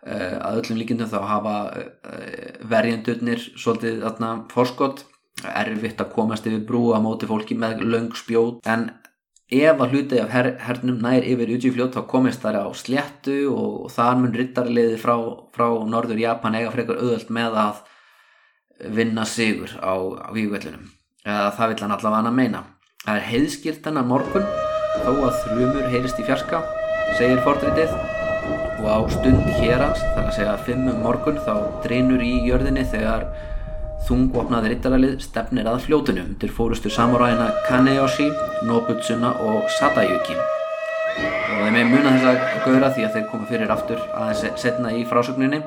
eh, 0.06 0.38
að 0.38 0.62
öllum 0.62 0.80
líkindum 0.82 1.12
þá 1.12 1.20
hafa 1.30 1.58
eh, 1.82 2.62
verjendurnir 2.62 3.42
svolítið 3.58 4.06
þarna 4.06 4.32
forskott 4.54 5.06
erfitt 5.44 6.00
að 6.02 6.14
komast 6.16 6.48
yfir 6.48 6.64
brú 6.68 6.90
að 6.96 7.04
móti 7.06 7.30
fólki 7.30 7.58
með 7.60 7.84
löng 7.84 8.14
spjót. 8.16 8.62
En 8.66 8.90
ef 9.52 9.82
að 9.82 9.92
hluti 9.94 10.20
af 10.22 10.32
her, 10.34 10.52
hernum 10.64 11.02
nær 11.04 11.26
yfir 11.26 11.52
Uji-fljót 11.58 11.98
þá 11.98 12.06
komist 12.10 12.42
þær 12.42 12.62
á 12.66 12.68
sléttu 12.74 13.38
og, 13.52 13.90
þar 13.94 14.22
mun 14.22 14.34
rittarliði 14.34 14.98
frá, 15.02 15.16
frá 15.54 15.68
norður 15.86 16.24
Japan 16.24 16.58
eiga 16.58 16.74
frekar 16.74 17.02
auðvöld 17.02 17.30
með 17.30 17.60
að 17.62 17.84
vinna 18.96 19.26
sigur 19.30 19.72
á, 19.80 19.96
á 19.96 20.30
výgvellunum 20.36 20.90
eða 21.26 21.52
það 21.58 21.72
vil 21.72 21.84
hann 21.84 21.96
allavega 21.96 22.32
að 22.32 22.40
meina. 22.40 22.64
Það 23.06 23.20
er 23.20 23.28
heiðskýrt 23.30 23.88
hennar 23.88 24.08
morgun 24.10 24.48
þó 25.06 25.12
að 25.14 25.40
þrjumur 25.44 25.90
heyrist 25.94 26.20
í 26.20 26.26
fjarska 26.26 26.62
segir 27.18 27.42
fordritið 27.46 27.94
og 28.82 28.88
á 28.90 29.00
stund 29.14 29.50
hér 29.60 29.82
hans 29.82 30.02
þar 30.02 30.26
að 30.26 30.36
segja 30.38 30.56
fimmum 30.66 31.02
morgun 31.06 31.38
þá 31.46 31.54
drinur 31.86 32.24
í 32.26 32.34
jörðinni 32.46 32.86
þegar 32.92 33.28
Þungvopnað 34.06 34.68
rittaralið 34.70 35.14
stefnir 35.24 35.66
að 35.66 35.80
fljótunum 35.88 36.28
undir 36.30 36.52
fórustu 36.54 36.92
samuræna 36.94 37.48
Kaneyoshi, 37.66 38.28
Nobutsuna 38.68 39.32
og 39.42 39.66
Sadayuki. 39.80 40.36
Og 41.16 41.64
þeim 41.64 41.80
er 41.80 41.90
munað 41.90 42.20
þess 42.20 42.28
að 42.30 42.68
gauðra 42.68 42.92
því 42.94 43.08
að 43.08 43.16
þeir 43.16 43.26
koma 43.32 43.50
fyrir 43.50 43.74
aftur 43.74 44.04
aðeins 44.14 44.62
setna 44.62 44.94
í 44.94 45.02
frásögninni. 45.10 45.64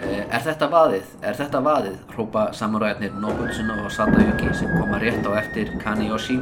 Eh, 0.00 0.22
er 0.32 0.40
þetta 0.40 0.66
vaðið? 0.72 1.08
Er 1.28 1.36
þetta 1.36 1.60
vaðið? 1.64 1.96
Hrópa 2.14 2.44
samuræðarnir 2.56 3.16
Nobutsuna 3.20 3.74
og 3.82 3.90
Sadayuki 3.92 4.48
sem 4.56 4.70
koma 4.72 4.96
rétt 5.02 5.26
á 5.28 5.32
eftir 5.36 5.74
Kaneyoshi 5.82 6.38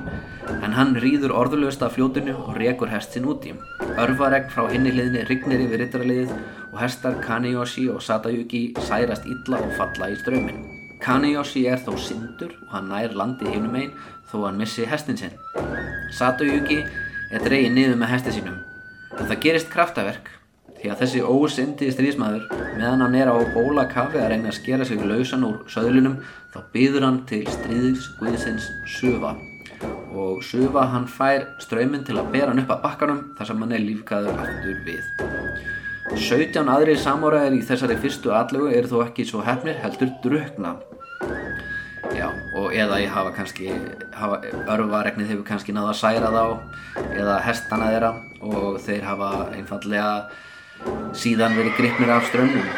en 0.63 0.77
hann 0.77 0.95
rýður 1.03 1.35
orðulegust 1.41 1.83
af 1.83 1.97
fljótunu 1.97 2.37
og 2.39 2.55
rekur 2.61 2.93
hestin 2.93 3.27
úti. 3.27 3.57
Örvaregn 3.99 4.47
frá 4.55 4.69
hinni 4.71 4.95
hliðinni 4.95 5.25
rignir 5.27 5.65
yfir 5.67 5.83
rittaraliðið 5.83 6.37
og 6.71 6.79
hestar 6.85 7.19
Kaneyoshi 7.25 7.89
og 7.91 7.99
Sadayuki 8.05 8.63
særast 8.87 9.27
illa 9.27 9.59
og 9.59 9.75
falla 9.81 10.13
í 10.13 10.21
strömmin. 10.23 10.63
Kaneyoshi 11.03 11.67
er 11.67 11.83
þó 11.83 11.97
syndur 11.99 12.55
og 12.55 12.73
hann 12.77 12.91
nær 12.95 13.19
landi 13.19 13.51
hinum 13.51 13.75
einn 13.75 13.95
þó 14.31 14.45
hann 14.47 14.63
missi 14.63 14.87
hestin 14.87 15.19
sinn. 15.19 15.35
Sadayuki 16.15 16.85
er 17.35 17.43
dreyið 17.43 17.75
niður 17.75 17.99
með 17.99 18.15
hesti 18.15 18.39
sínum. 18.39 18.63
En 19.19 19.27
það 19.27 19.41
gerist 19.43 19.73
kraftaverk 19.73 20.31
því 20.79 20.93
að 20.93 21.01
þessi 21.03 21.23
ósyndi 21.27 21.91
strísmaður 21.93 22.47
meðan 22.79 23.05
hann 23.05 23.17
er 23.19 23.31
á 23.33 23.37
bólakafi 23.55 24.21
að 24.21 24.33
reyna 24.33 24.53
að 24.53 24.59
skera 24.61 24.87
sig 24.87 25.03
lausan 25.03 25.47
úr 25.49 25.61
söðlunum 25.71 26.19
þá 26.55 26.59
byður 26.75 27.07
hann 27.09 27.21
til 27.29 27.45
stríðsguðsins 27.51 28.69
Suva 28.99 29.35
og 30.15 30.43
Suva 30.47 30.87
hann 30.93 31.07
fær 31.11 31.49
ströyminn 31.63 32.07
til 32.07 32.19
að 32.19 32.31
bera 32.35 32.53
hann 32.53 32.63
upp 32.63 32.73
að 32.77 32.85
bakkanum 32.87 33.25
þar 33.39 33.51
sem 33.51 33.65
hann 33.65 33.75
er 33.75 33.85
lífkaður 33.85 34.41
aftur 34.45 34.81
við. 34.87 35.03
17 36.17 36.71
aðri 36.73 36.95
samóraðir 36.97 37.59
í 37.59 37.65
þessari 37.69 37.99
fyrstu 38.01 38.33
allögu 38.33 38.71
eru 38.73 38.89
þó 38.89 39.03
ekki 39.05 39.27
svo 39.29 39.43
hefnir 39.45 39.77
heldur 39.83 40.15
drukna 40.25 40.79
já 42.17 42.31
og 42.57 42.73
eða 42.73 43.01
ég 43.03 43.13
hafa 43.13 43.35
kannski 43.37 43.69
hafa, 44.17 44.41
örvaregnið 44.73 45.35
hefur 45.35 45.47
kannski 45.51 45.75
náða 45.77 45.93
að 45.93 45.99
særa 46.01 46.31
þá 46.33 46.45
eða 47.13 47.39
hestana 47.45 47.91
þeirra 47.93 48.13
og 48.41 48.79
þeir 48.87 49.05
hafa 49.05 49.33
einfallega 49.53 50.13
síðan 51.19 51.57
verið 51.59 51.77
gripnir 51.79 52.13
af 52.15 52.29
strömmum 52.29 52.69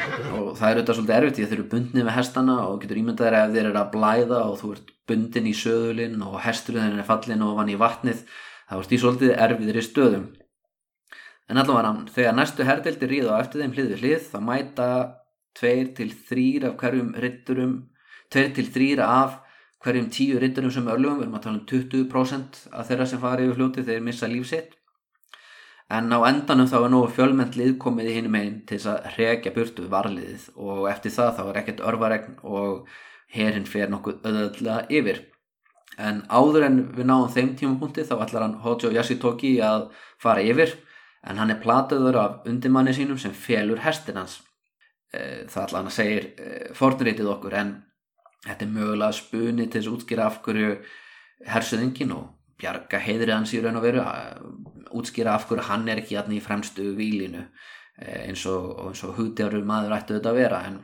og 0.41 0.59
það 0.59 0.69
er 0.69 0.79
auðvitað 0.79 0.97
svolítið 0.99 1.17
erfitt 1.17 1.37
því 1.37 1.45
að 1.45 1.51
þeir 1.51 1.59
eru 1.59 1.71
bundnið 1.75 2.07
með 2.07 2.17
hestana 2.17 2.57
og 2.67 2.79
getur 2.83 3.01
ímyndaðir 3.01 3.37
ef 3.39 3.53
þeir 3.55 3.69
eru 3.71 3.81
að 3.81 3.91
blæða 3.95 4.39
og 4.47 4.55
þú 4.61 4.71
ert 4.77 4.93
bundin 5.11 5.51
í 5.51 5.55
söðulinn 5.57 6.25
og 6.27 6.39
hesturinn 6.45 6.99
er 6.99 7.09
fallin 7.09 7.45
og 7.47 7.57
vann 7.59 7.73
í 7.73 7.79
vatnið 7.81 8.23
þá 8.71 8.75
ert 8.79 8.91
því 8.91 9.01
svolítið 9.03 9.35
erfiðir 9.47 9.81
í 9.81 9.85
stöðum. 9.85 10.27
En 11.51 11.59
allavega 11.59 12.13
þegar 12.15 12.37
næstu 12.39 12.67
herdeldi 12.67 13.11
ríða 13.11 13.39
á 13.39 13.43
eftir 13.43 13.65
þeim 13.65 13.77
hlið 13.77 13.93
við 13.93 14.03
hlið 14.05 14.27
þá 14.31 14.39
mæta 14.47 14.91
tveir 15.59 15.95
til 15.99 16.11
þrýr 16.15 16.67
af 16.69 16.77
hverjum 16.79 17.15
ritturum, 17.25 17.73
tveir 18.31 18.53
til 18.55 18.67
þrýr 18.71 19.03
af 19.03 19.41
hverjum 19.83 20.11
tíu 20.15 20.39
ritturum 20.39 20.71
sem 20.71 20.87
örlugum, 20.93 21.19
við 21.19 21.27
erum 21.27 21.39
að 21.39 21.47
tala 21.47 21.59
um 21.59 21.67
20% 21.67 22.61
af 22.71 22.91
þeirra 22.91 23.09
sem 23.11 23.23
fari 23.23 23.49
yfir 23.49 23.59
fljóti 23.59 23.87
þeir 23.89 24.05
missa 24.07 24.29
lífsitt. 24.31 24.77
En 25.91 26.13
á 26.15 26.19
endanum 26.29 26.69
þá 26.71 26.77
er 26.85 26.93
nógu 26.93 27.09
fjölmennt 27.17 27.57
lið 27.59 27.73
komið 27.83 28.11
í 28.11 28.17
hinum 28.19 28.37
einn 28.39 28.61
til 28.67 28.79
þess 28.79 28.91
að 28.93 29.09
hrekja 29.17 29.55
burtu 29.57 29.89
varliðið 29.91 30.45
og 30.55 30.85
eftir 30.91 31.15
það 31.17 31.33
þá 31.39 31.43
er 31.47 31.59
ekkert 31.61 31.83
örvaregn 31.91 32.37
og 32.47 32.93
herinn 33.35 33.67
fer 33.67 33.91
nokkuð 33.91 34.21
öðvöldlega 34.31 34.85
yfir. 35.01 35.25
En 35.99 36.23
áður 36.31 36.69
en 36.69 36.79
við 36.95 37.11
náum 37.11 37.27
þeim 37.35 37.57
tímapunkti 37.59 38.07
þá 38.07 38.15
ætlar 38.21 38.47
hann 38.47 38.61
Hojo 38.63 38.93
Yashitoki 38.95 39.57
að 39.67 39.91
fara 40.23 40.45
yfir 40.47 40.77
en 41.27 41.41
hann 41.41 41.53
er 41.53 41.61
plataður 41.61 42.19
af 42.21 42.49
undirmanni 42.49 42.95
sínum 42.97 43.19
sem 43.21 43.35
felur 43.37 43.83
hestin 43.85 44.21
hans 44.21 44.39
eh, 45.13 45.47
það 45.51 45.65
allan 45.67 45.91
að 45.91 45.97
segir 45.99 46.29
eh, 46.39 46.69
fornrítið 46.77 47.29
okkur 47.35 47.57
en 47.61 47.75
þetta 48.47 48.65
er 48.65 48.75
mögulega 48.77 49.17
spunni 49.17 49.67
til 49.67 49.81
þess 49.81 49.91
að 49.91 49.97
útskýra 49.99 50.29
af 50.31 50.39
hverju 50.47 50.71
hersuðingin 51.51 52.15
og 52.17 52.31
bjarga 52.61 53.01
heiðrið 53.01 53.35
hans 53.35 53.53
í 53.57 53.61
raun 53.65 53.81
og 53.81 53.85
veru 53.85 54.05
útskýra 54.97 55.35
af 55.37 55.49
hverju 55.49 55.69
hann 55.69 55.89
er 55.89 56.03
ekki 56.03 56.19
alltaf 56.19 56.37
í 56.37 56.45
fremstu 56.45 56.91
vílinu 56.99 57.43
eh, 57.99 58.29
eins 58.29 58.47
og, 58.51 58.71
og 58.91 59.19
hugdjáru 59.19 59.65
maður 59.67 59.99
ættu 59.99 60.19
þetta 60.19 60.33
að 60.35 60.41
vera. 60.43 60.63
En 60.71 60.81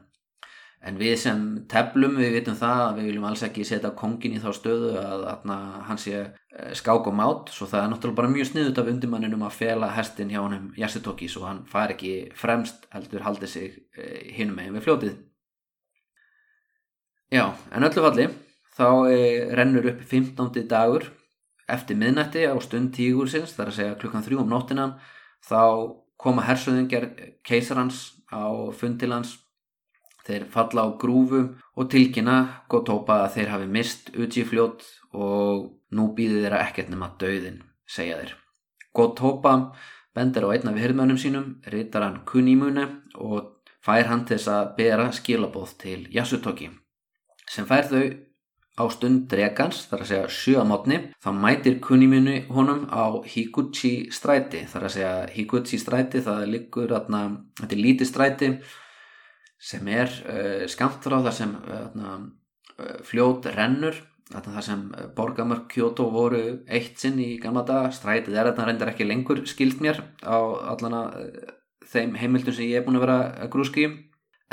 en 0.86 0.98
við 1.00 1.14
sem 1.18 1.42
teflum 1.70 2.16
við 2.20 2.34
vitum 2.36 2.56
það 2.58 2.80
að 2.84 2.98
við 2.98 3.08
viljum 3.10 3.26
alls 3.28 3.42
ekki 3.46 3.64
setja 3.66 3.90
kongin 3.98 4.36
í 4.36 4.42
þá 4.42 4.50
stöðu 4.54 4.92
að, 5.00 5.24
að 5.32 5.50
hann 5.88 6.00
sé 6.00 6.14
eh, 6.20 6.72
skák 6.78 7.08
og 7.10 7.16
mát. 7.16 7.52
Svo 7.52 7.68
það 7.70 7.82
er 7.82 7.92
náttúrulega 7.92 8.20
bara 8.20 8.32
mjög 8.34 8.50
sniðut 8.50 8.80
af 8.82 8.90
undirmanninum 8.92 9.46
að 9.46 9.56
fela 9.58 9.90
hestin 9.96 10.30
hjá 10.32 10.42
hann 10.44 10.70
Yasutoki 10.78 11.30
svo 11.32 11.46
hann 11.48 11.64
fær 11.70 11.96
ekki 11.96 12.14
fremst 12.38 12.86
heldur 12.94 13.26
haldið 13.26 13.52
sig 13.52 13.78
eh, 13.98 14.32
hinum 14.36 14.58
megin 14.60 14.78
við 14.78 14.86
fljótið. 14.86 15.16
Já, 17.34 17.46
en 17.74 17.88
öllu 17.88 18.06
falli 18.06 18.28
þá 18.76 18.88
eh, 19.10 19.54
rennur 19.58 19.90
upp 19.94 20.02
15. 20.06 20.62
dagur 20.70 21.10
eftir 21.68 21.98
miðnætti 21.98 22.44
á 22.46 22.54
stund 22.62 22.92
tígursins 22.94 23.54
þar 23.56 23.72
að 23.72 23.78
segja 23.78 23.98
klukkan 24.00 24.24
þrjú 24.26 24.42
um 24.42 24.52
nóttina 24.52 24.86
þá 25.46 25.62
koma 26.16 26.46
hersöðingjar 26.46 27.10
keisarans 27.46 28.16
á 28.30 28.46
fundilans 28.74 29.36
þeir 30.26 30.46
falla 30.50 30.86
á 30.86 30.88
grúfum 30.98 31.52
og 31.76 31.90
tilkynna 31.92 32.38
Gotoba 32.70 33.20
að 33.24 33.36
þeir 33.36 33.52
hafi 33.54 33.68
mist 33.70 34.10
Uji 34.16 34.46
fljót 34.48 34.86
og 35.14 35.68
nú 35.94 36.08
býði 36.16 36.42
þeirra 36.42 36.64
ekkert 36.66 36.90
nema 36.90 37.12
döðin, 37.20 37.60
segja 37.86 38.18
þeir. 38.20 38.32
Gotoba 38.96 39.54
bendir 40.16 40.46
á 40.48 40.50
einna 40.50 40.72
við 40.74 40.86
hirðmönnum 40.86 41.20
sínum, 41.20 41.52
rítar 41.70 42.06
hann 42.06 42.24
Kunimune 42.26 42.88
og 43.14 43.52
fær 43.84 44.10
hann 44.10 44.24
til 44.26 44.38
þess 44.38 44.50
að 44.50 44.72
bera 44.80 45.10
skilabóð 45.14 45.76
til 45.82 46.00
Yasutoki 46.14 46.72
sem 47.46 47.66
fær 47.68 47.86
þau 47.86 48.02
á 48.76 48.84
stund 48.92 49.26
dregans, 49.32 49.86
þar 49.88 50.02
að 50.04 50.10
segja 50.10 50.32
sjöamotni, 50.32 50.98
þá 51.24 51.30
mætir 51.32 51.78
Kunimunu 51.82 52.42
honum 52.52 52.84
á 52.92 53.16
Higuchi 53.24 54.10
stræti, 54.12 54.66
þar 54.68 54.88
að 54.88 54.94
segja 54.96 55.12
Higuchi 55.32 55.80
stræti, 55.80 56.20
það 56.24 56.42
liggur, 56.52 56.92
atna, 56.96 57.22
þetta 57.62 57.76
er 57.76 57.82
lítið 57.82 58.10
stræti 58.10 58.50
sem 59.56 59.88
er 59.88 60.12
uh, 60.28 60.66
skamt 60.68 61.00
frá 61.04 61.16
þar 61.24 61.36
sem 61.38 61.54
uh, 61.56 62.98
fljót 63.08 63.48
rennur, 63.56 63.96
þar 64.28 64.64
sem 64.64 64.82
borgamörk 65.16 65.70
Kyoto 65.72 66.10
voru 66.12 66.42
eitt 66.66 67.00
sinn 67.00 67.20
í 67.22 67.36
gamla 67.40 67.64
daga, 67.64 67.92
strætið 67.94 68.36
er 68.36 68.50
þetta 68.50 68.66
reyndar 68.68 68.92
ekki 68.92 69.06
lengur 69.06 69.44
skilt 69.48 69.80
mér 69.80 70.02
á 70.20 70.36
allana 70.74 71.06
þeim 71.86 72.16
heimildum 72.18 72.54
sem 72.54 72.68
ég 72.68 72.80
er 72.80 72.86
búin 72.86 72.98
að 72.98 73.06
vera 73.06 73.48
grúski 73.52 73.86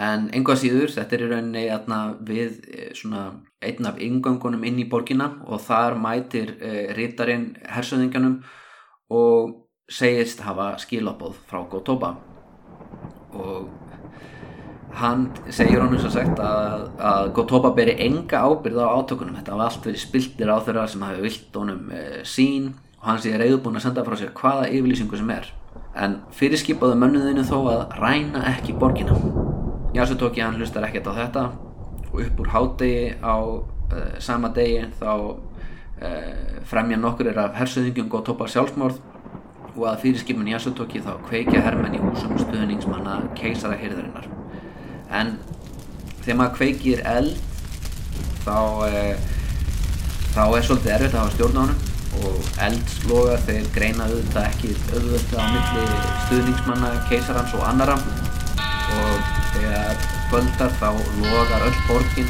en 0.02 0.30
einhvað 0.34 0.62
síður, 0.64 0.94
þetta 0.94 1.16
er 1.16 1.24
í 1.24 1.30
rauninni 1.30 1.66
atna, 1.74 2.00
við 2.26 2.62
svona 2.98 3.28
einn 3.64 3.88
af 3.88 4.00
yngöngunum 4.02 4.66
inn 4.68 4.82
í 4.82 4.88
borgina 4.90 5.30
og 5.46 5.62
þar 5.64 5.98
mætir 6.02 6.56
eh, 6.60 6.92
rítarinn 6.98 7.54
hersöðinganum 7.70 8.40
og 9.14 9.54
segist 9.92 10.44
hafa 10.44 10.74
skilabóð 10.82 11.38
frá 11.50 11.64
Gotoba. 11.70 12.16
Og 13.34 13.70
hann 14.98 15.28
segir 15.50 15.82
honum 15.82 16.02
svo 16.02 16.12
sagt 16.14 16.42
að, 16.42 16.88
að 16.98 17.32
Gotoba 17.38 17.74
beri 17.78 17.98
enga 18.06 18.44
ábyrð 18.46 18.84
á 18.84 18.94
átökunum. 18.98 19.38
Þetta 19.40 19.58
var 19.58 19.70
allt 19.70 19.90
verið 19.90 20.06
spiltir 20.06 20.54
á 20.54 20.58
þeirra 20.64 20.88
sem 20.90 21.06
hafi 21.06 21.26
vilt 21.26 21.60
honum 21.60 21.90
eh, 21.94 22.22
sín 22.26 22.74
og 23.00 23.10
hann 23.12 23.24
sé 23.24 23.34
reyðbúin 23.38 23.78
að 23.78 23.90
senda 23.90 24.06
frá 24.06 24.18
sér 24.20 24.34
hvaða 24.38 24.70
yfirlýsingu 24.72 25.20
sem 25.20 25.34
er. 25.36 25.50
En 25.94 26.22
fyrirskipaðu 26.34 26.98
mönnuðinu 26.98 27.46
þó 27.46 27.60
að 27.70 27.84
ræna 28.02 28.48
ekki 28.56 28.74
borgina 28.80 29.18
Yasutoki 29.94 30.42
hann 30.42 30.58
hlustar 30.58 30.86
ekkert 30.88 31.10
á 31.10 31.14
þetta. 31.22 31.46
Og 32.14 32.22
upp 32.26 32.44
úr 32.44 32.52
hádegi 32.54 33.14
á 33.22 33.36
uh, 33.38 34.20
sama 34.20 34.50
degi 34.54 34.86
þá 35.00 35.12
uh, 35.14 35.40
fremja 36.70 36.98
nokkur 37.00 37.30
er 37.32 37.42
af 37.46 37.58
hersöðingjum 37.58 38.12
og 38.14 38.26
topa 38.28 38.48
sjálfsmórð 38.50 39.02
og 39.74 39.88
að 39.90 40.04
fyrirskipin 40.04 40.52
Yasutoki 40.54 41.02
þá 41.02 41.16
kveikja 41.28 41.64
hermenn 41.66 41.98
í 41.98 42.02
húsum 42.02 42.36
stuðningsmanna 42.38 43.16
keisara 43.38 43.78
hyrðarinnar 43.82 44.28
en 45.14 45.32
þegar 46.22 46.38
maður 46.40 46.58
kveikir 46.60 47.02
eld 47.10 47.40
þá 48.46 48.58
uh, 48.86 49.32
þá 50.34 50.44
er 50.46 50.68
svolítið 50.68 50.96
erfitt 50.98 51.18
að 51.18 51.20
hafa 51.24 51.36
stjórn 51.38 51.58
á 51.58 51.64
hann 51.64 51.76
og 52.24 52.50
eldslogar 52.68 53.42
þeir 53.48 53.70
greina 53.74 54.06
auðvitað 54.06 54.50
ekki 54.52 54.74
auðvitað 54.94 55.42
á 55.42 55.46
milli 55.54 55.86
stuðningsmanna 56.28 56.92
keisarans 57.10 57.56
og 57.58 57.66
annara 57.66 57.98
og 58.94 59.43
þegar 59.56 60.06
kvöldar 60.32 60.78
þá 60.82 60.90
logar 61.24 61.68
öll 61.70 61.82
borgin 61.88 62.30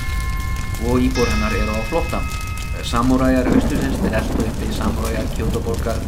og 0.87 1.03
íbúr 1.07 1.29
hennar 1.35 1.59
eru 1.63 1.75
á 1.77 1.81
flotta 1.89 2.23
samúræjar 2.81 3.47
austurins 3.47 3.99
þeir 4.01 4.15
eldu 4.19 4.43
upp 4.43 4.61
í 4.65 4.69
samúræjar 4.75 5.27
kjótoborgar 5.37 5.99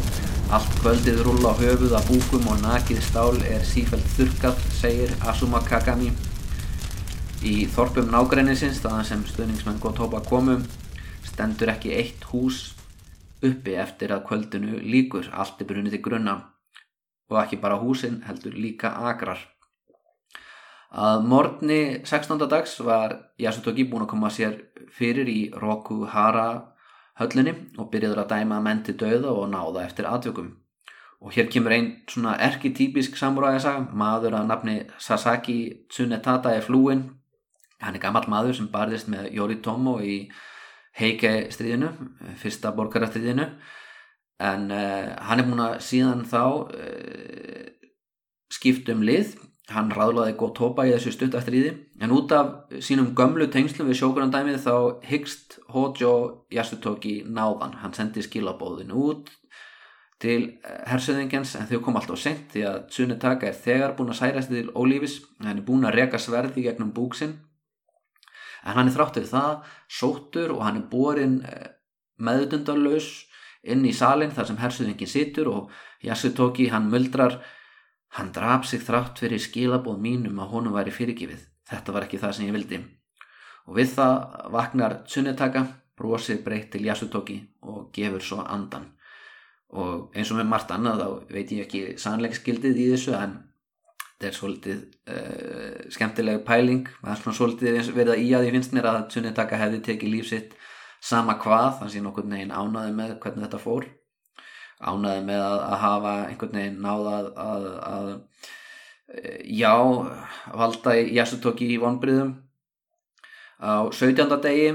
allt 0.56 0.74
kvöldið 0.80 1.22
rúla 1.26 1.54
á 1.54 1.58
höfuð 1.58 1.94
að 1.98 2.08
búkum 2.10 2.48
og 2.52 2.60
nakið 2.62 3.00
stál 3.02 3.38
er 3.48 3.64
sífælt 3.66 4.06
þurkað 4.14 4.60
segir 4.76 5.14
Asuma 5.26 5.62
Kagami. 5.66 6.12
Í 7.42 7.66
þorpum 7.74 8.12
nágrænisins 8.12 8.78
þaðan 8.84 9.08
sem 9.08 9.24
stuðningsmenn 9.30 9.80
Gotoba 9.82 10.20
komum 10.26 10.62
stendur 11.26 11.72
ekki 11.74 11.94
eitt 11.96 12.28
hús 12.30 12.76
uppi 13.42 13.74
eftir 13.78 14.14
að 14.14 14.26
kvöldinu 14.28 14.78
líkur 14.82 15.32
allt 15.32 15.60
er 15.62 15.70
brunnið 15.70 15.96
til 15.96 16.04
grunna. 16.06 16.38
Og 17.30 17.42
ekki 17.42 17.58
bara 17.62 17.80
húsin 17.82 18.22
heldur 18.26 18.54
líka 18.54 18.94
agrar 19.10 19.42
að 20.90 21.26
morgni 21.26 21.80
16. 22.04 22.46
dags 22.48 22.78
var 22.80 23.16
Yasutoki 23.38 23.86
búin 23.90 24.06
að 24.06 24.12
koma 24.14 24.30
sér 24.30 24.60
fyrir 24.94 25.28
í 25.28 25.40
Rokuhara 25.54 26.76
höllinni 27.18 27.54
og 27.78 27.90
byrjaður 27.90 28.22
að 28.22 28.32
dæma 28.34 28.60
menn 28.62 28.84
til 28.86 28.96
döða 29.00 29.32
og 29.32 29.50
náða 29.50 29.84
eftir 29.86 30.08
atvökum 30.08 30.54
og 31.20 31.32
hér 31.32 31.48
kemur 31.50 31.72
einn 31.72 31.88
svona 32.08 32.36
erkitypisk 32.44 33.16
samuræðasaga, 33.16 33.88
maður 33.92 34.36
að 34.36 34.50
nafni 34.50 34.76
Sasaki 35.00 35.86
Tsunetata 35.88 36.52
er 36.54 36.64
flúin 36.64 37.06
hann 37.80 37.96
er 37.96 38.02
gammal 38.02 38.24
maður 38.28 38.58
sem 38.58 38.68
barðist 38.72 39.08
með 39.12 39.32
Yoritomo 39.36 39.98
í 40.00 40.26
Heike 40.96 41.50
stríðinu, 41.52 41.90
fyrsta 42.40 42.70
borgarastriðinu 42.72 43.50
en 44.40 44.70
uh, 44.72 45.10
hann 45.28 45.40
er 45.42 45.48
múin 45.48 45.64
að 45.64 45.74
síðan 45.84 46.24
þá 46.28 46.42
uh, 46.72 47.66
skipt 48.52 48.88
um 48.92 49.04
lið 49.04 49.34
hann 49.72 49.90
ráðlaði 49.90 50.36
Gotoba 50.38 50.84
í 50.86 50.92
þessu 50.94 51.12
stuttastriði 51.14 51.72
en 52.02 52.12
út 52.14 52.32
af 52.36 52.76
sínum 52.84 53.10
gömlu 53.18 53.48
tengslum 53.50 53.88
við 53.90 53.98
sjókunandæmið 54.00 54.60
þá 54.62 54.74
hyggst 55.08 55.58
Hojo 55.74 56.12
Yasutoki 56.54 57.18
náðan. 57.26 57.74
Hann 57.82 57.96
sendi 57.96 58.22
skilabóðin 58.22 58.94
út 58.94 59.32
til 60.22 60.38
eh, 60.64 60.84
hersöðingens 60.88 61.56
en 61.58 61.68
þau 61.68 61.80
kom 61.84 61.98
alltaf 61.98 62.20
sent 62.20 62.46
því 62.54 62.62
að 62.70 62.78
Tsunetaka 62.92 63.50
er 63.50 63.58
þegar 63.58 63.96
búin 63.98 64.12
að 64.14 64.20
særast 64.22 64.52
til 64.52 64.70
ólífis 64.72 65.18
hann 65.42 65.58
er 65.58 65.66
búin 65.66 65.84
að 65.84 65.98
reka 65.98 66.20
sverði 66.20 66.64
gegnum 66.64 66.94
búksinn 66.96 67.34
en 68.64 68.78
hann 68.78 68.88
er 68.88 68.94
þráttur 68.94 69.26
það 69.28 69.74
sóttur 69.98 70.54
og 70.54 70.62
hann 70.64 70.80
er 70.80 70.86
borin 70.92 71.40
eh, 71.44 71.68
meðdundarlaus 72.16 73.26
inn 73.66 73.84
í 73.84 73.92
salin 73.92 74.32
þar 74.32 74.48
sem 74.48 74.62
hersuðingin 74.62 75.10
situr 75.10 75.52
og 75.52 75.76
Yasutoki 76.06 76.70
hann 76.72 76.88
muldrar 76.92 77.40
hann 78.14 78.32
draf 78.32 78.64
sig 78.68 78.80
þrátt 78.80 79.18
fyrir 79.18 79.42
skilabóð 79.42 79.98
mínum 80.00 80.38
að 80.40 80.52
honum 80.54 80.76
væri 80.76 80.94
fyrirgifið 80.94 81.44
þetta 81.70 81.94
var 81.94 82.06
ekki 82.06 82.20
það 82.22 82.36
sem 82.36 82.48
ég 82.48 82.56
vildi. 82.56 82.82
Og 83.66 83.78
við 83.80 83.96
það 83.96 84.14
vaknar 84.54 85.00
Tsunetaka 85.06 85.64
brosir 85.98 86.42
breytt 86.44 86.70
til 86.74 86.86
Yasutoki 86.86 87.40
og 87.66 87.90
gefur 87.94 88.22
svo 88.22 88.44
andan. 88.44 88.92
Og 89.74 90.14
eins 90.14 90.30
og 90.30 90.38
með 90.38 90.50
margt 90.52 90.70
annað 90.74 91.02
þá 91.02 91.34
veit 91.34 91.52
ég 91.56 91.66
ekki 91.66 91.82
sannleiksgildið 91.98 92.78
í 92.84 92.86
þessu 92.92 93.16
en 93.18 93.34
þetta 94.12 94.28
er 94.28 94.36
svolítið 94.36 94.84
uh, 95.10 95.80
skemmtileg 95.92 96.44
pæling. 96.46 96.86
Það 97.00 97.12
er 97.12 97.22
svona 97.22 97.38
svolítið 97.40 97.92
verið 97.96 98.14
að 98.14 98.22
í 98.22 98.30
að 98.38 98.46
ég 98.46 98.56
finnst 98.56 98.76
mér 98.76 98.90
að 98.92 99.02
Tsunetaka 99.10 99.60
hefði 99.64 99.82
tekið 99.90 100.14
lífsitt 100.14 100.56
sama 101.02 101.36
hvað, 101.42 101.80
þannig 101.80 101.98
að 101.98 102.06
nokkur 102.06 102.30
neginn 102.30 102.54
ánaði 102.54 102.94
með 102.96 103.16
hvernig 103.22 103.46
þetta 103.46 103.62
fór 103.62 103.90
ánaði 104.80 105.24
með 105.24 105.42
að, 105.42 105.58
að 105.66 105.82
hafa 105.82 106.14
einhvern 106.28 106.58
veginn 106.60 106.80
náða 106.84 107.16
að, 107.16 107.28
að, 107.42 107.66
að 107.90 108.08
eh, 109.16 109.42
já, 109.56 109.74
valda 110.52 110.96
Yasutoki 111.16 111.70
í 111.72 111.80
vonbriðum 111.82 112.34
á 113.56 113.88
17. 113.88 114.34
degi 114.44 114.72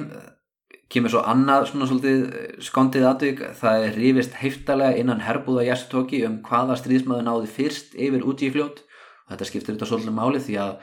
kemur 0.91 1.13
svo 1.13 1.21
annað 1.23 1.67
svona 1.69 1.87
svolítið 1.87 2.63
skondið 2.65 3.05
aðvig, 3.07 3.43
það 3.61 3.85
er 3.85 3.99
rífist 3.99 4.39
heiftalega 4.41 4.97
innan 4.99 5.21
herbúða 5.23 5.67
Yasutoki 5.69 6.23
um 6.27 6.41
hvaða 6.47 6.79
stríðsmaður 6.81 7.27
náði 7.27 7.51
fyrst 7.53 7.93
yfir 7.95 8.25
út 8.27 8.41
í 8.43 8.49
fljót 8.51 8.81
þetta 9.29 9.47
skiptir 9.47 9.75
þetta 9.75 9.87
svolítið 9.87 10.17
máli 10.17 10.41
því 10.43 10.57
að 10.65 10.73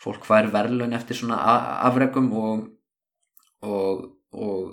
fólk 0.00 0.24
fær 0.24 0.48
verðlun 0.54 0.96
eftir 0.96 1.18
svona 1.18 1.40
afregum 1.84 2.30
og, 2.40 2.62
og, 3.66 4.06
og 4.32 4.70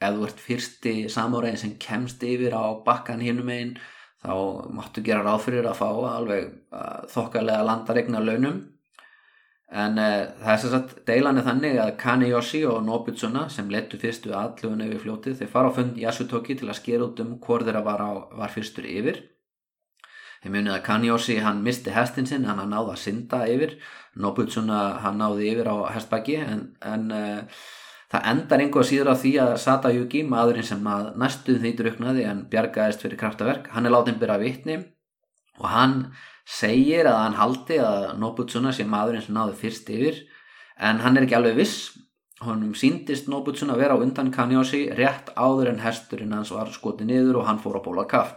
ef 0.00 0.16
þú 0.16 0.26
ert 0.26 0.44
fyrsti 0.44 0.94
samúræðin 1.12 1.60
sem 1.60 1.78
kemst 1.80 2.22
yfir 2.24 2.56
á 2.56 2.64
bakkan 2.84 3.20
hinnum 3.24 3.50
einn 3.52 3.74
þá 4.20 4.32
máttu 4.76 5.04
gera 5.04 5.24
ráð 5.24 5.46
fyrir 5.46 5.68
að 5.68 5.80
fá 5.80 5.88
alveg 5.88 6.50
uh, 6.72 7.00
þokkalega 7.08 7.64
landaregna 7.64 8.20
launum. 8.24 8.60
En 9.70 10.00
uh, 10.02 10.28
það 10.42 10.52
er 10.52 10.62
sérsagt 10.62 10.94
deilan 11.08 11.40
er 11.40 11.46
þannig 11.46 11.80
að 11.80 11.96
Kaneyoshi 12.00 12.62
og 12.68 12.82
Nobutsuna 12.84 13.46
sem 13.52 13.68
letu 13.72 14.00
fyrstu 14.00 14.34
allugun 14.36 14.84
yfir 14.84 15.04
fljótið 15.04 15.40
þeir 15.40 15.52
fara 15.52 15.72
á 15.72 15.76
fund 15.76 16.00
Yasutoki 16.00 16.56
til 16.58 16.68
að 16.68 16.80
skera 16.80 17.06
út 17.06 17.20
um 17.22 17.36
hvort 17.40 17.68
þeirra 17.68 17.84
var, 17.86 18.04
var 18.40 18.52
fyrstur 18.52 18.88
yfir. 18.88 19.22
Þeir 20.40 20.54
munið 20.56 20.74
að 20.74 20.84
Kanyoshi 20.88 21.36
hann 21.44 21.60
misti 21.64 21.92
hestin 21.92 22.28
sinn, 22.28 22.46
hann 22.48 22.60
náði 22.72 22.94
að 22.94 23.02
synda 23.02 23.42
yfir, 23.48 23.76
Nobutsuna 24.20 24.80
hann 25.04 25.20
náði 25.20 25.50
yfir 25.52 25.68
á 25.68 25.76
hestbæki 25.94 26.38
en, 26.40 26.62
en 26.80 27.12
uh, 27.12 27.64
það 28.10 28.26
endar 28.32 28.64
einhvað 28.64 28.88
síður 28.88 29.12
á 29.12 29.20
því 29.20 29.32
að 29.44 29.52
Satayuki, 29.62 30.24
maðurinn 30.26 30.66
sem 30.66 30.90
að 30.90 31.12
næstuð 31.20 31.60
því 31.62 31.72
druknaði 31.78 32.26
en 32.26 32.42
bjargaðist 32.50 33.04
fyrir 33.04 33.20
kraftaverk, 33.20 33.70
hann 33.74 33.86
er 33.86 33.94
látið 33.94 34.18
byrja 34.22 34.40
vittni 34.42 34.78
og 35.60 35.66
hann 35.70 35.96
segir 36.48 37.06
að 37.06 37.20
hann 37.20 37.38
haldi 37.38 37.78
að 37.84 38.06
Nobutsuna 38.18 38.72
sé 38.74 38.86
maðurinn 38.88 39.22
sem 39.22 39.36
náði 39.36 39.58
fyrst 39.60 39.90
yfir 39.94 40.22
en 40.80 41.02
hann 41.04 41.18
er 41.18 41.26
ekki 41.26 41.36
alveg 41.38 41.58
viss, 41.60 41.76
honum 42.42 42.72
síndist 42.74 43.28
Nobutsuna 43.30 43.76
vera 43.78 43.94
á 43.94 44.02
undan 44.02 44.32
Kanyoshi 44.34 44.88
rétt 44.96 45.30
áður 45.36 45.74
en 45.74 45.82
hesturinn 45.84 46.34
hans 46.34 46.50
var 46.54 46.72
skotið 46.74 47.12
niður 47.12 47.42
og 47.42 47.50
hann 47.50 47.60
fór 47.62 47.78
á 47.78 47.84
bóla 47.84 48.06
kaff. 48.08 48.34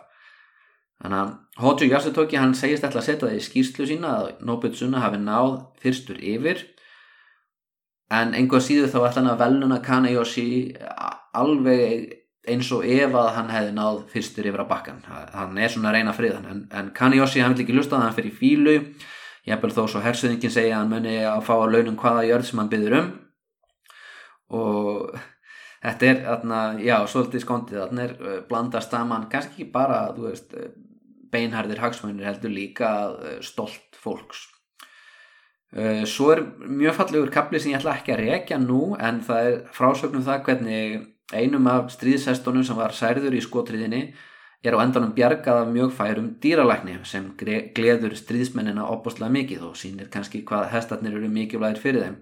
Þannig 1.03 1.19
að 1.19 1.63
Hojo 1.63 1.88
Yasutoki 1.89 2.38
hann 2.39 2.53
segist 2.55 2.86
ætla 2.86 3.01
að 3.01 3.07
setja 3.07 3.28
það 3.28 3.39
í 3.39 3.43
skýrslu 3.47 3.88
sína 3.89 4.11
að 4.19 4.28
Nobitsuna 4.45 5.01
hafi 5.03 5.19
náð 5.24 5.55
fyrstur 5.82 6.19
yfir 6.19 6.61
en 8.14 8.36
einhver 8.38 8.61
síður 8.64 8.91
þá 8.91 8.99
ætla 8.99 9.22
hann 9.22 9.32
að 9.32 9.41
velnuna 9.43 9.80
Kanayoshi 9.86 10.49
alveg 11.34 12.11
eins 12.43 12.70
og 12.76 12.84
ef 12.84 13.14
að 13.16 13.30
hann 13.38 13.51
hefði 13.53 13.74
náð 13.78 13.99
fyrstur 14.11 14.47
yfir 14.49 14.66
á 14.66 14.68
bakkan 14.68 15.03
hann 15.07 15.57
er 15.57 15.72
svona 15.72 15.93
að 15.93 15.99
reyna 15.99 16.16
friðan. 16.16 16.47
En, 16.51 16.64
en 16.76 16.93
Kanayoshi 16.95 17.43
hann 17.43 17.55
vil 17.55 17.64
ekki 17.64 17.76
lusta 17.78 17.95
það 17.95 18.07
hann 18.07 18.18
fyrir 18.18 18.39
fílu 18.39 18.78
ég 19.43 19.51
hef 19.51 19.64
vel 19.64 19.74
þó 19.76 19.84
svo 19.91 20.01
hersuðingin 20.03 20.53
segja 20.53 20.78
að 20.78 20.82
hann 20.84 20.93
muni 20.93 21.18
að 21.28 21.43
fá 21.47 21.53
að 21.57 21.76
launum 21.76 21.99
hvaða 21.99 22.26
jörð 22.30 22.49
sem 22.49 22.61
hann 22.61 22.72
byður 22.72 22.97
um. 22.99 23.11
Og 24.53 25.18
þetta 25.84 26.09
er, 26.09 26.24
þarna, 26.30 26.61
já, 26.84 26.95
svolítið 27.11 27.43
skondið. 27.43 27.82
Þarna 27.82 28.05
er 28.05 28.16
uh, 28.16 28.39
blandast 28.47 28.93
saman 28.93 29.28
kannski 29.32 29.64
ekki 29.64 29.72
bara, 29.74 29.99
þú 30.16 30.30
veist 30.30 30.55
uh, 30.55 30.72
beinharðir 31.34 31.82
hagsmönir 31.84 32.30
heldur 32.30 32.53
líka 32.53 32.93
uh, 33.11 33.38
stolt 33.43 33.99
fólks 33.99 34.47
svo 36.05 36.30
er 36.34 36.43
mjög 36.69 36.93
fallegur 36.99 37.32
kapli 37.34 37.59
sem 37.59 37.71
ég 37.71 37.80
ætla 37.80 37.95
ekki 37.97 38.13
að 38.13 38.26
rekja 38.28 38.59
nú 38.61 38.93
en 39.01 39.24
það 39.26 39.47
er 39.47 39.55
frásögnum 39.74 40.26
það 40.26 40.43
hvernig 40.45 40.99
einum 41.34 41.67
af 41.71 41.89
stríðsestunum 41.95 42.65
sem 42.67 42.78
var 42.78 42.93
særður 42.93 43.34
í 43.34 43.41
skotriðinni 43.41 44.03
er 44.63 44.78
á 44.80 44.84
endanum 44.84 45.11
bjargað 45.15 45.63
af 45.63 45.71
mjög 45.74 45.95
færum 45.97 46.28
dýralækni 46.43 46.99
sem 47.07 47.26
gleður 47.39 48.15
stríðsmennina 48.15 48.86
opbúslega 48.93 49.34
mikið 49.34 49.65
og 49.67 49.80
sínir 49.80 50.11
kannski 50.13 50.43
hvað 50.47 50.69
hestarnir 50.71 51.17
eru 51.17 51.32
mikilvægir 51.32 51.82
fyrir 51.84 52.05
þeim. 52.05 52.21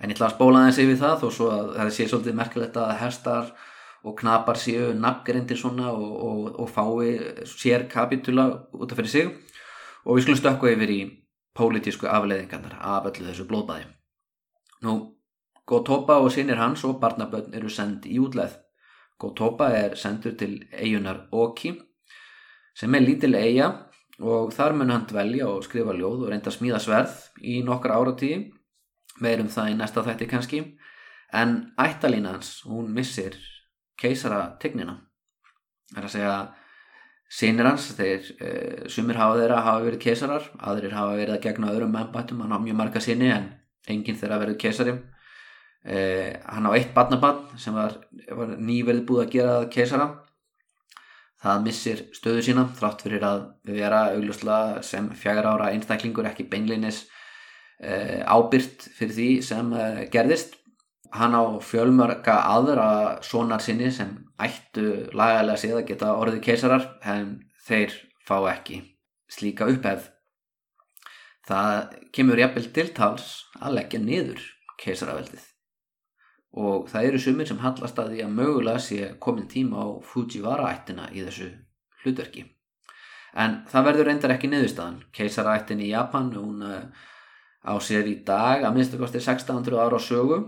En 0.00 0.08
ég 0.08 0.16
ætla 0.16 0.30
að 0.30 0.36
spóla 0.38 0.64
þessi 0.68 0.86
við 0.88 1.02
það 1.02 1.18
þó 1.20 1.26
svo 1.36 1.50
að 1.52 1.74
það 1.76 1.92
sé 1.96 2.06
svolítið 2.08 2.38
merkilegt 2.38 2.78
að 2.80 2.94
hestar 3.02 3.50
og 4.00 4.16
knapar 4.16 4.56
séu 4.56 4.94
nafngerindir 4.96 5.60
svona 5.60 5.90
og, 5.92 6.12
og, 6.24 6.46
og 6.64 6.70
fái 6.72 7.44
sér 7.44 7.84
kapitula 7.90 8.46
út 8.72 8.94
af 8.94 8.96
fyrir 8.96 9.12
sig. 9.12 9.34
Og 10.06 10.16
við 10.16 10.24
skulum 10.24 10.40
stökku 10.40 10.70
yfir 10.72 10.94
í 10.94 11.00
pólitísku 11.56 12.06
afleiðingarnar 12.06 12.78
af 12.80 13.08
öllu 13.10 13.26
þessu 13.28 13.46
blóðbæði. 13.50 13.88
Nú, 14.86 14.94
Gótopa 15.70 16.16
og 16.18 16.32
sinir 16.34 16.58
hans 16.58 16.82
og 16.84 16.98
barnabögn 17.02 17.54
eru 17.54 17.68
sendi 17.70 18.10
í 18.16 18.18
útleð. 18.18 18.56
Gótopa 19.20 19.68
er 19.76 19.94
sendur 19.94 20.34
til 20.38 20.64
eigunar 20.72 21.28
Oki 21.30 21.76
sem 22.74 22.94
er 22.94 23.04
lítil 23.04 23.36
eiga 23.36 23.68
og 24.20 24.50
þar 24.54 24.74
mun 24.76 24.90
hann 24.90 25.06
dvelja 25.08 25.48
og 25.48 25.64
skrifa 25.64 25.94
ljóð 25.96 26.24
og 26.24 26.32
reynda 26.32 26.50
að 26.50 26.56
smíða 26.56 26.80
sverð 26.82 27.14
í 27.40 27.60
nokkar 27.64 27.94
áratíði 27.96 28.50
meirum 29.20 29.50
það 29.52 29.70
í 29.72 29.76
næsta 29.78 30.04
þætti 30.06 30.28
kannski 30.30 30.60
en 31.32 31.54
ættalína 31.78 32.34
hans, 32.34 32.62
hún 32.66 32.90
missir 32.94 33.36
keisara 34.00 34.56
tignina 34.60 34.96
er 35.96 36.06
að 36.06 36.14
segja 36.14 36.34
sínir 37.30 37.68
hans, 37.68 37.90
þeir 37.98 38.26
e, 38.42 38.50
sumir 38.90 39.18
hafa 39.20 39.38
þeirra 39.38 39.60
hafa 39.66 39.84
verið 39.84 40.02
keisarar, 40.04 40.48
aðrir 40.58 40.96
hafa 40.96 41.18
verið 41.18 41.36
að 41.36 41.44
gegna 41.46 41.70
öðrum 41.74 41.98
ennbættum, 42.00 42.42
hann 42.42 42.56
á 42.56 42.58
mjög 42.62 42.80
marga 42.80 43.02
síni 43.04 43.30
en 43.30 43.52
enginn 43.90 44.18
þeirra 44.18 44.40
verið 44.42 44.58
keisari 44.64 44.96
e, 45.84 46.00
hann 46.44 46.66
á 46.66 46.74
eitt 46.74 46.90
badnabann 46.96 47.46
sem 47.60 47.76
var, 47.76 48.00
var 48.34 48.56
nýverið 48.58 49.06
búið 49.06 49.24
að 49.24 49.32
gera 49.36 49.54
keisara 49.70 50.10
það 51.40 51.62
missir 51.64 52.02
stöðu 52.12 52.42
sína 52.44 52.66
þrátt 52.76 53.06
fyrir 53.06 53.24
að 53.24 53.46
vera 53.70 54.02
augljóslega 54.16 54.82
sem 54.84 55.08
fjagar 55.16 55.54
ára 55.54 55.70
einstaklingur 55.72 56.28
ekki 56.28 56.50
beinleinis 56.50 57.06
Eh, 57.80 58.20
ábyrt 58.28 58.82
fyrir 58.92 59.14
því 59.16 59.26
sem 59.40 59.70
eh, 59.72 60.00
gerðist 60.12 60.58
hann 61.16 61.34
á 61.34 61.42
fjölmörga 61.64 62.36
aðra 62.54 62.88
sonar 63.26 63.62
sinni 63.62 63.90
sem 63.92 64.12
ættu 64.40 65.10
lagalega 65.16 65.58
séð 65.58 65.80
að 65.80 65.88
geta 65.90 66.14
orðið 66.16 66.42
keisarar 66.46 66.86
en 67.02 67.32
þeir 67.66 67.96
fá 68.26 68.36
ekki 68.52 68.80
slíka 69.30 69.68
upphefð. 69.70 70.10
Það 71.50 71.96
kemur 72.14 72.40
jafnvel 72.40 72.68
til 72.74 72.88
tals 72.94 73.30
að 73.58 73.76
leggja 73.80 74.02
niður 74.02 74.44
keisaraveldið. 74.80 75.42
Og 76.60 76.88
það 76.90 77.08
eru 77.08 77.20
sumir 77.22 77.48
sem 77.48 77.60
hallast 77.62 77.98
að 77.98 78.14
því 78.14 78.22
að 78.24 78.36
mögulega 78.38 78.82
sé 78.82 79.10
komin 79.22 79.50
tíma 79.50 79.82
á 79.82 79.88
Fujiwara 80.02 80.70
ættina 80.74 81.08
í 81.14 81.22
þessu 81.26 81.50
hlutverki. 82.02 82.44
En 83.38 83.60
það 83.70 83.86
verður 83.86 84.08
reyndar 84.10 84.34
ekki 84.34 84.50
niðurstaðan. 84.50 85.02
Keisaraættin 85.14 85.82
í 85.84 85.92
Japan 85.92 86.32
hún 86.34 86.64
á 86.66 87.74
sér 87.82 88.08
í 88.10 88.16
dag 88.26 88.64
að 88.64 88.74
minnstu 88.74 88.98
kosti 88.98 89.20
1600 89.22 89.78
ára 89.78 89.98
á 89.98 90.02
sögu 90.02 90.40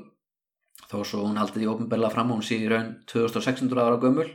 þó 0.92 1.00
svo 1.08 1.24
hún 1.24 1.40
haldið 1.40 1.64
í 1.64 1.70
ofnbella 1.72 2.10
fram 2.12 2.34
hún 2.34 2.44
sé 2.44 2.58
í 2.60 2.68
raun 2.70 2.98
2600 3.10 3.80
ára 3.80 4.00
gömul. 4.02 4.28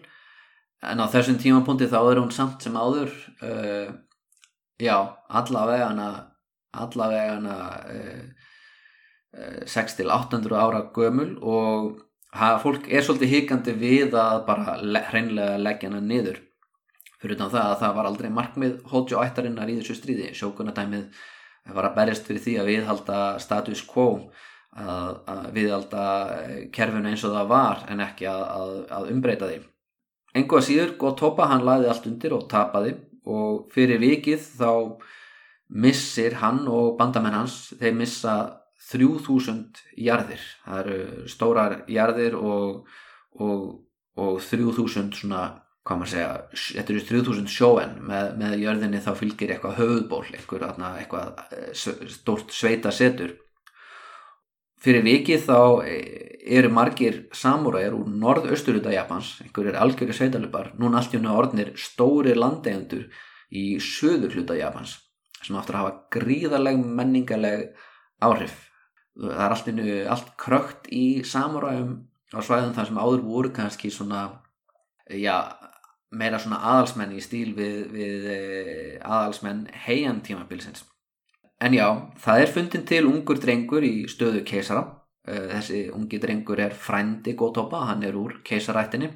En 0.86 1.02
á 1.02 1.06
þessum 1.10 1.38
tímapunkti 1.42 1.90
þá 1.90 2.00
er 2.02 2.22
hún 2.22 2.34
samt 2.34 2.66
sem 2.66 2.76
áður 2.78 3.14
uh, 3.46 3.94
já, 4.82 4.98
allavegana 5.30 6.10
allavegana 6.78 7.56
uh, 7.94 8.26
uh, 9.38 9.64
6-800 9.66 10.58
ára 10.58 10.84
gömul 10.94 11.32
og 11.42 12.04
ha, 12.38 12.58
fólk 12.62 12.90
er 12.90 13.06
svolítið 13.06 13.34
hikandi 13.34 13.78
við 13.78 14.18
að 14.18 14.44
bara 14.50 14.78
le, 14.82 15.02
hreinlega 15.12 15.62
leggja 15.62 15.92
hana 15.92 16.04
niður. 16.04 16.44
Fyrir 17.18 17.40
það 17.40 17.58
að 17.64 17.80
það 17.82 17.96
var 17.98 18.12
aldrei 18.12 18.30
markmið 18.30 18.76
Hojo 18.92 19.24
ættarinnar 19.24 19.72
í 19.74 19.80
þessu 19.80 19.96
stríði. 19.98 20.30
Sjókunadæmið 20.38 21.08
var 21.74 21.90
að 21.90 21.98
berjast 21.98 22.28
fyrir 22.28 22.44
því 22.44 22.54
að 22.62 22.70
viðhalda 22.72 23.22
status 23.42 23.82
quo 23.88 24.08
að, 24.78 25.18
að 25.32 25.50
viðhalda 25.56 26.06
eh, 26.38 26.62
kerfinu 26.74 27.12
eins 27.12 27.26
og 27.26 27.36
það 27.36 27.50
var 27.52 27.84
en 27.92 28.04
ekki 28.06 28.30
að, 28.30 28.46
að, 28.94 29.10
umbreyta 29.14 29.50
því. 29.50 29.60
Engu 30.38 30.60
að 30.60 30.68
síður, 30.68 30.96
góð 31.02 31.16
topa, 31.24 31.48
hann 31.50 31.66
laði 31.66 31.90
allt 31.90 32.08
undir 32.10 32.36
og 32.38 32.48
tapaði 32.52 32.94
og 33.28 33.68
fyrir 33.74 34.02
vikið 34.02 34.44
þá 34.60 34.72
missir 35.68 36.38
hann 36.42 36.64
og 36.72 36.96
bandamenn 37.00 37.36
hans 37.36 37.74
þeir 37.80 37.98
missa 37.98 38.36
3000 38.88 39.82
jarðir. 40.00 40.44
Það 40.64 40.82
eru 40.84 41.30
stórar 41.32 41.80
jarðir 41.92 42.38
og, 42.40 42.86
og, 43.42 43.64
og 44.16 44.38
3000 44.46 45.18
svona 45.18 45.48
hvað 45.88 46.00
maður 46.02 46.12
segja, 46.12 46.32
þetta 46.76 46.94
eru 46.94 47.02
3000 47.08 47.52
sjóen 47.52 47.94
með, 48.04 48.32
með 48.40 48.56
jörðinni 48.60 49.00
þá 49.04 49.12
fylgir 49.16 49.54
eitthvað 49.54 49.78
höfðból, 49.80 50.24
eitthvað, 50.36 50.82
eitthvað 51.00 52.10
stórt 52.12 52.52
sveita 52.52 52.92
setur 52.92 53.38
fyrir 54.84 55.06
vikið 55.06 55.46
þá 55.48 55.60
eh, 55.88 56.28
eru 56.58 56.72
margir 56.72 57.24
samúræðir 57.36 57.98
úr 57.98 58.12
norðausturhuta 58.22 58.94
Japans, 58.94 59.36
einhverjir 59.44 59.80
algjörði 59.82 60.16
sveitalupar, 60.16 60.72
núna 60.80 61.02
allt 61.02 61.16
í 61.16 61.20
unna 61.20 61.36
orðnir 61.38 61.74
stóri 61.80 62.36
landegjöndur 62.38 63.08
í 63.52 63.66
söður 63.84 64.38
hluta 64.38 64.58
Japans 64.58 64.98
sem 65.44 65.58
áttur 65.60 65.78
að 65.78 65.84
hafa 65.84 66.18
gríðaleg 66.18 66.80
menningaleg 66.82 67.68
áhrif. 68.24 68.56
Það 69.18 69.44
er 69.44 69.54
allt, 69.54 69.70
innu, 69.72 69.94
allt 70.12 70.34
krökt 70.40 70.90
í 70.94 71.06
samúræðum 71.26 71.94
á 72.34 72.40
svæðum 72.44 72.76
þar 72.76 72.90
sem 72.90 73.00
áður 73.02 73.24
voru 73.26 73.52
kannski 73.56 73.92
svona 73.94 74.24
já, 75.10 75.38
meira 76.12 76.40
svona 76.42 76.60
aðalsmenn 76.74 77.16
í 77.16 77.24
stíl 77.24 77.54
við, 77.58 77.80
við 77.94 78.28
eh, 78.34 78.94
aðalsmenn 79.02 79.66
heian 79.86 80.22
tímabilsins 80.26 80.84
en 81.62 81.74
já, 81.74 81.88
það 82.24 82.42
er 82.42 82.54
fundin 82.54 82.86
til 82.88 83.08
ungur 83.10 83.40
drengur 83.42 83.86
í 83.86 84.06
stöðu 84.12 84.44
keisara. 84.48 84.86
Eh, 85.28 85.48
þessi 85.56 85.82
ungi 85.96 86.20
drengur 86.24 86.60
er 86.64 86.76
frændi 86.76 87.36
Gótopa, 87.36 87.86
hann 87.90 88.04
er 88.08 88.16
úr 88.16 88.40
keisarættinni 88.48 89.12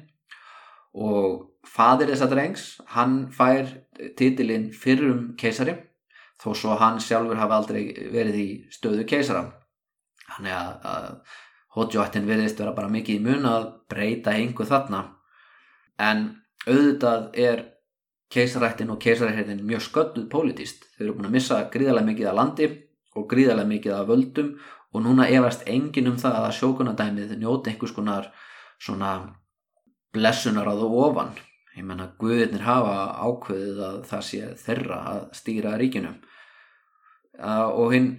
og 0.92 1.62
fadir 1.64 2.10
þessa 2.10 2.28
drengs, 2.28 2.66
hann 2.92 3.30
fær 3.32 3.70
titilinn 4.18 4.68
fyrrum 4.76 5.30
keisari 5.40 5.78
þó 6.42 6.52
svo 6.58 6.76
hann 6.80 7.00
sjálfur 7.00 7.38
hafi 7.38 7.56
aldrei 7.56 7.82
verið 8.12 8.38
í 8.40 8.48
stöðu 8.74 9.06
keisara. 9.08 9.46
Hann 10.36 10.48
er 10.48 10.58
að, 10.58 11.08
Hojo-ættin 11.72 12.26
veriðist 12.28 12.58
vera 12.60 12.74
bara 12.76 12.90
mikið 12.92 13.16
í 13.16 13.24
mun 13.24 13.46
að 13.48 13.62
breyta 13.88 14.34
einhver 14.36 14.68
þarna. 14.68 14.98
En 15.96 16.26
auðvitað 16.66 17.30
er 17.40 17.62
keisarættin 18.32 18.90
og 18.90 19.00
keisarættin 19.02 19.62
mjög 19.66 19.84
skölduð 19.86 20.28
pólitíst. 20.32 20.86
Þeir 20.96 21.06
eru 21.06 21.16
búin 21.18 21.28
að 21.28 21.36
missa 21.36 21.58
gríðarlega 21.72 22.08
mikið 22.08 22.30
af 22.30 22.38
landi 22.38 22.68
og 23.16 23.28
gríðarlega 23.30 23.70
mikið 23.72 23.94
af 23.96 24.08
völdum 24.08 24.50
og 24.92 25.04
núna 25.04 25.28
efast 25.28 25.66
engin 25.68 26.10
um 26.10 26.18
það 26.20 26.38
að 26.40 26.56
sjókunadæmið 26.58 27.36
njóti 27.40 27.72
einhvers 27.72 27.94
konar 27.96 28.28
svona 28.80 29.12
blessunar 30.12 30.68
á 30.68 30.74
þú 30.76 30.90
ofan. 31.06 31.32
Ég 31.76 31.86
menna 31.88 32.10
Guðirnir 32.20 32.66
hafa 32.66 32.96
ákveðið 33.24 33.78
að 33.86 34.00
það 34.10 34.26
sé 34.28 34.48
þeirra 34.64 34.98
að 35.12 35.22
stýra 35.36 35.76
ríkinum. 35.80 36.18
Og 37.40 37.94
hinn 37.94 38.10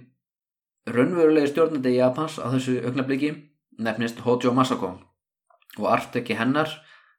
raunverulegi 0.90 1.52
stjórnandi 1.52 1.94
í 1.94 2.00
Japans 2.00 2.40
á 2.42 2.50
þessu 2.50 2.80
augnabliki 2.82 3.30
nefnist 3.78 4.24
Hojo 4.26 4.50
Masako 4.54 4.96
og 5.78 5.86
arteki 5.90 6.34
hennar 6.38 6.72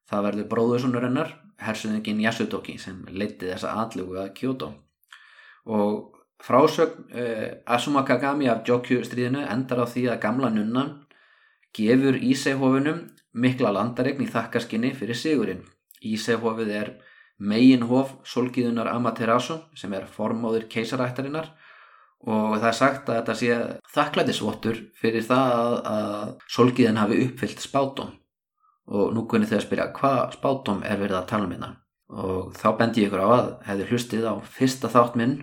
Það 0.05 0.25
verður 0.27 0.49
bróðursonur 0.51 1.07
hennar, 1.07 1.31
hersuðingin 1.61 2.21
Yasutoki 2.25 2.77
sem 2.81 3.03
leiti 3.11 3.49
þessa 3.49 3.75
atlugu 3.83 4.19
að 4.21 4.33
Kyoto. 4.37 4.71
Og 5.65 6.21
frásögn 6.43 7.09
uh, 7.15 7.47
Asuma 7.65 8.05
Kagami 8.07 8.49
af 8.51 8.63
Jokyu 8.67 9.03
stríðinu 9.05 9.45
endar 9.49 9.83
á 9.83 9.85
því 9.89 10.07
að 10.11 10.21
gamla 10.25 10.51
nunnan 10.53 10.93
gefur 11.75 12.19
Ísehófinum 12.19 13.05
mikla 13.35 13.73
landaregn 13.75 14.23
í 14.23 14.31
þakkarskinni 14.31 14.93
fyrir 14.95 15.19
sigurinn. 15.19 15.63
Ísehófið 16.05 16.71
er 16.71 16.91
megin 17.37 17.87
hof 17.89 18.15
Solgiðunar 18.27 18.91
Amaterasu 18.93 19.59
sem 19.75 19.93
er 19.95 20.05
formóður 20.07 20.69
keisarættarinnar 20.71 21.49
og 22.25 22.55
það 22.57 22.69
er 22.69 22.77
sagt 22.77 23.09
að 23.09 23.17
þetta 23.19 23.35
sé 23.39 23.57
þakklætisvottur 23.95 24.77
fyrir 24.97 25.25
það 25.25 25.51
að, 25.55 25.75
að 25.95 26.29
Solgiðin 26.55 27.01
hafi 27.01 27.19
uppfyllt 27.25 27.63
spátum 27.63 28.13
og 28.85 29.13
nú 29.15 29.25
kunni 29.29 29.49
þau 29.49 29.57
að 29.59 29.65
spyrja 29.65 29.89
hvað 29.95 30.21
spátum 30.37 30.83
er 30.85 30.99
verið 31.01 31.19
að 31.19 31.27
tala 31.31 31.47
um 31.47 31.55
hérna? 31.55 31.71
Og 32.15 32.53
þá 32.53 32.67
bendi 32.77 33.01
ég 33.01 33.09
ykkur 33.09 33.25
á 33.25 33.29
að 33.33 33.47
hefði 33.65 33.87
hlustið 33.89 34.27
á 34.29 34.33
fyrsta 34.57 34.91
þátt 34.93 35.17
minn 35.19 35.35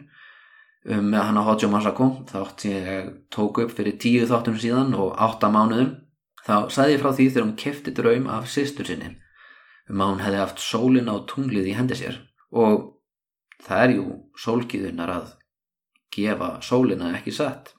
um 0.93 1.11
með 1.11 1.27
hann 1.29 1.41
á 1.43 1.47
Hojo 1.47 1.71
Masako 1.71 2.09
þátt 2.31 2.65
ég 2.69 3.11
tók 3.35 3.61
upp 3.65 3.75
fyrir 3.75 3.99
tíu 4.03 4.27
þáttum 4.31 4.59
síðan 4.59 4.95
og 4.99 5.15
átta 5.19 5.51
mánuðum. 5.51 5.93
Þá 6.43 6.71
sagði 6.75 6.97
ég 6.97 7.03
frá 7.03 7.11
því 7.13 7.27
þegar 7.29 7.47
hún 7.47 7.59
kefti 7.59 7.95
draum 7.95 8.27
af 8.31 8.49
sýstur 8.51 8.89
sinni 8.89 9.13
um 9.91 10.01
að 10.03 10.11
hún 10.13 10.25
hefði 10.25 10.41
haft 10.43 10.63
sólina 10.63 11.15
og 11.19 11.29
tunglið 11.31 11.71
í 11.71 11.77
hendi 11.77 11.99
sér. 11.99 12.19
Og 12.51 12.99
það 13.63 13.85
er 13.85 13.95
jú 13.97 14.07
sólgiðunar 14.39 15.13
að 15.13 15.31
gefa 16.15 16.51
sólina 16.63 17.13
ekki 17.19 17.35
satt. 17.35 17.73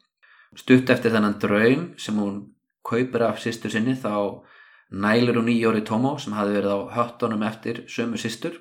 Stutt 0.55 0.91
eftir 0.93 1.13
þennan 1.13 1.39
draum 1.41 1.85
sem 1.97 2.19
hún 2.19 2.39
kaupir 2.85 3.23
af 3.25 3.39
sýstur 3.41 3.71
sinni 3.73 3.95
þá 3.97 4.43
nælur 4.93 5.41
hún 5.41 5.49
í 5.49 5.57
Jóri 5.57 5.81
Tómo 5.81 6.15
sem 6.21 6.35
hafi 6.37 6.53
verið 6.53 6.77
á 6.77 6.79
höttunum 6.97 7.43
eftir 7.47 7.83
sömu 7.89 8.19
sýstur 8.21 8.59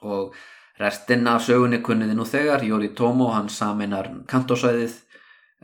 og 0.00 0.34
restin 0.80 1.28
af 1.28 1.44
sögunni 1.44 1.82
kunniði 1.84 2.16
nú 2.16 2.24
þegar. 2.24 2.64
Jóri 2.64 2.92
Tómo 2.96 3.28
hann 3.34 3.50
saminar 3.52 4.08
kantósvæðið 4.30 4.96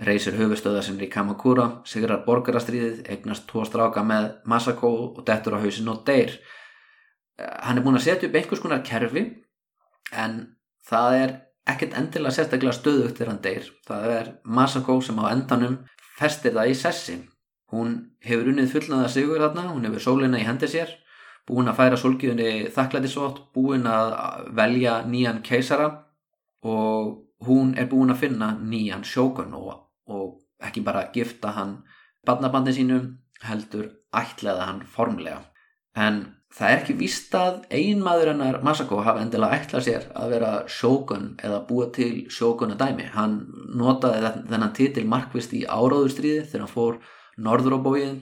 reysir 0.04 0.36
höfustöða 0.38 0.82
sem 0.84 0.98
er 0.98 1.08
í 1.08 1.10
Kamakura 1.10 1.80
sigrar 1.88 2.22
borgarastriðið, 2.26 3.02
eignast 3.08 3.48
tvo 3.48 3.64
stráka 3.66 4.04
með 4.06 4.30
Masako 4.46 4.92
og 5.08 5.24
dettur 5.26 5.56
á 5.58 5.62
hausin 5.64 5.90
og 5.90 6.04
deyr. 6.06 6.36
Hann 7.38 7.78
er 7.78 7.84
búin 7.86 7.98
að 7.98 8.06
setja 8.06 8.28
upp 8.28 8.38
einhvers 8.38 8.62
konar 8.62 8.84
kerfi 8.86 9.24
en 10.12 10.38
það 10.86 11.18
er 11.22 11.34
ekkert 11.68 11.96
endilega 11.98 12.34
sérstaklega 12.36 12.76
stöðugt 12.76 13.18
þegar 13.18 13.32
hann 13.32 13.42
deyr. 13.42 13.72
Það 13.88 14.14
er 14.18 14.30
Masako 14.44 15.00
sem 15.02 15.18
á 15.18 15.32
endanum 15.32 15.80
festir 16.18 16.54
það 16.54 16.74
í 16.74 16.78
sessi 16.78 17.18
hún 17.72 17.98
hefur 18.24 18.50
unnið 18.52 18.72
fullnaða 18.74 19.12
sigur 19.12 19.42
þarna 19.44 19.68
hún 19.72 19.86
hefur 19.88 20.04
sólina 20.04 20.40
í 20.40 20.46
hendi 20.48 20.70
sér 20.70 20.94
búin 21.48 21.70
að 21.70 21.78
færa 21.80 21.98
solgiðunni 22.00 22.68
þakklætisvott, 22.74 23.40
búin 23.56 23.86
að 23.88 24.50
velja 24.56 25.00
nýjan 25.08 25.40
keisara 25.44 25.88
og 26.66 27.14
hún 27.46 27.74
er 27.78 27.88
búin 27.90 28.12
að 28.12 28.24
finna 28.24 28.52
nýjan 28.60 29.06
sjókun 29.06 29.54
og, 29.56 29.70
og 30.10 30.40
ekki 30.64 30.82
bara 30.84 31.08
gifta 31.14 31.54
hann 31.56 31.78
barnabandi 32.26 32.74
sínum 32.76 33.14
heldur 33.46 33.92
ætlaða 34.12 34.66
hann 34.66 34.82
formlega. 34.82 35.40
En 35.96 36.20
það 36.54 36.72
er 36.72 36.80
ekki 36.82 36.96
víst 36.98 37.34
að 37.38 37.60
einmaður 37.74 38.32
hennar 38.32 38.58
Masako 38.66 39.00
hafa 39.06 39.22
endilega 39.22 39.60
ætlað 39.62 39.86
sér 39.86 40.08
að 40.18 40.34
vera 40.34 40.52
sjókun 40.68 41.30
eða 41.44 41.62
búa 41.68 41.88
til 41.94 42.26
sjókunadæmi. 42.32 43.08
Hann 43.14 43.38
notaði 43.78 44.34
þennan 44.50 44.74
titil 44.76 45.06
markvist 45.08 45.54
í 45.56 45.64
áráðurstríði 45.64 46.44
þegar 46.48 46.66
hann 46.66 46.74
fór 46.74 47.00
norður 47.38 47.78
á 47.78 47.84
bóin 47.84 48.20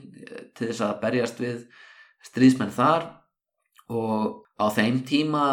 til 0.57 0.69
þess 0.69 0.83
að 0.85 0.99
berjast 1.03 1.41
við 1.41 1.63
stríðsmenn 2.27 2.73
þar. 2.75 3.07
Og 3.87 4.43
á 4.59 4.67
þeim 4.73 5.01
tíma 5.07 5.43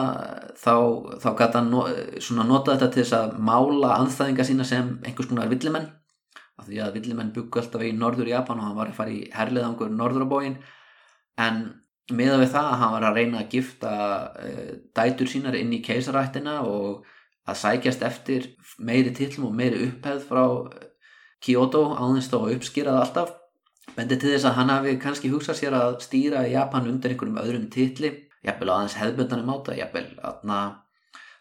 þá, 0.59 0.75
þá 1.23 1.29
gæti 1.39 1.61
hann 1.61 1.71
no, 1.71 1.85
nota 2.49 2.75
þetta 2.75 2.89
til 2.91 3.03
þess 3.03 3.19
að 3.19 3.37
mála 3.51 3.93
anstæðinga 4.01 4.47
sína 4.49 4.67
sem 4.69 4.97
einhvers 5.05 5.31
konar 5.31 5.53
villimenn. 5.53 5.91
Af 6.59 6.69
því 6.69 6.81
að 6.83 6.99
villimenn 6.99 7.33
byggu 7.35 7.61
alltaf 7.61 7.83
í 7.83 7.93
norður 7.95 8.31
Japan 8.31 8.61
og 8.61 8.69
hann 8.69 8.79
var 8.79 8.91
að 8.91 8.99
fara 8.99 9.15
í 9.15 9.25
herliðangur 9.35 9.91
norður 9.91 10.27
á 10.27 10.33
bóin 10.33 10.59
en 11.41 11.65
miða 12.15 12.39
við 12.39 12.53
það 12.53 12.69
að 12.71 12.81
hann 12.81 12.93
var 12.95 13.07
að 13.09 13.19
reyna 13.19 13.41
að 13.41 13.55
gifta 13.57 13.93
dætur 14.95 15.31
sínar 15.31 15.57
inn 15.59 15.73
í 15.75 15.83
keisarættina 15.83 16.61
og 16.69 17.07
að 17.49 17.61
sækjast 17.61 18.05
eftir 18.07 18.51
meiri 18.79 19.13
tillum 19.17 19.49
og 19.51 19.57
meiri 19.57 19.89
upphefð 19.89 20.29
frá 20.29 20.45
Kyoto 21.45 21.83
áðinst 21.93 22.33
og 22.37 22.53
uppskýrað 22.55 23.01
alltaf 23.03 23.33
bendi 23.97 24.19
til 24.19 24.33
þess 24.33 24.49
að 24.49 24.57
hann 24.59 24.73
hafi 24.73 24.95
kannski 25.03 25.31
hugsað 25.33 25.61
sér 25.61 25.77
að 25.79 25.99
stýra 26.05 26.45
Japan 26.51 26.89
undir 26.91 27.15
einhverjum 27.15 27.43
öðrum 27.43 27.67
titli 27.73 28.13
jafnvel 28.45 28.73
aðeins 28.75 28.99
hefðböndanum 29.01 29.53
áta 29.55 29.77
jafnvel 29.79 30.07
aðna 30.31 30.61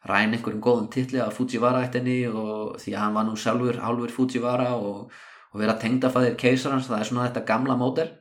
ræn 0.09 0.35
einhverjum 0.35 0.63
góðum 0.63 0.89
titli 0.93 1.21
af 1.23 1.37
Fujiwara 1.37 1.85
eittinni 1.85 2.19
og 2.27 2.79
því 2.81 2.95
að 2.95 3.03
hann 3.03 3.15
var 3.17 3.29
nú 3.29 3.37
sjálfur 3.39 3.79
hálfur 3.83 4.15
Fujiwara 4.17 4.73
og, 4.75 5.13
og 5.53 5.63
vera 5.63 5.77
tengdafæðir 5.79 6.37
keisarans 6.39 6.89
það 6.91 6.99
er 6.99 7.09
svona 7.09 7.29
þetta 7.29 7.47
gamla 7.53 7.79
mótel 7.79 8.11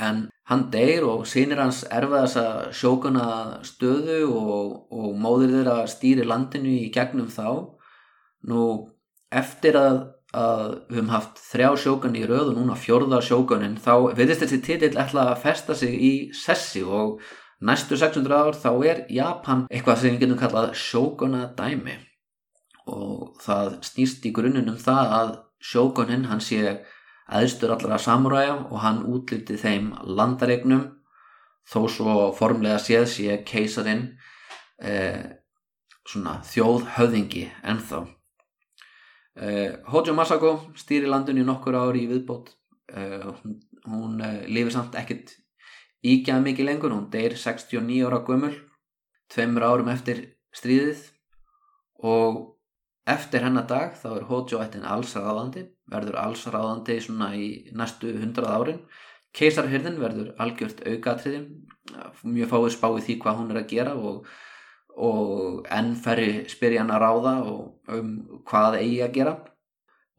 en 0.00 0.28
hann 0.50 0.64
deyr 0.72 1.04
og 1.06 1.26
sínir 1.28 1.60
hans 1.62 1.82
erfa 1.92 2.24
þessa 2.24 2.44
sjókuna 2.74 3.26
stöðu 3.66 4.22
og, 4.30 4.72
og 4.90 5.18
móðir 5.20 5.52
þeirra 5.58 5.76
stýri 5.90 6.26
landinu 6.26 6.72
í 6.72 6.88
gegnum 6.94 7.28
þá. 7.30 7.76
Nú 8.50 8.62
eftir 9.30 9.78
að 9.78 10.00
að 10.36 10.66
við 10.88 11.00
höfum 11.00 11.10
haft 11.10 11.40
þrjá 11.42 11.68
sjókan 11.84 12.16
í 12.18 12.22
röð 12.28 12.52
og 12.52 12.58
núna 12.58 12.76
fjörða 12.78 13.18
sjókanin 13.26 13.78
þá 13.82 14.14
veitist 14.14 14.44
þessi 14.44 14.60
titill 14.62 14.92
ætla 15.02 15.30
að 15.32 15.40
festa 15.42 15.74
sig 15.74 15.96
í 15.96 16.12
sessi 16.36 16.84
og 16.86 17.18
næstu 17.66 17.98
600 17.98 18.36
ár 18.38 18.54
þá 18.54 18.70
er 18.86 19.02
Japan 19.10 19.66
eitthvað 19.70 19.98
sem 20.02 20.14
við 20.14 20.24
getum 20.24 20.40
kallað 20.40 20.76
sjókona 20.78 21.48
dæmi 21.58 21.98
og 22.90 23.34
það 23.42 23.80
snýst 23.86 24.24
í 24.26 24.32
grunnum 24.34 24.78
það 24.78 25.16
að 25.18 25.34
sjókonin 25.72 26.28
hann 26.30 26.40
sé 26.44 26.78
aðstur 27.30 27.74
allra 27.74 27.98
samuræja 27.98 28.56
og 28.70 28.78
hann 28.84 29.02
útlýtti 29.10 29.58
þeim 29.58 29.92
landaregnum 30.06 30.86
þó 31.70 31.82
svo 31.90 32.14
formlega 32.38 32.78
séð 32.82 33.06
sé 33.10 33.36
keisarin 33.46 34.06
eh, 34.82 35.36
svona 36.06 36.38
þjóðhöðingi 36.46 37.44
ennþá 37.62 38.06
Hojo 39.40 40.12
Masako 40.12 40.50
stýri 40.76 41.08
landinu 41.08 41.46
nokkur 41.48 41.78
ári 41.78 42.04
í 42.04 42.10
viðbót. 42.10 42.50
Uh, 42.90 43.30
hún, 43.40 43.54
hún 43.86 44.18
uh, 44.20 44.42
lifir 44.50 44.74
samt 44.74 44.96
ekkert 44.98 45.32
ígjað 46.04 46.44
mikið 46.44 46.68
lengur. 46.68 46.92
Hún 46.92 47.08
deyr 47.12 47.36
69 47.38 48.04
ára 48.08 48.20
gömul 48.26 48.54
tveimur 49.32 49.64
árum 49.64 49.88
eftir 49.92 50.24
stríðið. 50.56 51.06
Og 52.04 52.40
eftir 53.08 53.44
hennar 53.46 53.68
dag 53.70 53.96
þá 53.96 54.08
er 54.12 54.26
Hojo 54.28 54.60
eittin 54.60 54.84
allsraðandi 54.88 55.66
verður 55.90 56.20
allsraðandi 56.22 56.98
svona 57.02 57.32
í 57.36 57.48
næstu 57.76 58.12
100 58.12 58.46
árin. 58.50 58.84
Keisarhyrðin 59.36 60.00
verður 60.02 60.32
algjört 60.42 60.82
aukatriði 60.84 61.44
mjög 62.26 62.50
fáið 62.50 62.72
spáið 62.74 63.04
því 63.06 63.16
hvað 63.22 63.36
hún 63.40 63.52
er 63.52 63.60
að 63.60 63.68
gera 63.70 63.92
og 63.94 64.26
og 64.96 65.66
enn 65.70 65.94
ferri 66.00 66.44
spyrja 66.50 66.82
hann 66.82 66.92
að 66.94 67.02
ráða 67.04 67.34
um 67.96 68.10
hvað 68.48 68.80
eigi 68.80 69.00
að 69.04 69.14
gera 69.16 69.36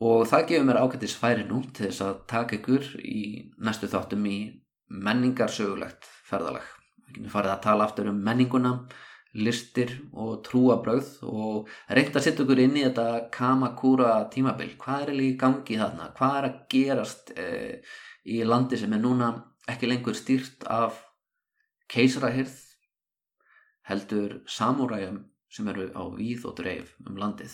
og 0.02 0.26
það 0.30 0.48
gefur 0.50 0.68
mér 0.68 0.82
ágættis 0.82 1.16
færi 1.18 1.46
nú 1.46 1.62
til 1.70 1.88
þess 1.88 2.04
að 2.06 2.22
taka 2.32 2.58
ykkur 2.58 2.88
í 3.06 3.22
næstu 3.62 3.90
þáttum 3.92 4.26
í 4.26 4.38
menningarsögulegt 4.92 6.08
ferðalag. 6.28 6.66
Við 7.12 7.30
farið 7.32 7.54
að 7.54 7.64
tala 7.66 7.86
aftur 7.86 8.10
um 8.12 8.22
menninguna, 8.26 8.72
listir 9.32 9.94
og 10.12 10.42
trúabröð 10.48 11.22
og 11.30 11.70
reynda 11.88 12.20
að 12.20 12.26
setja 12.26 12.44
ykkur 12.44 12.64
inn 12.66 12.80
í 12.80 12.84
þetta 12.88 13.30
Kamakura 13.32 14.16
tímabil. 14.34 14.74
Hvað 14.82 15.06
er 15.06 15.14
líka 15.20 15.46
gangi 15.46 15.78
þarna? 15.80 16.10
Hvað 16.18 16.38
er 16.40 16.50
að 16.50 16.58
gerast 16.74 17.32
eh, 17.38 17.94
í 18.28 18.42
landi 18.44 18.80
sem 18.82 18.92
er 18.98 19.04
núna 19.06 19.32
ekki 19.72 19.88
lengur 19.88 20.18
stýrt 20.18 20.66
af 20.68 20.98
keisarahyrð 21.92 22.58
heldur 23.90 24.32
samúræjum 24.48 25.18
sem 25.52 25.68
eru 25.68 25.90
á 25.92 26.04
víð 26.16 26.46
og 26.50 26.56
dreif 26.60 26.88
um 27.08 27.16
landið. 27.18 27.52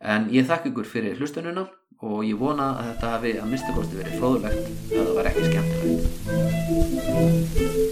En 0.00 0.30
ég 0.30 0.46
þakk 0.46 0.66
ykkur 0.70 0.86
fyrir 0.86 1.16
hlustununa 1.18 1.66
og 2.06 2.22
ég 2.22 2.38
vona 2.38 2.78
að 2.78 2.84
þetta 2.92 3.06
hafi 3.16 3.32
að 3.42 3.50
minnstakosti 3.50 3.98
verið 3.98 4.18
fróðulegt 4.22 4.62
að 4.94 5.02
það 5.02 5.14
var 5.18 5.26
ekki 5.32 5.42
skemmtilegt. 5.50 7.87